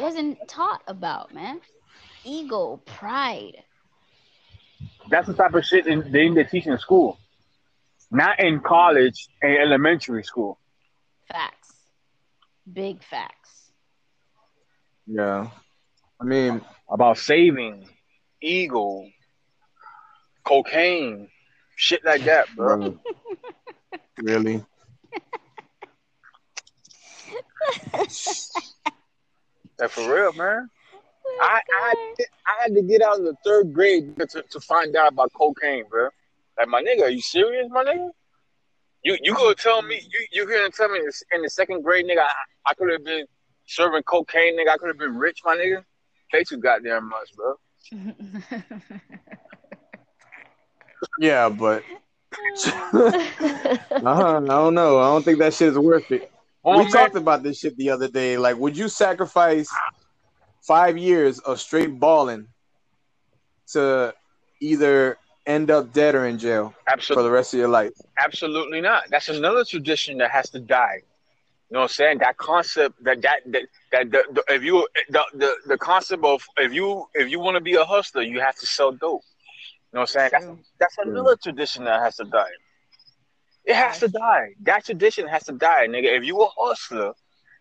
wasn't 0.00 0.38
taught 0.48 0.80
about, 0.86 1.34
man. 1.34 1.60
Ego, 2.24 2.80
pride. 2.86 3.62
That's 5.10 5.26
the 5.26 5.34
type 5.34 5.52
of 5.52 5.66
shit 5.66 5.86
in, 5.86 6.10
they 6.10 6.30
need 6.30 6.36
to 6.36 6.44
teach 6.44 6.66
in 6.66 6.78
school, 6.78 7.18
not 8.10 8.40
in 8.40 8.60
college 8.60 9.28
and 9.42 9.54
elementary 9.58 10.24
school. 10.24 10.58
Facts. 11.30 11.74
Big 12.72 13.02
facts. 13.04 13.70
Yeah. 15.06 15.50
I 16.18 16.24
mean, 16.24 16.62
About 16.88 17.18
saving, 17.18 17.86
ego, 18.40 19.04
cocaine, 20.42 21.28
shit 21.76 22.02
like 22.04 22.24
that, 22.24 22.46
bro. 22.56 22.78
bro, 22.78 23.00
really. 24.22 24.64
Like 29.78 29.90
for 29.90 30.14
real, 30.14 30.32
man. 30.32 30.70
I, 31.40 31.60
I, 31.82 31.88
had 31.88 31.96
to, 32.16 32.26
I 32.46 32.62
had 32.62 32.74
to 32.74 32.82
get 32.82 33.02
out 33.02 33.18
of 33.18 33.24
the 33.24 33.36
third 33.44 33.72
grade 33.74 34.16
to, 34.16 34.42
to 34.42 34.60
find 34.60 34.96
out 34.96 35.12
about 35.12 35.32
cocaine, 35.34 35.84
bro. 35.90 36.08
Like 36.58 36.68
my 36.68 36.82
nigga, 36.82 37.02
are 37.02 37.10
you 37.10 37.20
serious, 37.20 37.68
my 37.70 37.84
nigga? 37.84 38.10
You 39.02 39.18
you 39.22 39.34
gonna 39.34 39.54
tell 39.54 39.82
me 39.82 40.00
you 40.10 40.26
you 40.32 40.46
gonna 40.46 40.70
tell 40.70 40.88
me 40.88 41.00
in 41.32 41.42
the 41.42 41.50
second 41.50 41.82
grade, 41.82 42.06
nigga? 42.06 42.20
I, 42.20 42.32
I 42.66 42.74
could 42.74 42.90
have 42.90 43.04
been 43.04 43.26
serving 43.66 44.02
cocaine, 44.04 44.58
nigga. 44.58 44.70
I 44.70 44.78
could 44.78 44.88
have 44.88 44.98
been 44.98 45.16
rich, 45.16 45.40
my 45.44 45.56
nigga. 45.56 45.84
Pay 46.32 46.44
too 46.44 46.56
goddamn 46.56 47.08
much, 47.08 47.30
bro. 47.36 47.54
Yeah, 51.18 51.48
but 51.48 51.82
uh-huh, 52.66 53.10
I 53.96 54.40
don't 54.40 54.74
know. 54.74 54.98
I 54.98 55.06
don't 55.06 55.24
think 55.24 55.38
that 55.38 55.54
shit 55.54 55.68
is 55.68 55.78
worth 55.78 56.10
it. 56.10 56.30
Oh, 56.66 56.78
we 56.78 56.84
man. 56.84 56.90
talked 56.90 57.14
about 57.14 57.44
this 57.44 57.60
shit 57.60 57.76
the 57.76 57.90
other 57.90 58.08
day. 58.08 58.36
Like, 58.36 58.56
would 58.58 58.76
you 58.76 58.88
sacrifice 58.88 59.68
five 60.66 60.98
years 60.98 61.38
of 61.38 61.60
straight 61.60 62.00
balling 62.00 62.48
to 63.68 64.12
either 64.60 65.16
end 65.46 65.70
up 65.70 65.92
dead 65.92 66.16
or 66.16 66.26
in 66.26 66.38
jail 66.40 66.74
for 67.06 67.22
the 67.22 67.30
rest 67.30 67.54
of 67.54 67.60
your 67.60 67.68
life? 67.68 67.92
absolutely 68.18 68.80
not. 68.80 69.04
That's 69.10 69.28
another 69.28 69.64
tradition 69.64 70.18
that 70.18 70.32
has 70.32 70.50
to 70.50 70.58
die. 70.58 71.02
You 71.70 71.74
know 71.74 71.80
what 71.80 71.84
I'm 71.84 71.88
saying? 71.90 72.18
That 72.18 72.36
concept 72.36 73.02
that 73.04 73.22
that 73.22 73.40
that, 73.46 73.62
that 73.92 74.10
the, 74.10 74.24
the, 74.32 74.54
if 74.54 74.62
you 74.64 74.86
the, 75.08 75.24
the 75.34 75.54
the 75.66 75.78
concept 75.78 76.24
of 76.24 76.42
if 76.58 76.72
you 76.72 77.06
if 77.14 77.30
you 77.30 77.38
want 77.38 77.56
to 77.56 77.60
be 77.60 77.74
a 77.74 77.84
hustler, 77.84 78.22
you 78.22 78.40
have 78.40 78.56
to 78.56 78.66
sell 78.66 78.90
dope. 78.90 79.22
You 79.92 79.98
know 79.98 80.00
what 80.00 80.16
I'm 80.16 80.30
saying? 80.30 80.30
That's, 80.32 80.96
that's 80.96 80.98
another 80.98 81.36
tradition 81.36 81.84
that 81.84 82.00
has 82.00 82.16
to 82.16 82.24
die. 82.24 82.50
It 83.66 83.74
has 83.74 83.98
to 84.00 84.08
die. 84.08 84.54
That 84.62 84.84
tradition 84.84 85.26
has 85.26 85.44
to 85.44 85.52
die, 85.52 85.86
nigga. 85.88 86.16
If 86.16 86.24
you 86.24 86.40
a 86.40 86.48
hustler, 86.56 87.12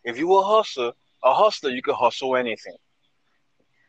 if 0.04 0.18
you 0.18 0.32
a 0.38 0.44
hustler, 0.44 0.92
a 1.24 1.34
hustler, 1.34 1.72
you 1.72 1.82
can 1.82 1.96
hustle 1.96 2.36
anything. 2.36 2.76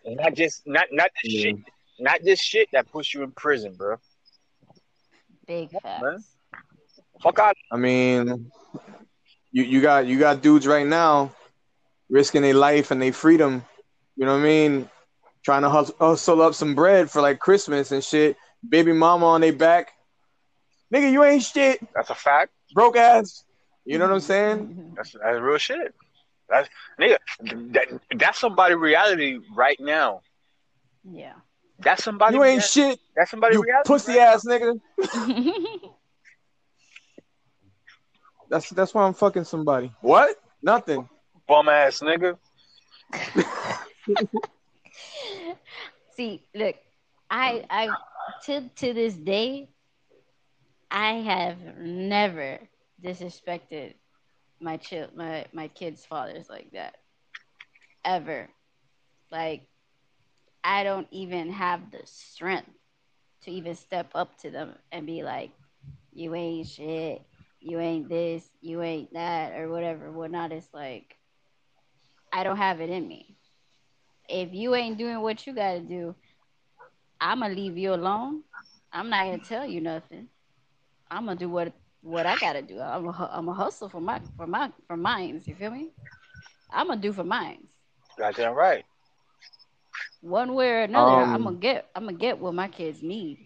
Not 0.07 0.35
just 0.35 0.63
not 0.67 0.87
not 0.93 1.11
this 1.23 1.33
Yeah. 1.35 1.43
shit, 1.51 1.57
not 1.99 2.21
this 2.23 2.41
shit 2.41 2.69
that 2.73 2.91
puts 2.91 3.13
you 3.13 3.23
in 3.23 3.33
prison, 3.33 3.75
bro. 3.77 3.97
Big 5.47 5.71
facts. 5.83 6.35
Fuck 7.23 7.39
out. 7.39 7.57
I 7.71 7.77
mean, 7.77 8.51
you 9.53 9.63
you 9.65 9.81
got 9.83 10.07
you 10.07 10.19
got 10.19 10.43
dudes 10.43 10.67
right 10.67 10.87
now 10.87 11.33
risking 12.09 12.43
their 12.43 12.55
life 12.55 12.91
and 12.91 13.03
their 13.03 13.13
freedom. 13.13 13.65
You 14.17 14.25
know 14.27 14.33
what 14.35 14.41
I 14.41 14.45
mean? 14.45 14.89
Trying 15.45 15.63
to 15.63 15.71
hustle, 15.71 15.97
hustle 16.01 16.41
up 16.43 16.55
some 16.55 16.75
bread 16.75 17.11
for 17.11 17.21
like 17.21 17.39
Christmas 17.41 17.93
and 17.93 18.03
shit. 18.03 18.37
Baby 18.67 18.93
mama 18.93 19.27
on 19.27 19.41
their 19.43 19.53
back. 19.53 19.93
Nigga, 20.95 21.11
you 21.11 21.25
ain't 21.25 21.43
shit. 21.43 21.81
That's 21.95 22.11
a 22.11 22.15
fact. 22.15 22.53
Broke 22.75 22.97
ass. 22.97 23.45
You 23.85 23.99
know 23.99 24.05
what 24.07 24.15
I'm 24.15 24.19
mm-hmm. 24.19 24.27
saying? 24.27 24.59
Mm-hmm. 24.59 24.95
That's 24.97 25.13
that's 25.13 25.41
real 25.41 25.59
shit. 25.59 25.95
That's 26.49 26.69
nigga. 27.01 27.19
That, 27.73 28.01
that's 28.17 28.39
somebody 28.39 28.75
reality 28.75 29.39
right 29.55 29.79
now. 29.81 30.21
yeah. 31.05 31.33
That's 31.79 32.05
somebody. 32.05 32.37
You 32.37 32.45
ain't 32.45 32.63
rea- 32.63 32.67
shit. 32.67 33.01
That's 33.15 33.31
somebody 33.31 33.57
You 33.57 33.63
reality. 33.63 33.87
pussy 33.87 34.19
right 34.19 34.35
ass 34.35 34.45
nigga. 34.47 34.81
That's 38.49 38.71
that's 38.71 38.95
why 38.95 39.05
I'm 39.05 39.15
fucking 39.15 39.45
somebody. 39.45 39.93
What? 40.01 40.37
Nothing. 40.63 41.09
Bum 41.49 41.69
ass 41.69 42.01
nigga. 42.01 42.39
See, 46.17 46.43
look, 46.55 46.77
I 47.31 47.65
I 47.69 47.89
to 48.45 48.69
to 48.69 48.95
this 48.95 49.15
day, 49.15 49.69
I 50.91 51.15
have 51.15 51.59
never 51.79 52.59
disrespected 53.03 53.95
my 54.61 54.77
child 54.79 55.11
my 55.17 55.47
my 55.53 55.69
kids' 55.69 56.07
fathers 56.07 56.49
like 56.49 56.73
that. 56.73 56.97
Ever. 58.05 58.49
Like 59.31 59.67
I 60.65 60.85
don't 60.85 61.09
even 61.11 61.51
have 61.53 61.91
the 61.91 62.01
strength 62.05 62.71
to 63.43 63.51
even 63.51 63.75
step 63.77 64.11
up 64.15 64.39
to 64.41 64.51
them 64.51 64.75
and 64.93 65.07
be 65.07 65.23
like, 65.23 65.53
You 66.13 66.35
ain't 66.35 66.67
shit. 66.67 67.23
you 67.61 67.81
ain't 67.81 68.09
this, 68.09 68.49
you 68.61 68.83
ain't 68.83 69.13
that, 69.15 69.59
or 69.59 69.69
whatever, 69.69 70.11
whatnot. 70.13 70.53
It's 70.53 70.73
like 70.73 71.17
I 72.33 72.45
don't 72.45 72.57
have 72.59 72.81
it 72.81 72.91
in 72.91 73.07
me. 73.07 73.37
If 74.29 74.53
you 74.53 74.75
ain't 74.75 74.99
doing 74.99 75.21
what 75.21 75.47
you 75.47 75.55
gotta 75.55 75.81
do, 75.81 76.15
I'm 77.21 77.41
gonna 77.41 77.55
leave 77.55 77.77
you 77.77 77.95
alone. 77.95 78.43
I'm 78.93 79.11
not 79.11 79.25
gonna 79.27 79.39
tell 79.39 79.67
you 79.67 79.81
nothing. 79.81 80.29
I'm 81.11 81.27
gonna 81.27 81.37
do 81.39 81.49
what 81.49 81.73
what 82.03 82.27
I 82.27 82.37
gotta 82.37 82.63
do. 82.63 82.81
I'm 82.81 83.07
a, 83.07 83.31
I'm 83.33 83.49
a 83.49 83.55
hustle 83.55 83.89
for 83.89 84.01
my 84.01 84.21
for 84.37 84.47
my 84.47 84.71
for 84.87 84.97
mines. 84.97 85.47
You 85.47 85.55
feel 85.55 85.71
me? 85.71 85.91
I'm 86.71 86.89
gonna 86.89 87.01
do 87.01 87.13
for 87.13 87.25
mines. 87.25 87.69
Goddamn 88.19 88.55
right. 88.55 88.85
One 90.21 90.55
way 90.55 90.71
or 90.71 90.83
another, 90.83 91.23
Um, 91.23 91.31
I'm 91.31 91.45
gonna 91.45 91.57
get 91.57 91.89
I'm 91.95 92.05
gonna 92.07 92.17
get 92.17 92.39
what 92.39 92.55
my 92.55 92.69
kids 92.69 93.03
need. 93.03 93.39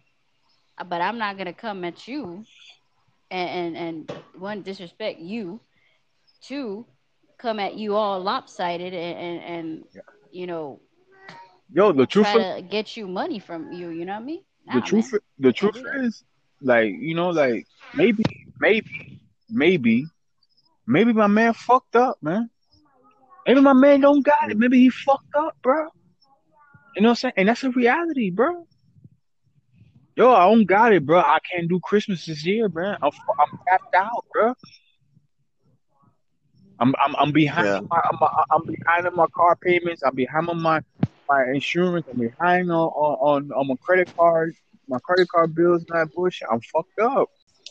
Uh, 0.79 0.85
But 0.85 1.01
I'm 1.01 1.19
not 1.19 1.37
gonna 1.37 1.53
come 1.53 1.85
at 1.85 2.07
you 2.09 2.47
and 3.31 3.77
and, 3.77 3.77
and 3.77 4.13
one 4.39 4.63
disrespect 4.63 5.21
you, 5.21 5.61
two 6.41 6.87
come 7.39 7.59
at 7.61 7.75
you 7.75 7.95
all 7.95 8.21
lopsided 8.21 8.93
and 8.95 9.19
and, 9.19 9.43
and 9.43 9.85
you 10.31 10.47
know 10.47 10.81
Yo, 11.73 11.93
the 11.93 12.07
truth 12.07 12.27
try 12.27 12.37
is, 12.37 12.47
to 12.57 12.63
get 12.63 12.97
you 12.97 13.07
money 13.07 13.39
from 13.39 13.73
you. 13.73 13.89
You 13.91 14.05
know 14.05 14.15
what 14.15 14.23
I 14.23 14.25
mean? 14.25 14.43
the 14.73 14.81
truth, 14.81 15.13
man. 15.13 15.21
the 15.39 15.53
truth 15.53 15.75
do 15.75 15.83
that. 15.83 16.05
is, 16.05 16.25
like 16.63 16.93
you 16.99 17.15
know, 17.15 17.31
like 17.31 17.67
maybe, 17.93 18.25
maybe, 18.61 19.21
maybe, 19.49 20.07
maybe 20.87 21.13
my 21.13 21.27
man 21.27 21.53
fucked 21.55 21.97
up, 21.97 22.19
man. 22.23 22.51
Maybe 23.47 23.61
my 23.61 23.73
man 23.73 24.01
don't 24.01 24.25
got 24.25 24.51
it. 24.51 24.59
Maybe 24.59 24.79
he 24.79 24.91
fucked 24.91 25.35
up, 25.37 25.57
bro. 25.63 25.89
You 26.97 27.03
know 27.03 27.09
what 27.09 27.13
I'm 27.13 27.17
saying? 27.17 27.35
And 27.37 27.49
that's 27.49 27.65
a 27.65 27.71
reality, 27.71 28.31
bro. 28.31 28.67
Yo, 30.17 30.31
I 30.33 30.49
don't 30.49 30.65
got 30.67 30.93
it, 30.93 31.05
bro. 31.07 31.21
I 31.21 31.39
can't 31.51 31.69
do 31.69 31.81
Christmas 31.81 32.27
this 32.27 32.45
year, 32.45 32.69
bro. 32.69 32.89
I'm 33.03 33.11
I'm 33.41 33.59
tapped 33.69 33.95
out, 33.95 34.25
bro. 34.33 34.55
I'm 36.81 36.95
I'm 37.05 37.15
I'm 37.17 37.33
behind 37.33 37.71
Yeah. 37.71 37.81
my 37.91 38.01
I'm, 38.11 38.19
I'm 38.51 38.63
behind 38.67 39.07
on 39.07 39.15
my 39.17 39.27
car 39.35 39.57
payments. 39.63 40.03
I'm 40.03 40.15
behind 40.15 40.49
on 40.49 40.61
my 40.63 40.81
my 41.29 41.45
insurance. 41.55 42.07
I'm 42.11 42.19
behind 42.19 42.71
on 42.71 42.89
on 42.89 43.51
on 43.53 43.69
my 43.69 43.75
credit 43.83 44.09
card. 44.19 44.55
My 44.91 44.99
credit 44.99 45.29
card 45.29 45.55
bills 45.55 45.85
and 45.89 46.01
that 46.01 46.13
bullshit. 46.15 46.49
I'm 46.51 46.61
fucked 46.61 46.99
up. 46.99 47.29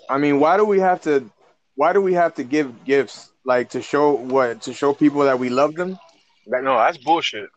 I 0.10 0.18
mean, 0.18 0.40
why 0.40 0.56
do 0.56 0.64
we 0.64 0.80
have 0.80 1.02
to? 1.02 1.30
Why 1.76 1.92
do 1.94 2.02
we 2.02 2.14
have 2.14 2.34
to 2.36 2.44
give 2.44 2.86
gifts 2.86 3.32
like 3.46 3.70
to 3.72 3.82
show 3.82 4.14
what 4.14 4.62
to 4.64 4.74
show 4.74 4.94
people 4.94 5.22
that 5.22 5.38
we 5.38 5.50
love 5.50 5.76
them? 5.76 6.00
That, 6.48 6.64
no, 6.64 6.78
that's 6.78 6.98
bullshit. 6.98 7.50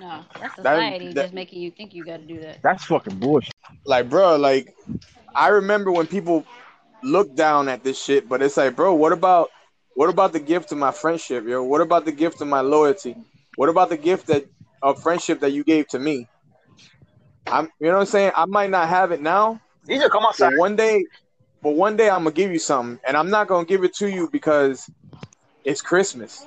No, 0.00 0.22
that's 0.34 0.54
That- 0.56 0.56
society 0.56 1.12
that- 1.14 1.22
just 1.22 1.34
making 1.34 1.62
you 1.62 1.70
think 1.70 1.94
you 1.94 2.04
got 2.04 2.18
to 2.18 2.26
do 2.26 2.40
that. 2.40 2.58
That's 2.62 2.84
fucking 2.84 3.18
bullshit. 3.18 3.54
Like, 3.86 4.10
bro, 4.10 4.36
like 4.36 4.74
I 5.34 5.48
remember 5.48 5.90
when 5.90 6.06
people 6.06 6.44
look 7.02 7.34
down 7.34 7.68
at 7.68 7.82
this 7.82 8.02
shit, 8.02 8.28
but 8.28 8.42
it's 8.42 8.58
like, 8.58 8.76
bro, 8.76 8.92
what 8.94 9.12
about 9.12 9.48
what 9.94 10.10
about 10.10 10.34
the 10.34 10.40
gift 10.40 10.72
of 10.72 10.78
my 10.78 10.92
friendship, 10.92 11.46
yo? 11.46 11.62
What 11.62 11.80
about 11.80 12.04
the 12.04 12.12
gift 12.12 12.42
of 12.42 12.48
my 12.48 12.60
loyalty? 12.60 13.16
What 13.56 13.70
about 13.70 13.88
the 13.88 13.96
gift 13.96 14.26
that 14.26 14.44
of 14.82 15.02
friendship 15.02 15.40
that 15.40 15.52
you 15.52 15.64
gave 15.64 15.88
to 15.88 15.98
me? 15.98 16.28
I'm, 17.50 17.70
you 17.80 17.86
know 17.88 17.94
what 17.94 18.00
I'm 18.00 18.06
saying? 18.06 18.32
I 18.36 18.44
might 18.46 18.70
not 18.70 18.88
have 18.88 19.12
it 19.12 19.20
now, 19.20 19.60
These 19.84 20.02
are 20.02 20.08
come 20.08 20.24
outside. 20.24 20.50
but 20.50 20.58
one 20.58 20.76
day, 20.76 21.04
but 21.62 21.74
one 21.74 21.96
day 21.96 22.10
I'm 22.10 22.24
gonna 22.24 22.32
give 22.32 22.50
you 22.52 22.58
something, 22.58 23.00
and 23.06 23.16
I'm 23.16 23.30
not 23.30 23.46
gonna 23.48 23.64
give 23.66 23.84
it 23.84 23.94
to 23.96 24.10
you 24.10 24.28
because 24.30 24.88
it's 25.64 25.80
Christmas. 25.82 26.44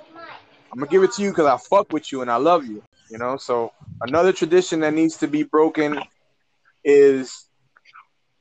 I'm 0.71 0.79
gonna 0.79 0.91
give 0.91 1.03
it 1.03 1.11
to 1.13 1.21
you 1.21 1.29
because 1.31 1.45
I 1.47 1.57
fuck 1.57 1.91
with 1.91 2.11
you 2.11 2.21
and 2.21 2.29
I 2.31 2.35
love 2.37 2.65
you. 2.65 2.83
You 3.09 3.17
know. 3.17 3.37
So 3.37 3.71
another 4.01 4.31
tradition 4.31 4.81
that 4.81 4.93
needs 4.93 5.17
to 5.17 5.27
be 5.27 5.43
broken 5.43 6.03
is, 6.83 7.47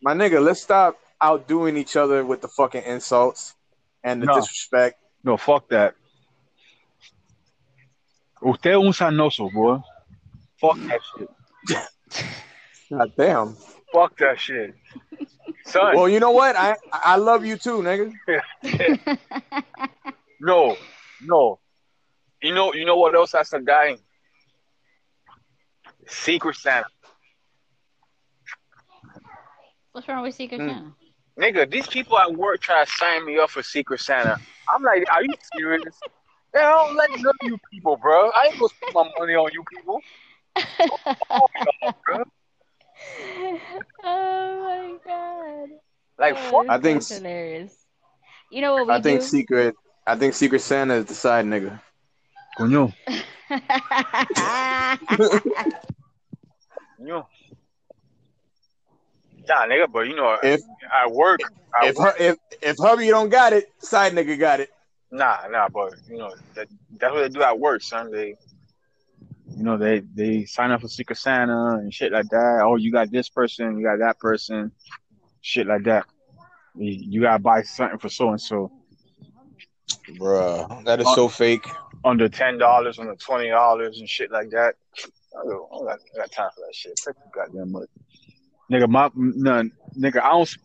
my 0.02 0.14
nigga. 0.14 0.42
Let's 0.44 0.62
stop 0.62 0.98
outdoing 1.20 1.76
each 1.76 1.96
other 1.96 2.24
with 2.24 2.40
the 2.40 2.48
fucking 2.48 2.82
insults 2.84 3.54
and 4.04 4.22
the 4.22 4.26
No. 4.26 4.34
disrespect. 4.34 4.98
No, 5.24 5.36
fuck 5.36 5.68
that. 5.70 5.94
Usted 8.40 8.74
un 8.76 8.92
sanoso, 8.92 9.50
boy. 9.52 9.78
Fuck 10.60 10.78
that 10.88 11.00
shit. 11.16 11.28
God 12.90 13.12
damn. 13.16 13.56
Fuck 13.92 14.16
that 14.18 14.38
shit. 14.38 14.74
Son, 15.64 15.94
Well, 15.94 16.08
you 16.08 16.20
know 16.20 16.30
what? 16.30 16.56
I 16.56 16.76
I 16.92 17.16
love 17.16 17.44
you 17.44 17.56
too, 17.56 17.82
nigga. 17.82 18.12
no, 20.40 20.76
no. 21.20 21.58
You 22.42 22.54
know, 22.54 22.72
you 22.72 22.84
know 22.84 22.96
what 22.96 23.14
else 23.14 23.32
has 23.32 23.50
to 23.50 23.60
die? 23.60 23.96
Secret 26.06 26.56
Santa. 26.56 26.86
What's 29.92 30.08
wrong 30.08 30.22
with 30.22 30.34
Secret 30.34 30.60
Hmm. 30.60 30.68
Santa? 30.68 30.92
Nigga, 31.38 31.70
these 31.70 31.86
people 31.86 32.18
at 32.18 32.32
work 32.34 32.60
try 32.60 32.84
to 32.84 32.90
sign 32.90 33.24
me 33.26 33.38
up 33.38 33.50
for 33.50 33.62
Secret 33.62 34.00
Santa. 34.00 34.38
I'm 34.68 34.82
like, 34.82 35.04
are 35.12 35.22
you 35.22 35.34
serious? 35.56 35.98
They 36.52 36.60
don't 36.60 36.96
let 36.96 37.10
none 37.10 37.26
of 37.42 37.48
you 37.48 37.58
people, 37.70 37.96
bro. 37.96 38.30
I 38.30 38.46
ain't 38.46 38.58
gonna 38.58 38.68
spend 38.68 38.94
my 38.94 39.10
money 39.18 39.34
on 39.34 39.50
you 39.52 39.62
people. 39.70 40.00
bro. 42.06 42.24
oh 44.04 44.64
my 44.64 44.96
god. 45.04 45.68
Like, 46.18 46.34
Oh, 46.36 46.50
fuck. 46.50 46.66
I 46.68 46.78
think- 46.78 47.00
that's 47.00 47.16
hilarious. 47.16 47.74
You 48.50 48.62
know 48.62 48.74
what 48.74 48.86
we 48.86 48.92
I 48.94 49.00
think 49.00 49.20
do? 49.20 49.26
secret. 49.26 49.74
I 50.06 50.16
think 50.16 50.32
Secret 50.34 50.60
Santa 50.60 50.94
is 50.94 51.04
the 51.04 51.14
side 51.14 51.44
nigga. 51.44 51.80
Coño. 52.58 52.92
You. 56.98 57.24
Nah, 59.48 59.66
nigga, 59.66 59.90
but 59.90 60.06
you 60.06 60.16
know, 60.16 60.36
If 60.42 60.60
I 60.92 61.08
work, 61.08 61.40
at 61.80 61.88
if 61.88 61.96
work 61.96 62.18
her, 62.18 62.24
if 62.24 62.36
if 62.60 62.76
hubby 62.78 63.08
don't 63.08 63.28
got 63.28 63.52
it, 63.52 63.70
side 63.78 64.12
nigga 64.12 64.38
got 64.38 64.60
it. 64.60 64.70
nah, 65.10 65.46
nah, 65.48 65.68
but 65.68 65.94
you 66.08 66.18
know, 66.18 66.34
that, 66.54 66.68
that's 66.98 67.12
what 67.12 67.20
they 67.20 67.28
do 67.28 67.42
at 67.42 67.58
work, 67.58 67.82
son. 67.82 68.10
They, 68.10 68.34
you 69.56 69.64
know, 69.64 69.76
they 69.76 70.02
they 70.14 70.44
sign 70.44 70.70
up 70.70 70.80
for 70.80 70.88
Secret 70.88 71.16
Santa 71.16 71.78
and 71.80 71.92
shit 71.92 72.12
like 72.12 72.28
that. 72.30 72.62
Oh, 72.64 72.76
you 72.76 72.92
got 72.92 73.10
this 73.10 73.28
person, 73.28 73.78
you 73.78 73.84
got 73.84 73.98
that 73.98 74.18
person, 74.18 74.72
shit 75.40 75.66
like 75.66 75.84
that. 75.84 76.06
You, 76.76 76.92
you 77.10 77.20
gotta 77.22 77.38
buy 77.38 77.62
something 77.62 77.98
for 77.98 78.08
so 78.08 78.30
and 78.30 78.40
so 78.40 78.70
Bruh, 80.18 80.84
that 80.84 81.00
is 81.00 81.14
so 81.14 81.28
fake. 81.28 81.66
under 82.04 82.28
ten 82.28 82.58
dollars, 82.58 82.98
under 82.98 83.14
twenty 83.16 83.48
dollars, 83.48 83.98
and 83.98 84.08
shit 84.08 84.30
like 84.30 84.50
that. 84.50 84.74
I 85.38 85.44
don't, 85.44 85.68
I 85.72 85.76
don't 85.76 86.16
got 86.16 86.32
time 86.32 86.50
for 86.54 86.60
that 86.66 86.74
shit. 86.74 86.96
Take 86.96 87.14
the 87.14 87.30
goddamn 87.34 87.72
money. 87.72 87.86
Nigga, 88.70 88.88
my 88.88 89.10
none, 89.14 89.72
nigga. 89.98 90.22
I 90.22 90.30
don't. 90.30 90.56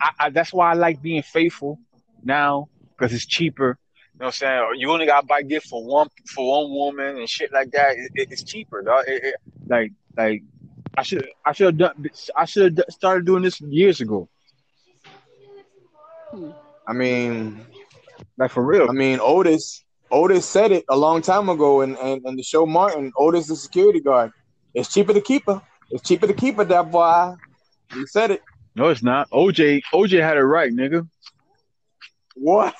I, 0.00 0.10
I, 0.20 0.30
that's 0.30 0.52
why 0.52 0.70
I 0.70 0.74
like 0.74 1.00
being 1.02 1.22
faithful 1.22 1.78
now 2.22 2.68
because 2.90 3.12
it's 3.12 3.26
cheaper. 3.26 3.78
You 4.14 4.20
know 4.20 4.26
what 4.26 4.26
I'm 4.26 4.32
saying? 4.32 4.80
You 4.80 4.90
only 4.92 5.06
gotta 5.06 5.26
buy 5.26 5.42
gift 5.42 5.66
for 5.66 5.84
one 5.84 6.08
for 6.34 6.48
one 6.62 6.70
woman 6.70 7.16
and 7.18 7.28
shit 7.28 7.52
like 7.52 7.70
that. 7.72 7.96
It, 7.96 8.10
it- 8.14 8.28
it's 8.32 8.44
cheaper, 8.44 8.82
dog. 8.82 9.04
It, 9.08 9.34
like 9.66 9.92
like 10.16 10.42
I 10.96 11.02
should 11.02 11.28
I 11.44 11.52
should 11.52 11.66
have 11.66 11.76
done. 11.78 12.06
I 12.36 12.44
should 12.44 12.78
have 12.78 12.86
started 12.90 13.26
doing 13.26 13.42
this 13.42 13.60
years 13.60 14.00
ago. 14.00 14.28
I 16.86 16.92
mean, 16.92 17.66
Like 18.38 18.50
for 18.50 18.64
real. 18.64 18.88
I 18.88 18.92
mean, 18.92 19.18
Otis, 19.20 19.84
Otis 20.10 20.46
said 20.46 20.70
it 20.72 20.84
a 20.88 20.96
long 20.96 21.22
time 21.22 21.48
ago 21.48 21.80
and 21.80 21.96
in, 21.98 22.22
in 22.26 22.36
the 22.36 22.42
show 22.42 22.66
Martin. 22.66 23.12
Otis, 23.18 23.48
the 23.48 23.56
security 23.56 24.00
guard. 24.00 24.30
It's 24.74 24.92
cheaper 24.92 25.12
to 25.12 25.20
keep 25.20 25.44
her. 25.46 25.60
It's 25.90 26.06
cheaper 26.06 26.26
to 26.26 26.34
keep 26.34 26.56
her, 26.56 26.64
that 26.64 26.90
boy. 26.90 27.34
He 27.92 28.06
said 28.06 28.30
it. 28.32 28.42
No, 28.76 28.88
it's 28.88 29.02
not. 29.02 29.30
OJ 29.30 29.82
OJ 29.92 30.20
had 30.22 30.36
it 30.36 30.42
right, 30.42 30.72
nigga. 30.72 31.08
What? 32.34 32.74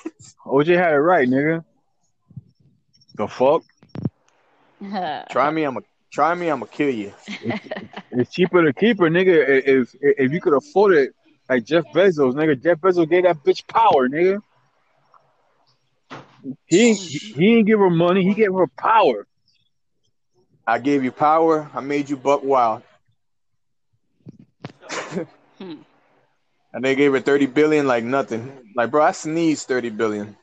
OJ 0.45 0.77
had 0.77 0.93
it 0.93 0.97
right, 0.97 1.27
nigga. 1.27 1.63
The 3.15 3.27
fuck? 3.27 3.63
Try 5.31 5.51
me, 5.51 5.63
I'm 5.63 5.77
a 5.77 5.81
try 6.11 6.33
me, 6.35 6.47
I'm 6.47 6.59
gonna 6.59 6.71
kill 6.71 6.89
you. 6.89 7.13
It's 8.11 8.31
cheaper 8.31 8.63
to 8.63 8.73
keep 8.73 8.99
her, 8.99 9.09
nigga. 9.09 9.47
If 9.47 9.95
if, 9.99 10.17
if 10.19 10.31
you 10.31 10.39
could 10.39 10.53
afford 10.53 10.93
it, 10.93 11.13
like 11.49 11.65
Jeff 11.65 11.83
Bezos, 11.93 12.33
nigga. 12.33 12.61
Jeff 12.61 12.79
Bezos 12.79 13.09
gave 13.09 13.23
that 13.23 13.43
bitch 13.43 13.67
power, 13.67 14.07
nigga. 14.07 14.41
He 16.65 16.93
he 16.93 17.55
didn't 17.55 17.65
give 17.65 17.79
her 17.79 17.89
money. 17.89 18.23
He 18.23 18.33
gave 18.33 18.53
her 18.53 18.67
power. 18.67 19.27
I 20.67 20.79
gave 20.79 21.03
you 21.03 21.11
power. 21.11 21.69
I 21.73 21.79
made 21.81 22.09
you 22.09 22.17
buck 22.17 22.43
wild. 22.43 22.83
Hmm. 25.57 25.73
And 26.75 26.85
they 26.85 26.95
gave 26.95 27.13
her 27.13 27.21
30 27.21 27.47
billion 27.47 27.87
like 27.87 28.05
nothing. 28.05 28.73
Like, 28.75 28.91
bro, 28.91 29.03
I 29.03 29.13
sneezed 29.13 29.67
30 29.67 29.89
billion. 29.89 30.37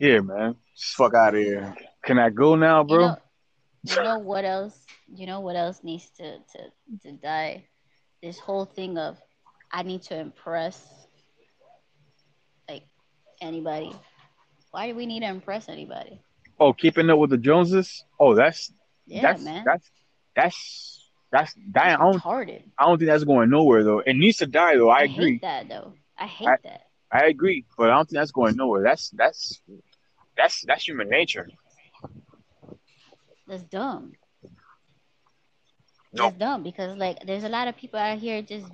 Yeah, 0.00 0.20
man. 0.20 0.56
Fuck 0.96 1.14
out 1.14 1.34
of 1.34 1.40
here. 1.40 1.76
Can 2.04 2.18
I 2.18 2.30
go 2.30 2.56
now, 2.56 2.84
You 2.86 2.98
bro? 2.98 3.00
know, 3.00 3.18
you 3.84 4.00
know 4.00 4.18
what 4.18 4.44
else? 4.44 4.86
You 5.08 5.26
know 5.26 5.40
what 5.40 5.56
else 5.56 5.82
needs 5.84 6.10
to 6.18 6.38
to 6.38 6.72
to 7.02 7.12
die? 7.12 7.66
This 8.22 8.38
whole 8.38 8.64
thing 8.66 8.98
of 8.98 9.18
I 9.72 9.82
need 9.82 10.02
to 10.04 10.18
impress 10.18 11.08
like 12.68 12.84
anybody. 13.40 13.94
Why 14.72 14.88
do 14.88 14.94
we 14.96 15.06
need 15.06 15.20
to 15.20 15.28
impress 15.28 15.68
anybody? 15.68 16.22
Oh, 16.58 16.72
keeping 16.72 17.10
up 17.10 17.18
with 17.18 17.30
the 17.30 17.38
Joneses. 17.38 18.04
Oh, 18.18 18.34
that's 18.34 18.72
Yeah, 19.06 19.36
that's 19.36 19.38
man. 19.38 19.64
that's 19.64 19.90
that's 20.36 20.99
that's 21.32 21.54
that. 21.72 22.00
I 22.00 22.02
don't 22.02 22.20
retarded. 22.20 22.62
I 22.78 22.86
don't 22.86 22.98
think 22.98 23.08
that's 23.10 23.24
going 23.24 23.50
nowhere 23.50 23.84
though. 23.84 24.00
It 24.00 24.14
needs 24.14 24.38
to 24.38 24.46
die 24.46 24.76
though. 24.76 24.90
I 24.90 25.02
agree. 25.02 25.32
hate 25.32 25.42
that 25.42 25.68
though. 25.68 25.94
I 26.18 26.26
hate 26.26 26.48
I- 26.48 26.56
that. 26.64 26.86
I 27.12 27.26
agree, 27.26 27.64
but 27.76 27.90
I 27.90 27.94
don't 27.96 28.08
think 28.08 28.20
that's 28.20 28.30
going 28.30 28.54
nowhere. 28.54 28.84
That's 28.84 29.10
that's 29.10 29.60
that's 30.36 30.62
that's 30.64 30.86
human 30.86 31.08
nature. 31.08 31.48
That's 33.48 33.64
dumb. 33.64 34.12
No. 36.12 36.24
That's 36.24 36.38
dumb 36.38 36.62
because 36.62 36.96
like 36.96 37.26
there's 37.26 37.42
a 37.42 37.48
lot 37.48 37.66
of 37.66 37.76
people 37.76 37.98
out 37.98 38.18
here 38.18 38.42
just 38.42 38.66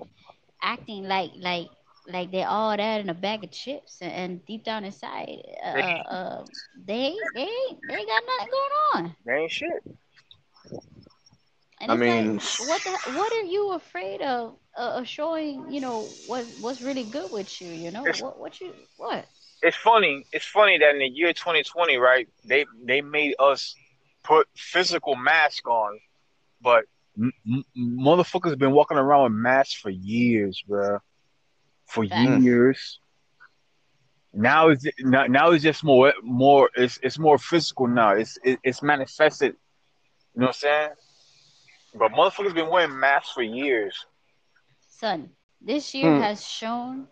acting 0.63 1.05
like 1.05 1.31
like 1.39 1.69
like 2.07 2.31
they're 2.31 2.47
all 2.49 2.77
that 2.77 3.01
in 3.01 3.09
a 3.09 3.15
bag 3.15 3.43
of 3.43 3.51
chips 3.51 3.99
and, 4.03 4.13
and 4.13 4.47
deep 4.47 4.65
down 4.65 4.85
inside 4.85 5.43
uh, 5.65 5.69
uh 5.69 6.45
they 6.87 7.15
they 7.35 7.41
ain't 7.41 7.81
they 7.89 7.95
ain't 7.95 8.09
got 8.09 8.23
nothing 8.27 8.53
going 8.53 9.07
on. 9.07 9.17
They 9.25 9.33
ain't 9.35 9.51
shit. 9.51 9.83
And 11.89 11.93
I 11.93 11.97
mean- 11.97 12.37
like, 12.37 12.69
what 12.69 12.85
the, 12.85 12.99
what 13.05 13.33
are 13.33 13.43
you 13.43 13.73
afraid 13.73 14.23
of 14.23 14.57
uh, 14.77 14.99
of 14.99 15.07
showing? 15.09 15.71
You 15.73 15.81
know 15.81 16.17
what 16.27 16.47
what's 16.59 16.83
really 16.83 17.05
good 17.05 17.31
with 17.31 17.61
you? 17.61 17.71
You 17.71 17.91
know 17.91 18.05
what 18.21 18.39
what 18.39 18.61
you 18.61 18.73
what? 18.97 19.27
It's 19.63 19.77
funny. 19.77 20.27
It's 20.33 20.47
funny 20.47 20.79
that 20.79 20.91
in 20.91 20.99
the 20.99 21.09
year 21.09 21.33
2020, 21.33 21.97
right? 21.97 22.29
They 22.45 22.67
they 22.85 23.01
made 23.03 23.35
us 23.39 23.77
put 24.25 24.47
physical 24.57 25.17
mask 25.17 25.67
on, 25.69 25.99
but 26.61 26.85
m- 27.19 27.33
m- 27.47 27.65
motherfuckers 27.77 28.59
been 28.59 28.73
walking 28.73 28.99
around 28.99 29.25
with 29.25 29.33
masks 29.33 29.75
for 29.75 29.91
years, 29.91 30.63
bro. 30.67 30.99
For 31.87 32.05
Facts. 32.09 32.45
years. 32.45 33.01
Now 34.33 34.69
is 34.71 34.87
now, 35.01 35.27
now 35.27 35.51
it's 35.51 35.63
just 35.63 35.83
more 35.85 36.13
more 36.23 36.71
it's 36.75 36.99
it's 37.03 37.19
more 37.19 37.39
physical 37.39 37.87
now. 37.87 38.13
It's 38.13 38.39
it, 38.45 38.59
it's 38.63 38.83
manifested. 38.83 39.55
You 40.35 40.41
know 40.41 40.47
what 40.47 40.57
I'm 40.57 40.61
saying? 40.61 40.91
But 41.99 42.13
motherfuckers 42.13 42.55
been 42.55 42.71
wearing 42.71 42.99
masks 42.99 43.33
for 43.33 43.43
years. 43.43 44.07
Son, 44.89 45.37
this 45.61 45.95
year 45.95 46.11
Hmm. 46.11 46.15
has 46.15 46.45
shown 46.47 47.09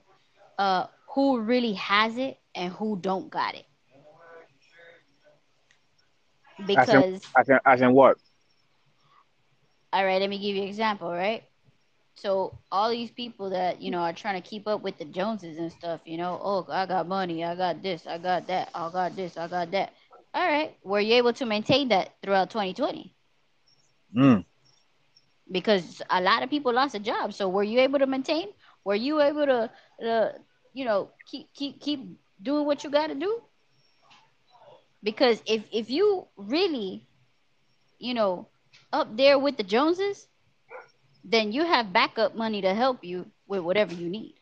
uh 0.59 0.87
who 1.14 1.41
really 1.41 1.74
has 1.74 2.16
it 2.16 2.39
and 2.55 2.72
who 2.74 2.97
don't 2.99 3.30
got 3.30 3.55
it. 3.55 3.66
Because 6.66 7.14
As 7.37 7.49
in, 7.49 7.59
as 7.66 7.80
in 7.82 7.93
what? 7.95 8.16
all 9.93 10.05
right, 10.05 10.20
let 10.20 10.28
me 10.30 10.39
give 10.39 10.57
you 10.57 10.62
an 10.62 10.68
example, 10.68 11.11
right? 11.11 11.43
So 12.16 12.59
all 12.70 12.91
these 12.91 13.11
people 13.11 13.51
that 13.51 13.80
you 13.80 13.91
know 13.91 14.01
are 14.01 14.12
trying 14.12 14.41
to 14.41 14.49
keep 14.49 14.66
up 14.66 14.82
with 14.82 14.99
the 14.99 15.05
Joneses 15.05 15.59
and 15.59 15.70
stuff, 15.72 16.01
you 16.05 16.16
know, 16.16 16.39
oh, 16.43 16.66
I 16.70 16.87
got 16.87 17.07
money, 17.09 17.45
I 17.45 17.55
got 17.55 17.82
this, 17.82 18.07
I 18.07 18.18
got 18.18 18.47
that, 18.49 18.70
I 18.74 18.91
got 18.91 19.16
this, 19.16 19.37
I 19.37 19.49
got 19.49 19.70
that. 19.72 19.93
All 20.35 20.47
right, 20.47 20.76
were 20.82 21.01
you 21.01 21.14
able 21.14 21.32
to 21.35 21.47
maintain 21.47 21.89
that 21.89 22.11
throughout 22.22 22.51
2020? 22.51 23.14
Mm. 24.14 24.45
Because 25.51 26.03
a 26.11 26.20
lot 26.20 26.42
of 26.42 26.51
people 26.51 26.72
lost 26.72 26.95
a 26.95 27.01
job. 27.01 27.32
So 27.32 27.49
were 27.49 27.62
you 27.64 27.80
able 27.80 27.99
to 27.99 28.07
maintain? 28.07 28.49
Were 28.84 28.95
you 28.95 29.20
able 29.20 29.47
to, 29.47 29.70
uh, 30.07 30.32
you 30.72 30.84
know, 30.84 31.11
keep 31.26 31.53
keep 31.55 31.80
keep 31.80 32.01
doing 32.42 32.66
what 32.66 32.84
you 32.84 32.90
got 32.90 33.09
to 33.09 33.14
do? 33.14 33.42
Because 35.03 35.42
if 35.47 35.68
if 35.72 35.90
you 35.90 36.28
really, 36.36 37.07
you 37.99 38.14
know, 38.14 38.49
up 38.92 39.16
there 39.16 39.38
with 39.38 39.57
the 39.57 39.62
Joneses, 39.64 40.28
then 41.24 41.53
you 41.53 41.64
have 41.64 41.92
backup 41.92 42.34
money 42.34 42.61
to 42.62 42.74
help 42.74 43.05
you 43.05 43.30
with 43.47 43.61
whatever 43.61 43.95
you 43.95 44.09
need. 44.09 44.34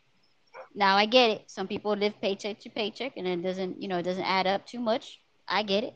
Now 0.74 0.96
I 0.96 1.06
get 1.06 1.30
it. 1.30 1.50
Some 1.50 1.68
people 1.68 1.92
live 1.94 2.20
paycheck 2.20 2.60
to 2.60 2.70
paycheck, 2.70 3.16
and 3.16 3.26
it 3.26 3.42
doesn't, 3.42 3.80
you 3.82 3.88
know, 3.88 3.98
it 3.98 4.02
doesn't 4.04 4.24
add 4.24 4.46
up 4.46 4.66
too 4.66 4.80
much. 4.80 5.20
I 5.48 5.62
get 5.62 5.84
it. 5.84 5.94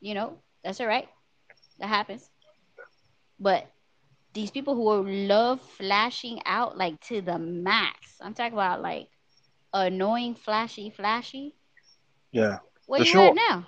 You 0.00 0.14
know, 0.14 0.38
that's 0.64 0.80
all 0.80 0.86
right. 0.86 1.08
That 1.80 1.88
happens. 1.88 2.30
But 3.40 3.73
these 4.34 4.50
people 4.50 4.74
who 4.74 5.08
love 5.08 5.60
flashing 5.62 6.40
out 6.44 6.76
like 6.76 7.00
to 7.08 7.20
the 7.22 7.38
max. 7.38 8.16
I'm 8.20 8.34
talking 8.34 8.52
about 8.52 8.82
like 8.82 9.08
annoying, 9.72 10.34
flashy, 10.34 10.90
flashy. 10.90 11.54
Yeah. 12.32 12.58
Where 12.86 13.00
For 13.00 13.06
you 13.06 13.12
sure. 13.12 13.28
at 13.28 13.34
now? 13.36 13.66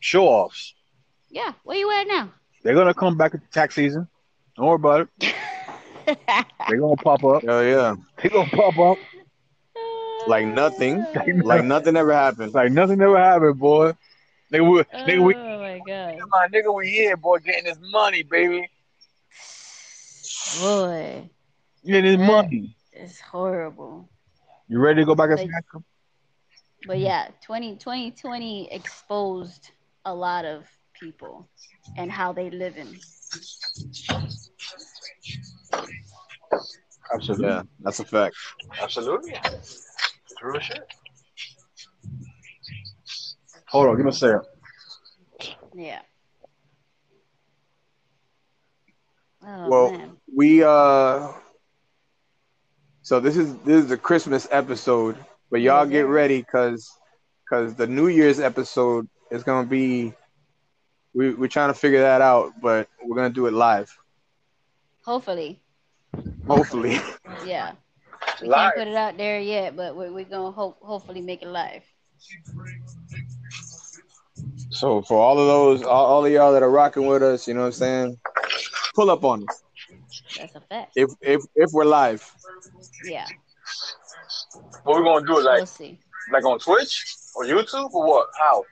Show 0.00 0.26
offs. 0.26 0.74
Yeah, 1.30 1.52
where 1.64 1.78
you 1.78 1.90
at 1.92 2.06
now? 2.06 2.32
They're 2.62 2.74
gonna 2.74 2.94
come 2.94 3.16
back 3.16 3.34
at 3.34 3.40
the 3.42 3.48
tax 3.48 3.74
season. 3.74 4.08
Don't 4.56 4.66
worry 4.66 4.76
about 4.76 5.08
it. 5.20 5.34
They're 6.68 6.80
gonna 6.80 6.96
pop 6.96 7.22
up. 7.24 7.42
Hell 7.42 7.64
yeah. 7.64 7.94
They're 8.20 8.30
gonna 8.30 8.50
pop 8.50 8.78
up. 8.78 8.98
Like 10.26 10.46
nothing. 10.46 11.04
Like 11.42 11.64
nothing 11.66 11.96
ever 11.96 12.14
happened. 12.14 12.54
Like 12.54 12.72
nothing 12.72 12.98
ever 13.02 13.18
happened, 13.18 13.58
boy. 13.58 13.92
Nigga, 14.50 14.70
we, 14.72 14.82
nigga, 14.82 15.22
we, 15.22 15.34
oh 15.34 15.58
my 15.58 15.80
god, 15.86 16.18
my 16.28 16.48
nigga, 16.48 16.74
we 16.74 16.88
here, 16.88 17.16
boy, 17.16 17.40
getting 17.40 17.64
this 17.64 17.78
money, 17.90 18.22
baby. 18.22 18.70
Boy, 20.60 21.30
Getting 21.84 22.18
this 22.18 22.26
money. 22.28 22.76
it's 22.92 23.20
horrible. 23.20 24.08
You 24.68 24.78
ready 24.78 25.02
to 25.02 25.06
go 25.06 25.14
back 25.14 25.30
and 25.30 25.38
Like- 25.38 25.48
smack 25.48 25.64
'em? 25.74 25.84
But 26.86 26.98
yeah, 26.98 27.28
20, 27.42 27.76
2020 27.76 28.70
exposed 28.72 29.70
a 30.04 30.14
lot 30.14 30.44
of 30.44 30.66
people 30.92 31.48
and 31.96 32.10
how 32.10 32.32
they 32.32 32.50
live 32.50 32.76
in. 32.76 32.98
Absolutely. 37.12 37.46
Yeah, 37.46 37.62
that's 37.80 38.00
a 38.00 38.04
fact. 38.04 38.34
Absolutely. 38.80 39.32
It's 39.32 40.42
real 40.42 40.60
shit. 40.60 40.86
Hold 43.68 43.88
on, 43.88 43.96
give 43.96 44.04
me 44.04 44.10
a 44.10 44.12
second. 44.12 44.42
Yeah. 45.74 46.02
Oh 49.44 49.70
Well, 49.70 49.92
man. 49.92 50.18
We 50.34 50.62
uh 50.64 51.32
so 53.02 53.20
this 53.20 53.36
is 53.36 53.56
this 53.58 53.84
is 53.84 53.88
the 53.88 53.96
Christmas 53.96 54.46
episode, 54.50 55.16
but 55.50 55.60
y'all 55.60 55.86
Yes, 55.86 55.86
get 55.86 56.06
ready 56.06 56.42
cuz 56.42 56.90
cuz 57.50 57.74
the 57.74 57.86
New 57.86 58.08
Year's 58.08 58.40
episode 58.40 59.08
is 59.30 59.42
going 59.44 59.64
to 59.64 59.70
be 59.70 60.14
we 61.14 61.34
we're 61.34 61.48
trying 61.48 61.72
to 61.72 61.78
figure 61.78 62.00
that 62.00 62.20
out, 62.20 62.52
but 62.60 62.88
we're 63.02 63.16
going 63.16 63.30
to 63.30 63.34
do 63.34 63.46
it 63.46 63.52
live. 63.52 63.90
Hopefully. 65.04 65.62
Hopefully. 66.46 66.98
Yeah. 67.44 67.72
We 68.40 68.48
Live. 68.48 68.72
can't 68.72 68.74
put 68.74 68.88
it 68.88 68.94
out 68.94 69.16
there 69.16 69.40
yet, 69.40 69.76
but 69.76 69.96
we're, 69.96 70.12
we're 70.12 70.24
gonna 70.24 70.50
hope 70.52 70.78
hopefully 70.82 71.20
make 71.20 71.42
it 71.42 71.48
live. 71.48 71.84
So 74.70 75.02
for 75.02 75.18
all 75.20 75.38
of 75.38 75.46
those 75.46 75.82
all, 75.82 76.06
all 76.06 76.26
of 76.26 76.32
y'all 76.32 76.52
that 76.52 76.62
are 76.62 76.70
rocking 76.70 77.06
with 77.06 77.22
us, 77.22 77.46
you 77.48 77.54
know 77.54 77.60
what 77.60 77.66
I'm 77.66 77.72
saying? 77.72 78.18
Pull 78.94 79.10
up 79.10 79.24
on 79.24 79.44
us. 79.48 79.62
That's 80.38 80.54
a 80.54 80.60
fact. 80.60 80.92
If 80.96 81.10
if 81.20 81.42
if 81.54 81.70
we're 81.72 81.84
live. 81.84 82.22
Yeah. 83.04 83.26
What 84.84 84.96
we're 84.96 85.04
gonna 85.04 85.26
do? 85.26 85.42
Like, 85.42 85.56
we'll 85.58 85.66
see. 85.66 85.98
like 86.32 86.44
on 86.44 86.58
Twitch 86.58 87.04
or 87.34 87.44
YouTube 87.44 87.92
or 87.92 88.06
what? 88.08 88.28
How? 88.38 88.64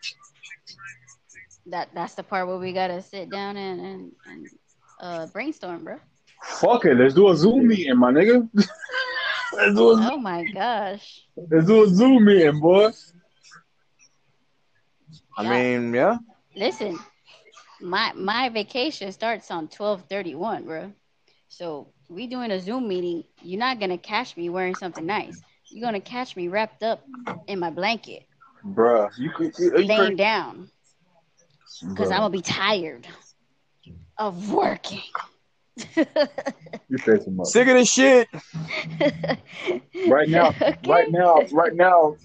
That 1.67 1.89
that's 1.95 2.15
the 2.15 2.23
part 2.23 2.47
where 2.49 2.59
we 2.59 2.73
gotta 2.73 3.01
sit 3.03 3.31
down 3.31 3.57
and 3.57 3.81
and, 3.81 4.13
and 4.27 4.47
uh 5.01 5.27
brainstorm, 5.27 5.85
bro. 5.85 5.99
Fuck 6.45 6.85
it, 6.87 6.95
let's 6.97 7.15
do 7.15 7.29
a 7.31 7.37
Zoom 7.37 7.69
meeting, 7.69 7.97
my 7.97 8.11
nigga. 8.13 8.49
let's 8.55 9.75
do 9.75 9.91
a 9.91 10.11
Oh 10.13 10.17
my 10.19 10.45
gosh. 10.45 11.23
let's 11.37 11.67
do 11.67 11.85
a 11.85 11.89
Zoom 11.89 12.25
meeting, 12.25 12.59
boy. 12.61 12.91
I 15.37 15.43
Yeah. 15.43 15.51
mean, 15.51 15.95
yeah. 15.95 16.19
Listen, 16.57 16.99
my 17.83 18.13
my 18.15 18.49
vacation 18.49 19.13
starts 19.13 19.51
on 19.51 19.69
twelve 19.69 20.03
thirty 20.09 20.35
one, 20.35 20.65
bro. 20.65 20.93
So 21.49 21.89
we 22.09 22.27
doing 22.27 22.51
a 22.51 22.61
Zoom 22.61 22.89
meeting. 22.89 23.25
You're 23.43 23.59
not 23.59 23.81
gonna 23.81 23.99
catch 23.99 24.37
me 24.37 24.49
wearing 24.49 24.75
something 24.75 25.05
nice. 25.05 25.41
You're 25.71 25.85
gonna 25.85 26.01
catch 26.01 26.37
me 26.37 26.49
wrapped 26.49 26.83
up 26.83 27.05
in 27.47 27.59
my 27.59 27.71
blanket, 27.71 28.25
Bruh, 28.65 29.11
you 29.19 29.31
could 29.31 29.53
you, 29.59 29.79
you 29.79 29.85
laying 29.85 30.11
could- 30.11 30.19
down, 30.19 30.71
because 31.89 32.11
I'm 32.11 32.19
gonna 32.21 32.31
be 32.31 32.43
tired 32.43 33.07
of 34.19 34.53
working. 34.53 35.01
you 35.97 36.99
say 36.99 37.17
too 37.19 37.31
much. 37.31 37.49
Sick 37.49 37.67
of 37.69 37.75
this 37.75 37.91
shit. 37.91 38.29
Right 40.09 40.29
now, 40.29 40.49
Okay. 40.49 40.77
right 40.87 41.11
now, 41.11 41.41
right 41.53 41.75
now, 41.75 42.17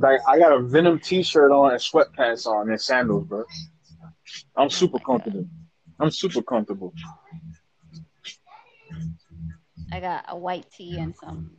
like 0.00 0.20
I 0.28 0.38
got 0.38 0.52
a 0.52 0.60
Venom 0.60 0.98
T-shirt 0.98 1.50
on 1.50 1.70
and 1.72 1.80
sweatpants 1.80 2.46
on 2.46 2.68
and 2.68 2.80
sandals, 2.80 3.24
bro. 3.26 3.44
I'm 4.56 4.66
oh 4.66 4.68
super 4.68 4.98
my 5.06 5.18
God. 5.18 5.48
I'm 5.98 6.10
super 6.10 6.42
comfortable. 6.42 6.92
I 9.92 10.00
got 10.00 10.24
a 10.28 10.36
white 10.36 10.70
tee 10.70 10.98
and 10.98 11.14
some 11.14 11.50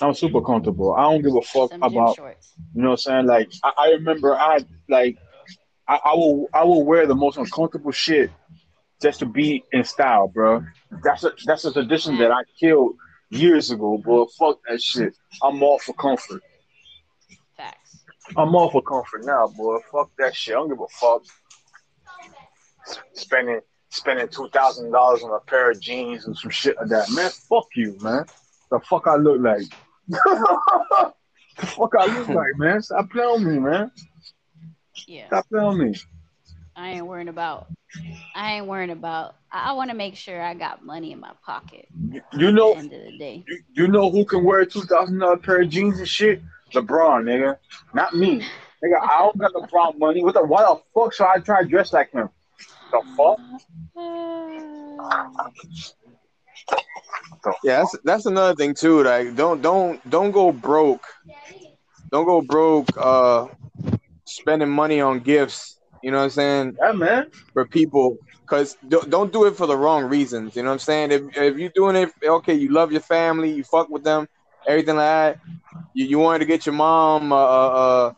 I'm 0.00 0.14
super 0.14 0.40
comfortable. 0.40 0.94
I 0.94 1.02
don't 1.02 1.22
give 1.22 1.34
a 1.34 1.42
fuck 1.42 1.72
about 1.80 2.16
shorts. 2.16 2.52
you 2.74 2.82
know 2.82 2.90
what 2.90 2.92
I'm 2.92 2.96
saying. 2.98 3.26
Like 3.26 3.52
I, 3.62 3.72
I 3.78 3.88
remember, 3.90 4.36
I 4.36 4.64
like 4.88 5.16
I, 5.86 6.00
I 6.04 6.14
will 6.14 6.48
I 6.52 6.64
will 6.64 6.84
wear 6.84 7.06
the 7.06 7.14
most 7.14 7.38
uncomfortable 7.38 7.92
shit 7.92 8.30
just 9.00 9.20
to 9.20 9.26
be 9.26 9.64
in 9.72 9.84
style, 9.84 10.28
bro. 10.28 10.64
That's 11.02 11.24
a 11.24 11.32
that's 11.46 11.64
a 11.64 11.72
tradition 11.72 12.18
that 12.18 12.32
I 12.32 12.42
killed 12.58 12.96
years 13.30 13.70
ago, 13.70 13.98
bro. 13.98 14.26
Fuck 14.38 14.58
that 14.68 14.82
shit. 14.82 15.16
I'm 15.42 15.62
all 15.62 15.78
for 15.78 15.94
comfort. 15.94 16.42
Facts. 17.56 18.04
I'm 18.36 18.54
all 18.54 18.70
for 18.70 18.82
comfort 18.82 19.24
now, 19.24 19.46
boy. 19.48 19.78
Fuck 19.92 20.10
that 20.18 20.34
shit. 20.34 20.54
I 20.54 20.58
don't 20.58 20.68
give 20.68 20.80
a 20.80 20.88
fuck. 20.88 21.22
Spending 23.14 23.60
spending 23.90 24.28
two 24.28 24.48
thousand 24.48 24.90
dollars 24.92 25.22
on 25.22 25.30
a 25.30 25.40
pair 25.40 25.70
of 25.70 25.80
jeans 25.80 26.26
and 26.26 26.36
some 26.36 26.50
shit 26.50 26.76
like 26.76 26.88
that, 26.88 27.10
man. 27.10 27.30
Fuck 27.30 27.66
you, 27.76 27.96
man. 28.00 28.26
The 28.70 28.80
fuck 28.80 29.06
I 29.06 29.16
look 29.16 29.40
like. 29.40 29.66
The 31.56 31.66
fuck 31.66 31.92
I 31.98 32.06
look 32.06 32.28
like, 32.28 32.56
man? 32.56 32.82
Stop 32.82 33.10
playing 33.10 33.44
me, 33.44 33.58
man. 33.58 33.90
Yeah. 35.06 35.26
Stop 35.28 35.48
playing 35.48 35.78
me. 35.78 35.94
I 36.76 36.90
ain't 36.90 37.06
worrying 37.06 37.28
about. 37.28 37.68
I 38.34 38.54
ain't 38.54 38.66
worrying 38.66 38.90
about. 38.90 39.36
I, 39.52 39.72
want 39.74 39.90
to 39.90 39.96
make 39.96 40.16
sure 40.16 40.42
I 40.42 40.54
got 40.54 40.84
money 40.84 41.12
in 41.12 41.20
my 41.20 41.30
pocket. 41.46 41.86
You, 42.32 42.50
know, 42.50 42.74
the 42.74 42.78
end 42.78 42.92
of 42.92 43.00
the 43.04 43.18
day. 43.18 43.44
you, 43.46 43.62
you 43.72 43.88
know 43.88 44.10
who 44.10 44.24
can 44.24 44.42
wear 44.42 44.60
a 44.60 44.66
two 44.66 44.82
thousand 44.82 45.18
dollar 45.18 45.36
pair 45.36 45.62
of 45.62 45.68
jeans 45.68 45.98
and 45.98 46.08
shit? 46.08 46.42
LeBron, 46.72 47.22
nigga. 47.22 47.56
Not 47.94 48.14
me. 48.14 48.44
Nigga, 48.84 49.00
I 49.00 49.18
don't 49.20 49.38
got 49.38 49.54
LeBron 49.54 49.98
money. 49.98 50.22
What 50.22 50.34
the 50.34 50.44
why 50.44 50.62
the 50.62 50.78
fuck 50.92 51.14
should 51.14 51.26
I 51.26 51.38
try 51.38 51.62
to 51.62 51.68
dress 51.68 51.92
like 51.92 52.10
him? 52.12 52.28
Fuck? 53.16 53.38
Yeah, 57.62 57.78
that's 57.78 57.96
that's 58.04 58.26
another 58.26 58.54
thing 58.54 58.74
too. 58.74 59.02
Like, 59.02 59.34
don't 59.36 59.62
don't 59.62 59.98
don't 60.10 60.30
go 60.30 60.52
broke. 60.52 61.04
Don't 62.10 62.26
go 62.26 62.40
broke. 62.42 62.88
Uh, 62.96 63.48
spending 64.26 64.68
money 64.70 65.00
on 65.00 65.20
gifts. 65.20 65.78
You 66.02 66.10
know 66.10 66.18
what 66.18 66.24
I'm 66.24 66.30
saying 66.30 66.76
Yeah, 66.80 66.92
man. 66.92 67.26
for 67.52 67.66
people. 67.66 68.18
Cause 68.46 68.76
don't, 68.86 69.08
don't 69.08 69.32
do 69.32 69.46
it 69.46 69.56
for 69.56 69.66
the 69.66 69.76
wrong 69.76 70.04
reasons. 70.04 70.54
You 70.54 70.62
know 70.62 70.68
what 70.68 70.74
I'm 70.74 70.78
saying? 70.80 71.12
If 71.12 71.22
if 71.36 71.56
you're 71.56 71.70
doing 71.74 71.96
it, 71.96 72.10
okay, 72.22 72.54
you 72.54 72.70
love 72.70 72.92
your 72.92 73.00
family, 73.00 73.50
you 73.52 73.64
fuck 73.64 73.88
with 73.88 74.04
them, 74.04 74.28
everything 74.68 74.96
like 74.96 75.06
that. 75.06 75.38
You 75.94 76.04
you 76.06 76.18
wanted 76.18 76.40
to 76.40 76.44
get 76.44 76.66
your 76.66 76.74
mom, 76.74 77.32
uh, 77.32 77.36
uh, 77.36 77.68
uh 77.68 78.12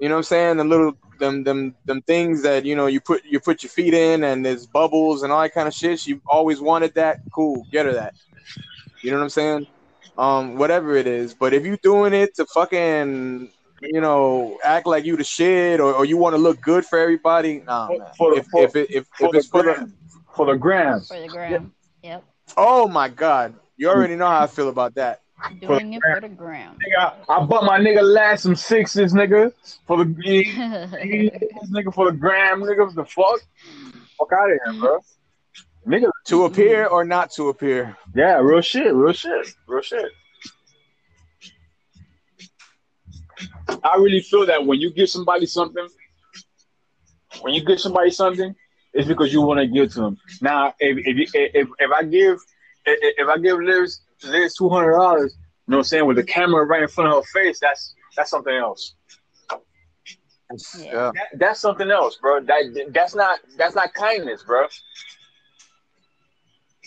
you 0.00 0.08
know 0.08 0.14
what 0.14 0.18
I'm 0.20 0.24
saying? 0.24 0.56
The 0.56 0.64
little 0.64 0.92
them 1.20 1.44
them 1.44 1.76
them 1.84 2.02
things 2.02 2.42
that 2.42 2.64
you 2.64 2.74
know 2.74 2.86
you 2.86 3.00
put 3.00 3.24
you 3.24 3.38
put 3.38 3.62
your 3.62 3.70
feet 3.70 3.94
in 3.94 4.24
and 4.24 4.44
there's 4.44 4.66
bubbles 4.66 5.22
and 5.22 5.32
all 5.32 5.40
that 5.42 5.54
kind 5.54 5.68
of 5.68 5.74
shit. 5.74 6.00
She 6.00 6.20
always 6.26 6.60
wanted 6.60 6.94
that. 6.94 7.20
Cool, 7.32 7.64
get 7.70 7.86
her 7.86 7.92
that. 7.92 8.14
You 9.02 9.12
know 9.12 9.18
what 9.18 9.22
I'm 9.24 9.30
saying? 9.30 9.66
Um, 10.18 10.56
whatever 10.56 10.96
it 10.96 11.06
is. 11.06 11.32
But 11.34 11.54
if 11.54 11.64
you're 11.64 11.78
doing 11.78 12.12
it 12.12 12.34
to 12.36 12.46
fucking 12.46 13.50
you 13.82 14.00
know 14.00 14.58
act 14.64 14.86
like 14.86 15.04
you 15.04 15.16
the 15.16 15.24
shit 15.24 15.80
or, 15.80 15.94
or 15.94 16.04
you 16.04 16.16
want 16.16 16.34
to 16.34 16.38
look 16.38 16.60
good 16.60 16.84
for 16.84 16.98
everybody, 16.98 17.60
nah, 17.60 17.86
For- 17.86 17.98
man. 17.98 18.08
for 18.18 18.30
the- 18.34 18.40
if, 18.40 18.46
for- 18.48 18.64
if 18.64 18.76
it 18.76 18.90
if, 18.90 19.06
For 19.16 19.26
if 19.26 19.30
the 19.32 19.38
it's 19.38 19.46
for 19.48 19.62
the. 19.62 19.92
For 20.36 20.46
the 20.46 20.54
gram. 20.56 21.00
For 21.00 21.20
the 21.20 21.28
gram. 21.28 21.72
Yep. 22.02 22.24
oh 22.56 22.86
my 22.88 23.08
god, 23.08 23.54
you 23.76 23.88
already 23.88 24.16
know 24.16 24.26
how 24.26 24.40
I 24.42 24.46
feel 24.46 24.68
about 24.68 24.94
that. 24.94 25.20
Doing 25.60 25.94
it 25.94 26.02
for 26.02 26.20
the 26.20 26.28
gram. 26.28 26.76
Nigga, 26.76 27.14
I 27.28 27.44
bought 27.44 27.64
my 27.64 27.78
nigga 27.78 28.02
last 28.02 28.42
some 28.42 28.56
sixes, 28.56 29.12
nigga. 29.12 29.52
For 29.86 30.04
the 30.04 30.04
this 30.14 31.70
nigga 31.70 31.92
for 31.94 32.10
the 32.10 32.16
gram, 32.16 32.60
nigga. 32.62 32.86
What 32.86 32.94
the 32.94 33.04
fuck? 33.04 33.40
Fuck 34.18 34.32
out 34.32 34.50
of 34.50 34.58
here, 34.64 34.80
bro. 34.80 34.98
Nigga, 35.86 36.10
To 36.26 36.44
appear 36.44 36.86
or 36.86 37.04
not 37.04 37.30
to 37.32 37.48
appear. 37.48 37.96
yeah, 38.14 38.36
real 38.38 38.60
shit, 38.60 38.92
real 38.94 39.12
shit, 39.12 39.46
real 39.66 39.82
shit. 39.82 40.04
I 43.82 43.96
really 43.96 44.20
feel 44.20 44.46
that 44.46 44.66
when 44.66 44.78
you 44.80 44.92
give 44.92 45.08
somebody 45.08 45.46
something, 45.46 45.86
when 47.40 47.54
you 47.54 47.64
give 47.64 47.80
somebody 47.80 48.10
something, 48.10 48.54
it's 48.92 49.08
because 49.08 49.32
you 49.32 49.40
want 49.40 49.60
to 49.60 49.66
give 49.66 49.92
to 49.94 50.00
them. 50.00 50.18
Now, 50.42 50.74
if 50.80 50.98
if 51.06 51.30
if, 51.34 51.68
if 51.78 51.90
I 51.92 52.02
give 52.02 52.38
if, 52.84 53.14
if 53.18 53.28
I 53.28 53.38
give 53.38 53.58
Liz 53.60 54.00
Liz 54.24 54.54
two 54.54 54.68
hundred 54.68 54.92
dollars, 54.92 55.36
you 55.36 55.72
know 55.72 55.76
what 55.76 55.78
I'm 55.78 55.84
saying, 55.84 56.06
with 56.06 56.16
the 56.16 56.24
camera 56.24 56.64
right 56.64 56.82
in 56.82 56.88
front 56.88 57.12
of 57.12 57.24
her 57.24 57.30
face, 57.32 57.58
that's 57.60 57.94
that's 58.16 58.30
something 58.30 58.54
else. 58.54 58.94
Yeah. 60.78 61.12
That, 61.14 61.38
that's 61.38 61.60
something 61.60 61.90
else, 61.90 62.16
bro. 62.20 62.40
That 62.40 62.88
that's 62.92 63.14
not 63.14 63.38
that's 63.56 63.74
not 63.74 63.94
kindness, 63.94 64.42
bro. 64.42 64.66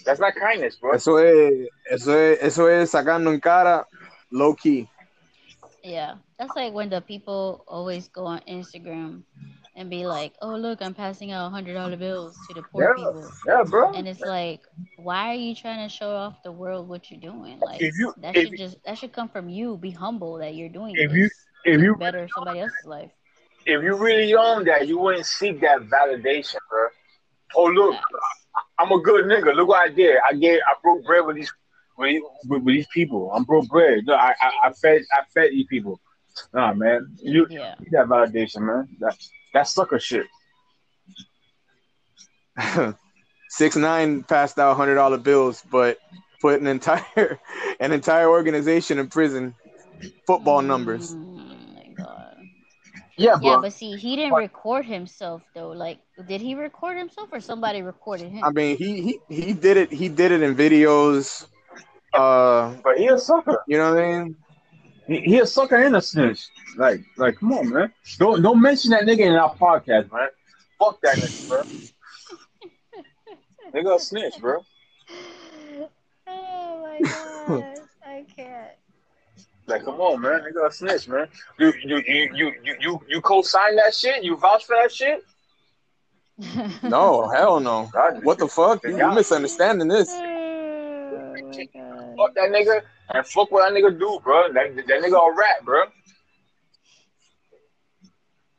That's 0.06 0.20
not 0.20 0.36
kindness, 0.36 0.76
bro. 0.76 0.94
Eso 0.96 1.16
es, 1.16 1.70
eso 1.90 2.12
es, 2.12 2.40
eso 2.42 2.68
es 2.68 2.92
sacando 2.92 3.34
en 3.34 3.40
cara 3.40 3.86
low 4.32 4.54
key. 4.54 4.90
Yeah, 5.82 6.16
that's 6.38 6.56
like 6.56 6.74
when 6.74 6.90
the 6.90 7.02
people 7.02 7.64
always 7.68 8.10
go 8.10 8.26
on 8.26 8.42
Instagram 8.48 9.24
and 9.76 9.90
be 9.90 10.06
like, 10.06 10.36
"Oh, 10.42 10.56
look, 10.56 10.82
I'm 10.82 10.94
passing 10.94 11.32
out 11.32 11.52
hundred 11.52 11.74
dollar 11.74 11.98
bills 11.98 12.40
to 12.48 12.54
the 12.54 12.64
poor 12.64 12.88
Yeah. 12.88 12.94
people," 12.96 13.36
Yeah, 13.46 13.64
bro. 13.64 13.92
and 13.94 14.08
it's 14.08 14.24
like, 14.26 14.62
why 14.96 15.30
are 15.32 15.36
you 15.36 15.56
trying 15.56 15.88
to 15.88 15.94
show 15.94 16.12
off 16.16 16.44
the 16.44 16.52
world 16.52 16.88
what 16.88 17.10
you're 17.12 17.20
doing? 17.20 17.62
Like 17.62 17.90
you- 17.98 18.14
that 18.18 18.38
should 18.38 18.56
just 18.56 18.78
that 18.86 18.98
should 18.98 19.14
come 19.14 19.30
from 19.30 19.50
you. 19.50 19.78
Be 19.78 19.92
humble 19.92 20.38
that 20.38 20.56
you're 20.56 20.70
doing 20.70 21.04
If 21.04 21.12
this 21.12 21.14
you 21.14 21.30
if 21.66 21.82
you 21.82 21.98
better 21.98 22.28
somebody 22.28 22.60
else's 22.60 22.86
life. 22.86 23.12
if 23.66 23.84
you 23.84 23.96
really 23.96 24.34
own 24.36 24.66
that, 24.66 24.88
you 24.88 25.00
wouldn't 25.00 25.26
seek 25.26 25.62
that 25.62 25.80
validation, 25.82 26.58
bro. 26.70 26.88
Oh 27.56 27.66
look, 27.66 27.96
I'm 28.80 28.92
a 28.92 29.00
good 29.02 29.26
nigga. 29.26 29.54
Look 29.56 29.68
what 29.70 29.90
I 29.90 29.94
did. 29.94 30.18
I 30.30 30.34
gave 30.34 30.60
I 30.68 30.74
broke 30.84 31.06
bread 31.06 31.26
with 31.26 31.36
these 31.36 31.54
with, 31.98 32.22
with, 32.48 32.64
with 32.64 32.76
these 32.76 32.88
people. 32.94 33.32
I'm 33.34 33.44
broke 33.44 33.68
bread. 33.68 34.02
No, 34.06 34.14
I, 34.16 34.34
I 34.40 34.52
I 34.66 34.72
fed 34.74 35.02
I 35.12 35.22
fed 35.34 35.52
these 35.52 35.68
people. 35.68 36.00
Nah, 36.54 36.74
man. 36.74 37.08
You 37.22 37.48
Yeah, 37.48 37.76
that 37.92 38.08
validation, 38.08 38.62
man. 38.62 38.88
That 39.00 39.16
that 39.54 39.68
sucker 39.68 40.00
shit. 40.00 40.26
Six 43.50 43.76
nine 43.76 44.24
passed 44.24 44.58
out 44.60 44.76
hundred 44.76 44.96
dollar 44.96 45.18
bills, 45.18 45.64
but 45.72 45.98
put 46.42 46.60
an 46.60 46.68
entire 46.68 47.40
an 47.80 47.92
entire 47.92 48.30
organization 48.30 49.00
in 49.00 49.08
prison. 49.08 49.56
Football 50.28 50.62
numbers. 50.62 51.14
Oh 51.14 51.16
my 51.16 51.88
god. 51.96 52.36
Yeah, 53.16 53.38
Yeah, 53.42 53.60
but 53.62 53.74
see, 53.74 53.96
he 53.96 54.16
didn't 54.16 54.34
record 54.34 54.86
himself 54.86 55.44
though. 55.54 55.70
Like, 55.70 56.00
did 56.28 56.42
he 56.42 56.56
record 56.56 56.98
himself 56.98 57.30
or 57.32 57.40
somebody 57.40 57.82
recorded 57.82 58.32
him? 58.32 58.44
I 58.44 58.50
mean, 58.52 58.76
he 58.76 59.02
he 59.02 59.20
he 59.30 59.54
did 59.54 59.78
it. 59.78 59.92
He 59.92 60.10
did 60.10 60.32
it 60.32 60.42
in 60.42 60.56
videos. 60.56 61.46
Uh, 62.14 62.76
But 62.84 62.98
he 62.98 63.08
a 63.08 63.18
sucker. 63.18 63.64
you 63.68 63.78
know 63.78 63.94
what 63.94 64.04
I 64.04 64.24
mean? 64.24 64.36
He, 65.08 65.20
he 65.20 65.40
a 65.40 65.46
sucker 65.46 65.76
and 65.76 65.96
a 65.96 66.02
snitch. 66.02 66.48
Like, 66.78 67.02
like, 67.18 67.38
come 67.38 67.54
on, 67.54 67.70
man. 67.70 67.92
Don't 68.18 68.42
don't 68.42 68.62
mention 68.62 68.92
that 68.92 69.04
nigga 69.04 69.20
in 69.20 69.34
our 69.34 69.56
podcast, 69.56 70.12
man. 70.12 70.30
Fuck 70.80 71.02
that 71.02 71.18
nigga, 71.18 71.48
bro. 71.50 71.64
nigga 73.74 73.96
a 73.96 74.00
snitch, 74.00 74.40
bro. 74.40 74.60
Oh 76.28 76.82
my 76.82 77.00
god, 77.48 77.80
I 78.06 78.26
can't. 78.36 78.72
Like, 79.66 79.84
come 79.86 80.00
on, 80.00 80.22
man. 80.22 80.42
Nigga 80.42 80.68
a 80.68 80.72
snitch, 80.72 81.08
man. 81.08 81.28
You 81.60 81.74
you 81.84 81.98
you 82.06 82.30
you 82.36 82.54
you 82.64 82.76
you, 82.80 83.02
you 83.08 83.22
co-sign 83.22 83.76
that 83.78 83.94
shit? 83.94 84.24
You 84.24 84.38
vouch 84.38 84.66
for 84.66 84.76
that 84.82 84.92
shit? 84.92 85.24
No, 86.84 87.28
hell 87.30 87.60
no. 87.60 87.90
God, 87.94 88.24
What 88.24 88.40
the 88.40 88.48
fuck? 88.48 88.84
You, 88.84 88.98
you 88.98 89.12
misunderstanding 89.12 89.88
this? 89.88 90.10
Oh 90.12 90.22
my 91.34 91.66
god. 91.74 92.16
Fuck 92.18 92.34
that 92.36 92.50
nigga 92.50 92.82
and 93.14 93.26
fuck 93.26 93.52
what 93.52 93.68
that 93.68 93.74
nigga 93.80 93.98
do, 93.98 94.20
bro. 94.24 94.52
That, 94.54 94.76
that 94.76 94.88
nigga 94.88 95.32
a 95.32 95.36
rat, 95.36 95.64
bro. 95.64 95.84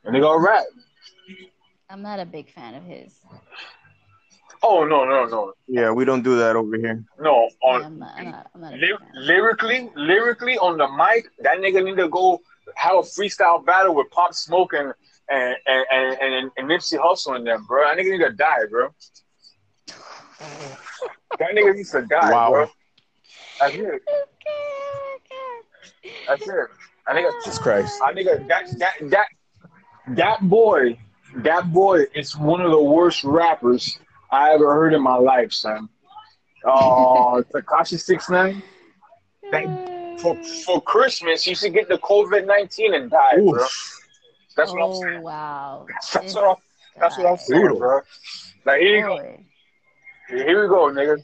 That 0.03 0.13
nigga 0.13 0.35
a 0.35 0.39
rat. 0.39 0.65
I'm 1.89 2.01
not 2.01 2.19
a 2.19 2.25
big 2.25 2.49
fan 2.49 2.75
of 2.75 2.83
his. 2.83 3.13
Oh 4.63 4.83
no 4.83 5.05
no 5.05 5.25
no 5.25 5.53
Yeah, 5.67 5.91
we 5.91 6.05
don't 6.05 6.23
do 6.23 6.37
that 6.37 6.55
over 6.55 6.75
here. 6.77 7.03
no. 7.19 7.47
On 7.63 7.83
I'm 7.83 7.99
not. 7.99 8.13
I'm 8.17 8.31
not. 8.31 8.47
I'm 8.55 8.61
not 8.61 8.73
Ly- 8.73 8.97
lyrically, 9.13 9.91
lyrically 9.95 10.57
on 10.57 10.77
the 10.77 10.87
mic, 10.87 11.27
that 11.39 11.59
nigga 11.59 11.83
need 11.83 11.97
to 11.97 12.07
go 12.09 12.41
have 12.75 12.95
a 12.95 13.01
freestyle 13.01 13.63
battle 13.63 13.93
with 13.93 14.09
Pop 14.09 14.33
Smoke 14.33 14.73
and 14.73 14.93
and 15.29 15.55
and 15.67 15.85
and, 15.91 16.33
and, 16.33 16.51
and 16.57 16.67
Nipsey 16.69 16.97
Hussle 16.97 17.35
and 17.35 17.45
them, 17.45 17.65
bro. 17.67 17.83
That 17.85 17.97
nigga 17.97 18.11
need 18.11 18.25
to 18.25 18.31
die, 18.33 18.65
bro. 18.69 18.89
That 21.37 21.49
nigga 21.51 21.75
needs 21.75 21.91
to 21.91 22.01
die, 22.03 22.31
Wow. 22.31 22.49
bro. 22.51 22.67
That's 23.59 23.75
it. 23.75 24.01
That's 26.27 26.47
it. 26.47 26.67
I 27.07 27.13
nigga, 27.13 27.31
Jesus 27.43 27.59
Christ. 27.59 28.01
I 28.03 28.13
nigga, 28.13 28.47
that 28.47 28.65
that 28.79 28.93
that 29.11 29.27
that 30.09 30.49
boy, 30.49 30.99
that 31.37 31.71
boy 31.71 32.03
is 32.15 32.35
one 32.37 32.61
of 32.61 32.71
the 32.71 32.81
worst 32.81 33.23
rappers 33.23 33.99
I 34.31 34.53
ever 34.53 34.73
heard 34.73 34.93
in 34.93 35.01
my 35.01 35.15
life, 35.15 35.51
son. 35.51 35.89
Oh, 36.65 37.43
Tekashi 37.53 37.99
Six 37.99 38.29
Nine. 38.29 38.61
For 40.19 40.35
for 40.65 40.81
Christmas, 40.81 41.43
he 41.43 41.53
should 41.53 41.73
get 41.73 41.87
the 41.87 41.97
COVID 41.99 42.45
nineteen 42.47 42.93
and 42.95 43.09
die, 43.11 43.35
bro. 43.35 43.65
That's 44.57 44.73
what 44.73 44.83
I'm 44.83 44.91
Oh 44.91 45.01
saying. 45.01 45.21
wow. 45.21 45.85
That's 46.13 46.35
what 46.35 46.43
I'm. 46.43 46.55
That's 46.99 47.17
what 47.17 47.27
I'm 47.27 47.37
saying, 47.37 47.77
bro. 47.77 48.01
Like 48.65 48.81
here 48.81 48.97
you 48.97 49.05
go. 49.05 49.37
Here 50.29 50.61
we 50.63 50.67
go, 50.67 50.85
nigga. 50.89 51.23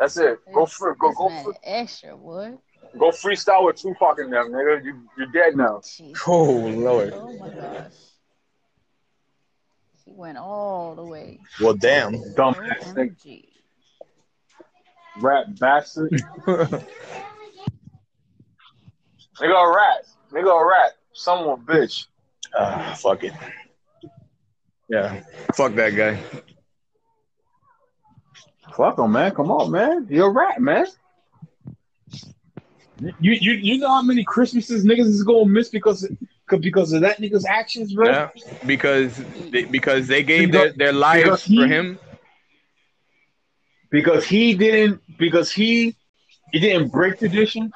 That's 0.00 0.16
it. 0.16 0.38
Go 0.54 0.64
this- 0.64 0.72
for 0.72 0.94
go 0.94 1.08
this 1.08 1.18
go 1.18 1.28
man 1.28 1.44
for, 1.44 1.54
extra 1.62 2.16
boy. 2.16 2.54
go 2.98 3.10
freestyle 3.10 3.66
with 3.66 3.76
Tupac 3.76 4.18
and 4.18 4.32
them, 4.32 4.48
nigga. 4.50 4.82
You 4.82 5.02
you're 5.18 5.26
dead 5.30 5.56
now. 5.56 5.80
Jeez. 5.84 6.16
Oh 6.26 6.50
Lord. 6.52 7.12
Oh 7.14 7.36
my 7.38 7.50
gosh. 7.50 7.92
He 10.06 10.12
went 10.12 10.38
all 10.38 10.94
the 10.94 11.04
way. 11.04 11.38
Well, 11.60 11.74
damn. 11.74 12.14
Dumb 12.34 12.54
ass 12.54 12.94
nigga. 12.94 13.14
OMG. 13.14 13.44
Rat 15.20 15.58
bastard. 15.60 16.10
nigga 16.46 16.82
a 19.42 19.74
rat. 19.76 20.06
Nigga 20.32 20.62
a 20.62 20.64
rat. 20.66 20.92
Someone 21.12 21.60
bitch. 21.66 22.06
Ah, 22.58 22.96
fuck 22.98 23.22
it. 23.22 23.34
Yeah. 24.88 25.22
Fuck 25.54 25.74
that 25.74 25.90
guy. 25.90 26.18
Fuck 28.76 28.98
him, 28.98 29.12
man. 29.12 29.32
Come 29.34 29.50
on, 29.50 29.70
man. 29.70 30.06
You're 30.10 30.28
a 30.28 30.30
rat, 30.30 30.60
man. 30.60 30.86
You 33.18 33.32
you 33.32 33.52
you 33.52 33.78
know 33.78 33.88
how 33.88 34.02
many 34.02 34.24
Christmases 34.24 34.84
niggas 34.84 35.06
is 35.06 35.22
gonna 35.22 35.46
miss 35.46 35.70
because 35.70 36.06
because 36.60 36.92
of 36.92 37.00
that 37.00 37.18
nigga's 37.18 37.46
actions, 37.46 37.94
bro. 37.94 38.08
Yeah, 38.08 38.28
because 38.66 39.16
they, 39.50 39.64
because 39.64 40.06
they 40.06 40.22
gave 40.22 40.50
Because- 40.50 40.74
their, 40.76 40.86
their 40.86 40.92
lives 40.92 41.44
he- 41.44 41.56
for 41.56 41.66
him. 41.66 41.98
Because 43.90 44.24
he 44.24 44.54
didn't 44.54 45.00
because 45.18 45.50
he 45.50 45.96
he 46.52 46.60
didn't 46.60 46.88
break 46.92 47.18
tradition. 47.18 47.72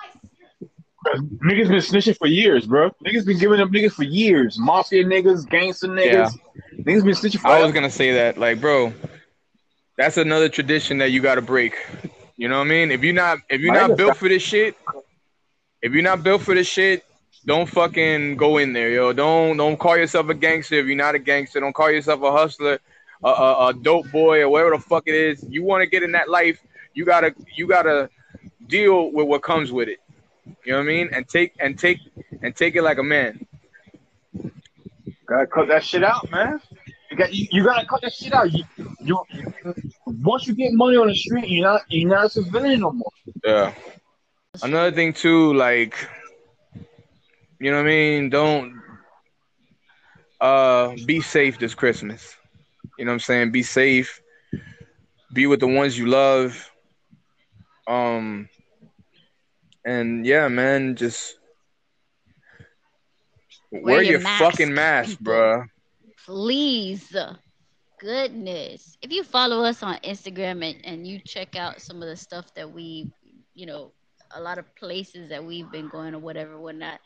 Niggas 1.17 1.69
been 1.69 1.79
snitching 1.81 2.17
for 2.17 2.27
years, 2.29 2.67
bro. 2.67 2.91
Niggas 3.05 3.27
been 3.27 3.39
giving 3.39 3.61
up 3.61 3.69
niggas 3.71 3.93
for 3.93 4.05
years. 4.05 4.59
Mafia 4.59 5.05
niggas, 5.05 5.49
gangster 5.49 5.89
niggas. 5.89 6.13
Yeah. 6.13 6.29
Niggas 6.79 7.05
been 7.05 7.15
snitching 7.15 7.41
for 7.41 7.49
I 7.49 7.63
was 7.63 7.73
gonna 7.73 7.91
say 7.91 8.13
that, 8.13 8.39
like, 8.39 8.61
bro, 8.61 8.93
that's 9.97 10.17
another 10.17 10.49
tradition 10.49 10.99
that 10.99 11.11
you 11.11 11.21
gotta 11.21 11.43
break. 11.43 11.75
You 12.37 12.49
know 12.49 12.59
what 12.59 12.67
I 12.67 12.71
mean? 12.71 12.91
If 12.91 13.03
you're 13.05 13.15
not 13.15 13.39
if 13.49 13.61
you're 13.61 13.73
My 13.73 13.81
not 13.81 13.91
nigga- 13.91 13.97
built 13.97 14.17
for 14.17 14.29
this 14.29 14.43
shit, 14.43 14.77
if 15.83 15.93
you're 15.93 16.03
not 16.03 16.23
built 16.23 16.43
for 16.43 16.55
this 16.55 16.67
shit, 16.67 17.05
don't 17.47 17.69
fucking 17.69 18.37
go 18.37 18.57
in 18.59 18.73
there, 18.73 18.91
yo. 18.91 19.13
Don't 19.13 19.57
don't 19.57 19.77
call 19.79 19.97
yourself 19.97 20.29
a 20.31 20.35
gangster 20.35 20.77
if 20.77 20.87
you're 20.87 20.97
not 20.97 21.15
a 21.15 21.19
gangster. 21.19 21.61
Don't 21.61 21.75
call 21.75 21.91
yourself 21.91 22.23
a 22.23 22.33
hustler, 22.33 22.79
a, 23.23 23.29
a, 23.29 23.67
a 23.69 23.75
dope 23.75 24.11
boy, 24.11 24.41
or 24.41 24.49
whatever 24.49 24.71
the 24.71 24.79
fuck 24.79 25.05
it 25.07 25.15
is. 25.15 25.45
You 25.49 25.63
want 25.63 25.83
to 25.83 25.87
get 25.87 26.03
in 26.03 26.13
that 26.13 26.29
life, 26.29 26.59
you 26.95 27.05
gotta 27.05 27.35
you 27.55 27.67
gotta 27.69 28.09
deal 28.67 29.13
with 29.13 29.27
what 29.29 29.43
comes 29.43 29.71
with 29.71 29.89
it. 29.89 29.99
You 30.65 30.73
know 30.73 30.79
what 30.79 30.85
I 30.85 30.87
mean? 30.87 31.11
And 31.13 31.29
take 31.29 31.53
and 31.61 31.79
take 31.79 31.99
and 32.43 32.57
take 32.57 32.75
it 32.77 32.83
like 32.83 32.99
a 32.99 33.03
man. 33.03 33.47
Gotta 35.27 35.47
cut 35.47 35.69
that 35.69 35.85
shit 35.85 36.03
out, 36.03 36.31
man. 36.31 36.61
You 37.15 37.19
got 37.19 37.33
you, 37.33 37.47
you 37.53 37.65
gotta 37.65 37.87
cut 37.87 38.03
that 38.03 38.13
shit 38.13 38.35
out. 38.35 38.53
You, 38.53 38.65
you 38.99 39.25
once 40.05 40.49
you 40.49 40.55
get 40.57 40.73
money 40.73 40.97
on 40.97 41.07
the 41.07 41.15
street, 41.15 41.49
you're 41.49 41.65
not 41.65 41.83
you're 41.89 42.09
not 42.09 42.25
a 42.25 42.29
civilian 42.29 42.81
no 42.81 42.91
more. 42.91 43.13
Yeah. 43.45 43.73
Another 44.65 44.91
thing 44.91 45.13
too, 45.13 45.55
like, 45.55 45.97
you 47.61 47.71
know 47.71 47.77
what 47.77 47.87
I 47.87 47.89
mean? 47.89 48.31
Don't 48.31 48.83
uh 50.41 50.97
be 51.07 51.21
safe 51.21 51.57
this 51.61 51.73
Christmas. 51.73 52.35
You 52.99 53.05
know 53.05 53.13
what 53.13 53.15
I'm 53.15 53.21
saying? 53.21 53.53
Be 53.53 53.63
safe. 53.63 54.21
Be 55.33 55.47
with 55.47 55.61
the 55.61 55.69
ones 55.69 55.97
you 55.97 56.07
love. 56.07 56.69
Um 57.87 58.49
and 59.85 60.27
yeah, 60.27 60.49
man, 60.49 60.97
just 60.97 61.39
wear, 63.71 64.03
your 64.03 64.15
your, 64.15 64.21
mask, 64.21 64.43
fucking 64.43 64.75
mask, 64.75 65.11
people. 65.11 65.33
bruh. 65.33 65.69
Please. 66.25 67.15
Goodness. 68.01 68.97
If 69.03 69.13
you 69.13 69.23
follow 69.23 69.65
us 69.65 69.83
on 69.83 69.97
Instagram 70.05 70.69
and, 70.69 70.85
and 70.85 71.07
you 71.07 71.21
check 71.21 71.57
out 71.57 71.81
some 71.81 72.03
of 72.03 72.09
the 72.09 72.17
stuff 72.17 72.53
that 72.55 72.71
we, 72.71 73.11
you 73.55 73.67
know, 73.67 73.93
a 74.35 74.41
lot 74.41 74.59
of 74.59 74.75
places 74.75 75.29
that 75.29 75.45
we've 75.45 75.71
been 75.71 75.89
going 75.89 76.15
or 76.15 76.19
whatever, 76.19 76.59
whatnot, 76.59 77.01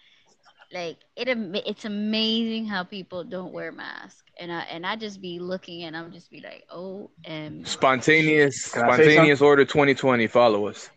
like 0.73 0.99
it 1.17 1.29
it's 1.67 1.85
amazing 1.85 2.67
how 2.67 2.85
people 2.85 3.25
don't 3.25 3.53
wear 3.53 3.73
masks. 3.73 4.23
And 4.39 4.53
I 4.53 4.61
and 4.71 4.87
I 4.87 4.97
just 4.97 5.21
be 5.21 5.39
looking 5.39 5.85
and 5.85 5.97
I'm 5.97 6.13
just 6.13 6.31
be 6.31 6.41
like, 6.41 6.65
oh 6.71 7.11
and 7.25 7.67
Spontaneous 7.67 8.71
Can 8.71 8.83
spontaneous 8.83 9.41
order 9.41 9.65
2020. 9.65 10.27
Follow 10.27 10.67
us. 10.69 10.91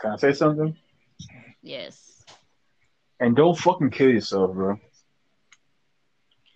Can 0.00 0.12
I 0.12 0.16
say 0.16 0.32
something? 0.32 0.76
yes. 1.62 2.24
And 3.20 3.36
don't 3.36 3.56
fucking 3.56 3.90
kill 3.90 4.10
yourself, 4.10 4.52
bro. 4.52 4.78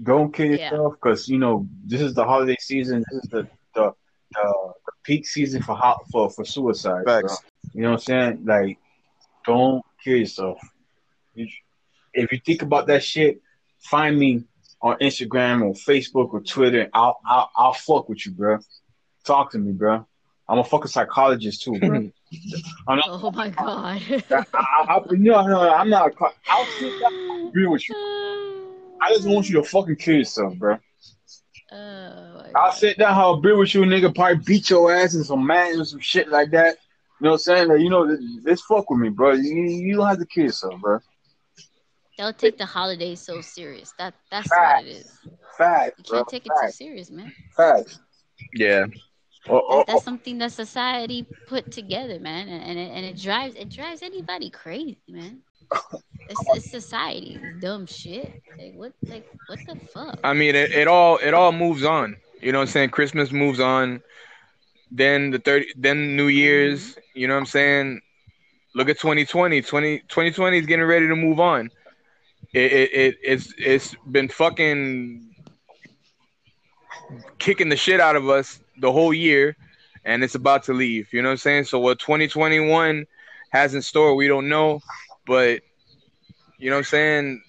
Don't 0.03 0.33
kill 0.33 0.47
yourself 0.47 0.95
because 0.95 1.29
you 1.29 1.39
know 1.39 1.67
this 1.87 2.01
is 2.03 2.13
the 2.15 2.25
holiday 2.25 2.57
season. 2.61 3.03
This 3.11 3.25
is 3.25 3.31
the 3.31 3.49
the 3.75 3.93
the, 4.33 4.73
the 4.87 4.93
peak 5.05 5.27
season 5.27 5.63
for 5.63 5.75
ho- 5.77 6.03
for 6.13 6.29
for 6.31 6.45
suicide. 6.45 7.05
Facts. 7.07 7.43
You 7.73 7.83
know 7.83 7.93
what 7.93 8.01
I'm 8.11 8.33
saying? 8.35 8.45
Like, 8.45 8.79
don't 9.47 9.83
kill 10.05 10.17
yourself. 10.19 10.59
You- 11.35 11.49
If 12.13 12.33
you 12.33 12.41
think 12.45 12.63
about 12.63 12.87
that 12.89 13.03
shit, 13.05 13.41
find 13.81 14.19
me 14.19 14.45
on 14.83 14.99
Instagram 14.99 15.63
or 15.63 15.73
Facebook 15.75 16.33
or 16.35 16.41
Twitter. 16.41 16.89
I'll 16.93 17.19
I'll, 17.27 17.51
I'll 17.57 17.73
fuck 17.73 18.09
with 18.09 18.25
you, 18.27 18.33
bro. 18.33 18.59
Talk 19.25 19.53
to 19.53 19.59
me, 19.59 19.73
bro. 19.73 20.07
I'm 20.49 20.59
a 20.59 20.65
fucking 20.65 20.89
psychologist 20.89 21.63
too, 21.63 21.79
bro. 21.81 21.89
I'm 22.89 22.97
not, 22.99 23.05
Oh 23.09 23.31
my 23.33 23.49
god. 23.49 24.03
I, 24.31 24.45
I, 24.55 24.85
I, 24.89 25.01
no, 25.13 25.47
no, 25.47 25.61
I'm 25.75 25.89
not. 25.89 26.13
A, 26.13 26.25
I'll 26.49 26.65
sit 26.67 26.93
agree 27.49 27.67
with 27.67 27.89
you. 27.89 27.95
I 29.01 29.11
just 29.11 29.29
want 29.29 29.49
you 29.49 29.57
to 29.57 29.63
fucking 29.63 29.97
kill 29.97 30.17
yourself, 30.17 30.57
bro. 30.57 30.79
Oh 31.73 32.43
I'll 32.55 32.71
God. 32.71 32.71
sit 32.71 32.99
down, 32.99 33.15
have 33.15 33.39
a 33.39 33.41
beer 33.41 33.57
with 33.57 33.75
you, 33.75 33.83
nigga. 33.83 34.15
Probably 34.15 34.37
beat 34.45 34.71
your 34.71 34.93
ass 34.95 35.15
and 35.15 35.27
some 35.27 35.47
man 35.47 35.75
and 35.75 35.87
some 35.87 36.01
shit 36.01 36.29
like 36.29 36.51
that. 36.53 36.77
You 37.21 37.25
know 37.25 37.31
what 37.31 37.35
I'm 37.37 37.39
saying? 37.41 37.69
Like, 37.69 37.81
you 37.81 37.91
know, 37.91 38.07
this, 38.07 38.21
this 38.45 38.63
fuck 38.63 38.89
with 38.91 39.01
me, 39.01 39.09
bro. 39.09 39.33
You, 39.33 39.63
you 39.65 39.97
don't 39.97 40.07
have 40.07 40.19
to 40.19 40.27
kill 40.27 40.45
yourself, 40.45 40.81
bro. 40.81 41.01
Don't 42.19 42.39
take 42.39 42.57
the 42.57 42.65
holidays 42.67 43.21
so 43.21 43.41
serious. 43.41 43.93
That 43.99 44.15
that's 44.31 44.49
Facts. 44.49 44.83
what 44.83 44.87
it 44.87 44.91
is. 44.91 45.19
Facts, 45.59 45.99
You 45.99 46.15
can't 46.15 46.29
take 46.29 46.47
it 46.47 46.53
too 46.63 46.71
serious, 46.71 47.11
man. 47.11 47.33
Facts. 47.57 48.01
Yeah. 48.55 48.87
Or, 49.49 49.61
or, 49.63 49.79
That- 49.79 49.87
that's 49.89 50.03
oh. 50.03 50.05
something 50.05 50.39
that 50.39 50.53
society 50.53 51.27
put 51.47 51.71
together, 51.71 52.19
man, 52.21 52.49
and, 52.49 52.63
and 52.63 52.79
it, 52.79 52.91
and 52.93 53.05
it 53.07 53.17
drives 53.21 53.55
it 53.55 53.69
drives 53.71 54.03
anybody 54.03 54.51
crazy, 54.51 54.99
man. 55.09 55.41
It's, 56.29 56.45
it's 56.55 56.71
society, 56.71 57.41
dumb 57.61 57.87
shit. 57.87 58.43
Like 58.59 58.75
what, 58.75 58.93
like 59.05 59.29
what 59.47 59.59
the 59.67 59.77
fuck? 59.87 60.19
I 60.25 60.33
mean, 60.33 60.55
it, 60.55 60.73
it 60.73 60.89
all 60.89 61.19
it 61.19 61.35
all 61.35 61.53
moves 61.53 61.85
on. 61.85 62.17
You 62.41 62.53
know 62.53 62.59
what 62.59 62.69
I'm 62.69 62.73
saying? 62.73 62.91
Christmas 62.91 63.33
moves 63.33 63.61
on. 63.61 64.03
Then 64.91 65.31
the 65.31 65.39
30, 65.39 65.67
then 65.77 66.17
New 66.17 66.29
Year's. 66.29 66.93
Mm-hmm. 66.93 67.01
You 67.15 67.29
know 67.29 67.35
what 67.35 67.41
I'm 67.41 67.47
saying? 67.47 68.01
Look 68.75 68.89
at 68.89 68.99
2020. 68.99 69.63
20, 69.63 69.99
2020 70.01 70.59
is 70.59 70.67
getting 70.67 70.85
ready 70.85 71.09
to 71.09 71.17
move 71.17 71.41
on. 71.41 71.71
It, 72.53 72.73
it, 72.73 72.93
it 72.93 73.17
it's 73.23 73.55
it's 73.59 73.95
been 74.11 74.29
fucking 74.29 75.35
kicking 77.39 77.69
the 77.69 77.77
shit 77.77 78.01
out 78.01 78.17
of 78.17 78.29
us 78.29 78.61
the 78.79 78.93
whole 78.93 79.15
year, 79.15 79.57
and 80.05 80.23
it's 80.23 80.35
about 80.35 80.65
to 80.65 80.73
leave. 80.73 81.13
You 81.13 81.23
know 81.23 81.29
what 81.29 81.33
I'm 81.33 81.39
saying? 81.39 81.65
So 81.65 81.79
what 81.79 81.99
2021 81.99 83.07
has 83.51 83.75
in 83.75 83.83
store, 83.83 84.15
we 84.15 84.29
don't 84.29 84.49
know, 84.49 84.81
but 85.27 85.61
you 86.59 86.71
know 86.71 86.77
what 86.77 86.81
I'm 86.81 86.85
saying? 86.85 87.43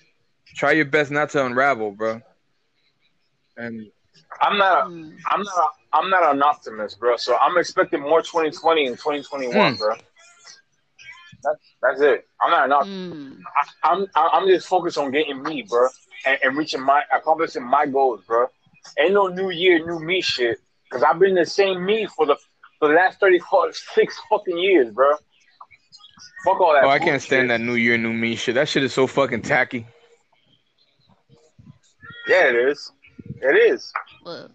Try 0.56 0.72
your 0.74 0.86
best 0.86 1.12
not 1.12 1.30
to 1.32 1.46
unravel, 1.46 1.92
bro. 1.92 2.22
And 3.58 3.88
I'm 4.42 4.58
not. 4.58 4.88
A, 4.88 4.90
Mm. 4.90 5.16
I'm 5.28 5.44
not. 5.44 5.58
A, 5.58 5.68
I'm 5.98 6.10
not 6.10 6.36
an 6.36 6.44
optimist, 6.44 7.00
bro. 7.00 7.16
So 7.18 7.38
I'm 7.38 7.58
expecting 7.58 8.02
more 8.02 8.22
2020 8.22 8.88
and 8.88 8.98
2021, 8.98 9.72
Hmm. 9.72 9.78
bro. 9.78 9.96
That's 11.44 11.60
that's 11.82 12.02
it. 12.02 12.28
I'm 12.42 12.52
not 12.52 12.66
an 12.66 12.72
optimist. 12.74 13.16
Mm. 13.16 13.38
I, 13.84 13.90
I'm 13.92 14.06
I'm 14.16 14.48
just 14.48 14.68
focused 14.68 14.98
on 14.98 15.12
getting 15.12 15.42
me, 15.44 15.62
bro, 15.64 15.88
and, 16.26 16.38
and 16.44 16.58
reaching 16.58 16.82
my 16.82 17.04
accomplishing 17.14 17.64
my 17.64 17.86
goals, 17.86 18.22
bro. 18.28 18.48
Ain't 19.00 19.14
no 19.14 19.28
new 19.28 19.50
year, 19.50 19.86
new 19.86 20.00
me 20.00 20.22
shit. 20.22 20.60
Cause 20.90 21.04
I've 21.04 21.20
been 21.20 21.36
the 21.36 21.46
same 21.46 21.86
me 21.86 22.06
for 22.08 22.26
the 22.26 22.38
for 22.80 22.88
the 22.90 22.94
last 22.94 23.20
36 23.20 24.20
fucking 24.30 24.58
years, 24.58 24.90
bro. 24.92 25.14
Fuck 26.48 26.62
all 26.62 26.74
that. 26.74 26.86
oh, 26.86 26.90
I 26.90 26.98
can't 27.00 27.10
bullshit. 27.12 27.22
stand 27.24 27.50
that 27.52 27.60
New 27.60 27.74
Year, 27.76 27.98
New 27.98 28.14
Me 28.14 28.36
shit. 28.36 28.56
That 28.56 28.70
shit 28.70 28.84
is 28.84 28.94
so 28.94 29.06
fucking 29.06 29.42
tacky. 29.42 29.86
Yeah, 32.28 32.46
it 32.50 32.56
is. 32.56 32.92
It 33.42 33.72
is. 33.74 33.92
Well, 34.24 34.50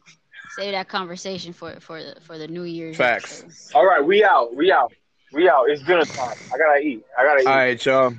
save 0.57 0.73
that 0.73 0.89
conversation 0.89 1.53
for 1.53 1.79
for 1.81 2.03
the 2.03 2.17
for 2.23 2.39
the 2.39 2.49
New 2.49 2.63
Year's. 2.63 2.97
Facts. 2.97 3.43
episode. 3.43 3.79
All 3.79 3.87
right, 3.87 4.05
we 4.05 4.25
out. 4.25 4.55
We 4.55 4.73
out. 4.73 4.93
We 5.33 5.49
out. 5.51 5.69
It's 5.69 5.83
dinner 5.83 6.05
time. 6.05 6.37
I 6.53 6.59
gotta 6.59 6.81
eat. 6.81 7.05
I 7.19 7.25
gotta 7.25 7.41
eat. 7.41 7.47
All 7.47 7.57
right, 7.57 7.85
y'all. 7.85 8.15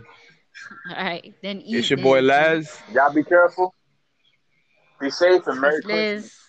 All 0.96 1.04
right, 1.04 1.34
then 1.42 1.62
eat. 1.62 1.78
It's 1.78 1.90
your 1.90 1.98
then. 1.98 2.04
boy 2.04 2.22
Laz. 2.22 2.80
Y'all 2.94 3.12
be 3.14 3.24
careful. 3.24 3.74
Be 5.00 5.10
safe 5.10 5.46
and 5.48 5.60
Merry 5.60 5.78
It's 5.78 5.86
Christmas. 5.86 6.24
Liz. 6.24 6.40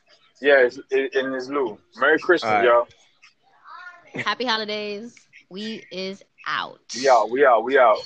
Yeah, 0.42 0.66
it's, 0.66 0.78
it, 0.90 1.14
and 1.14 1.34
it's 1.34 1.48
Lou. 1.48 1.78
Merry 1.96 2.18
Christmas, 2.18 2.50
All 2.50 2.56
right. 2.58 2.64
y'all. 2.64 4.22
Happy 4.22 4.44
holidays. 4.44 5.14
We 5.50 5.84
is 5.90 6.22
out. 6.46 6.80
We 6.96 7.08
out. 7.08 7.30
We 7.30 7.44
out. 7.44 7.64
We 7.64 7.78
out. 7.78 7.98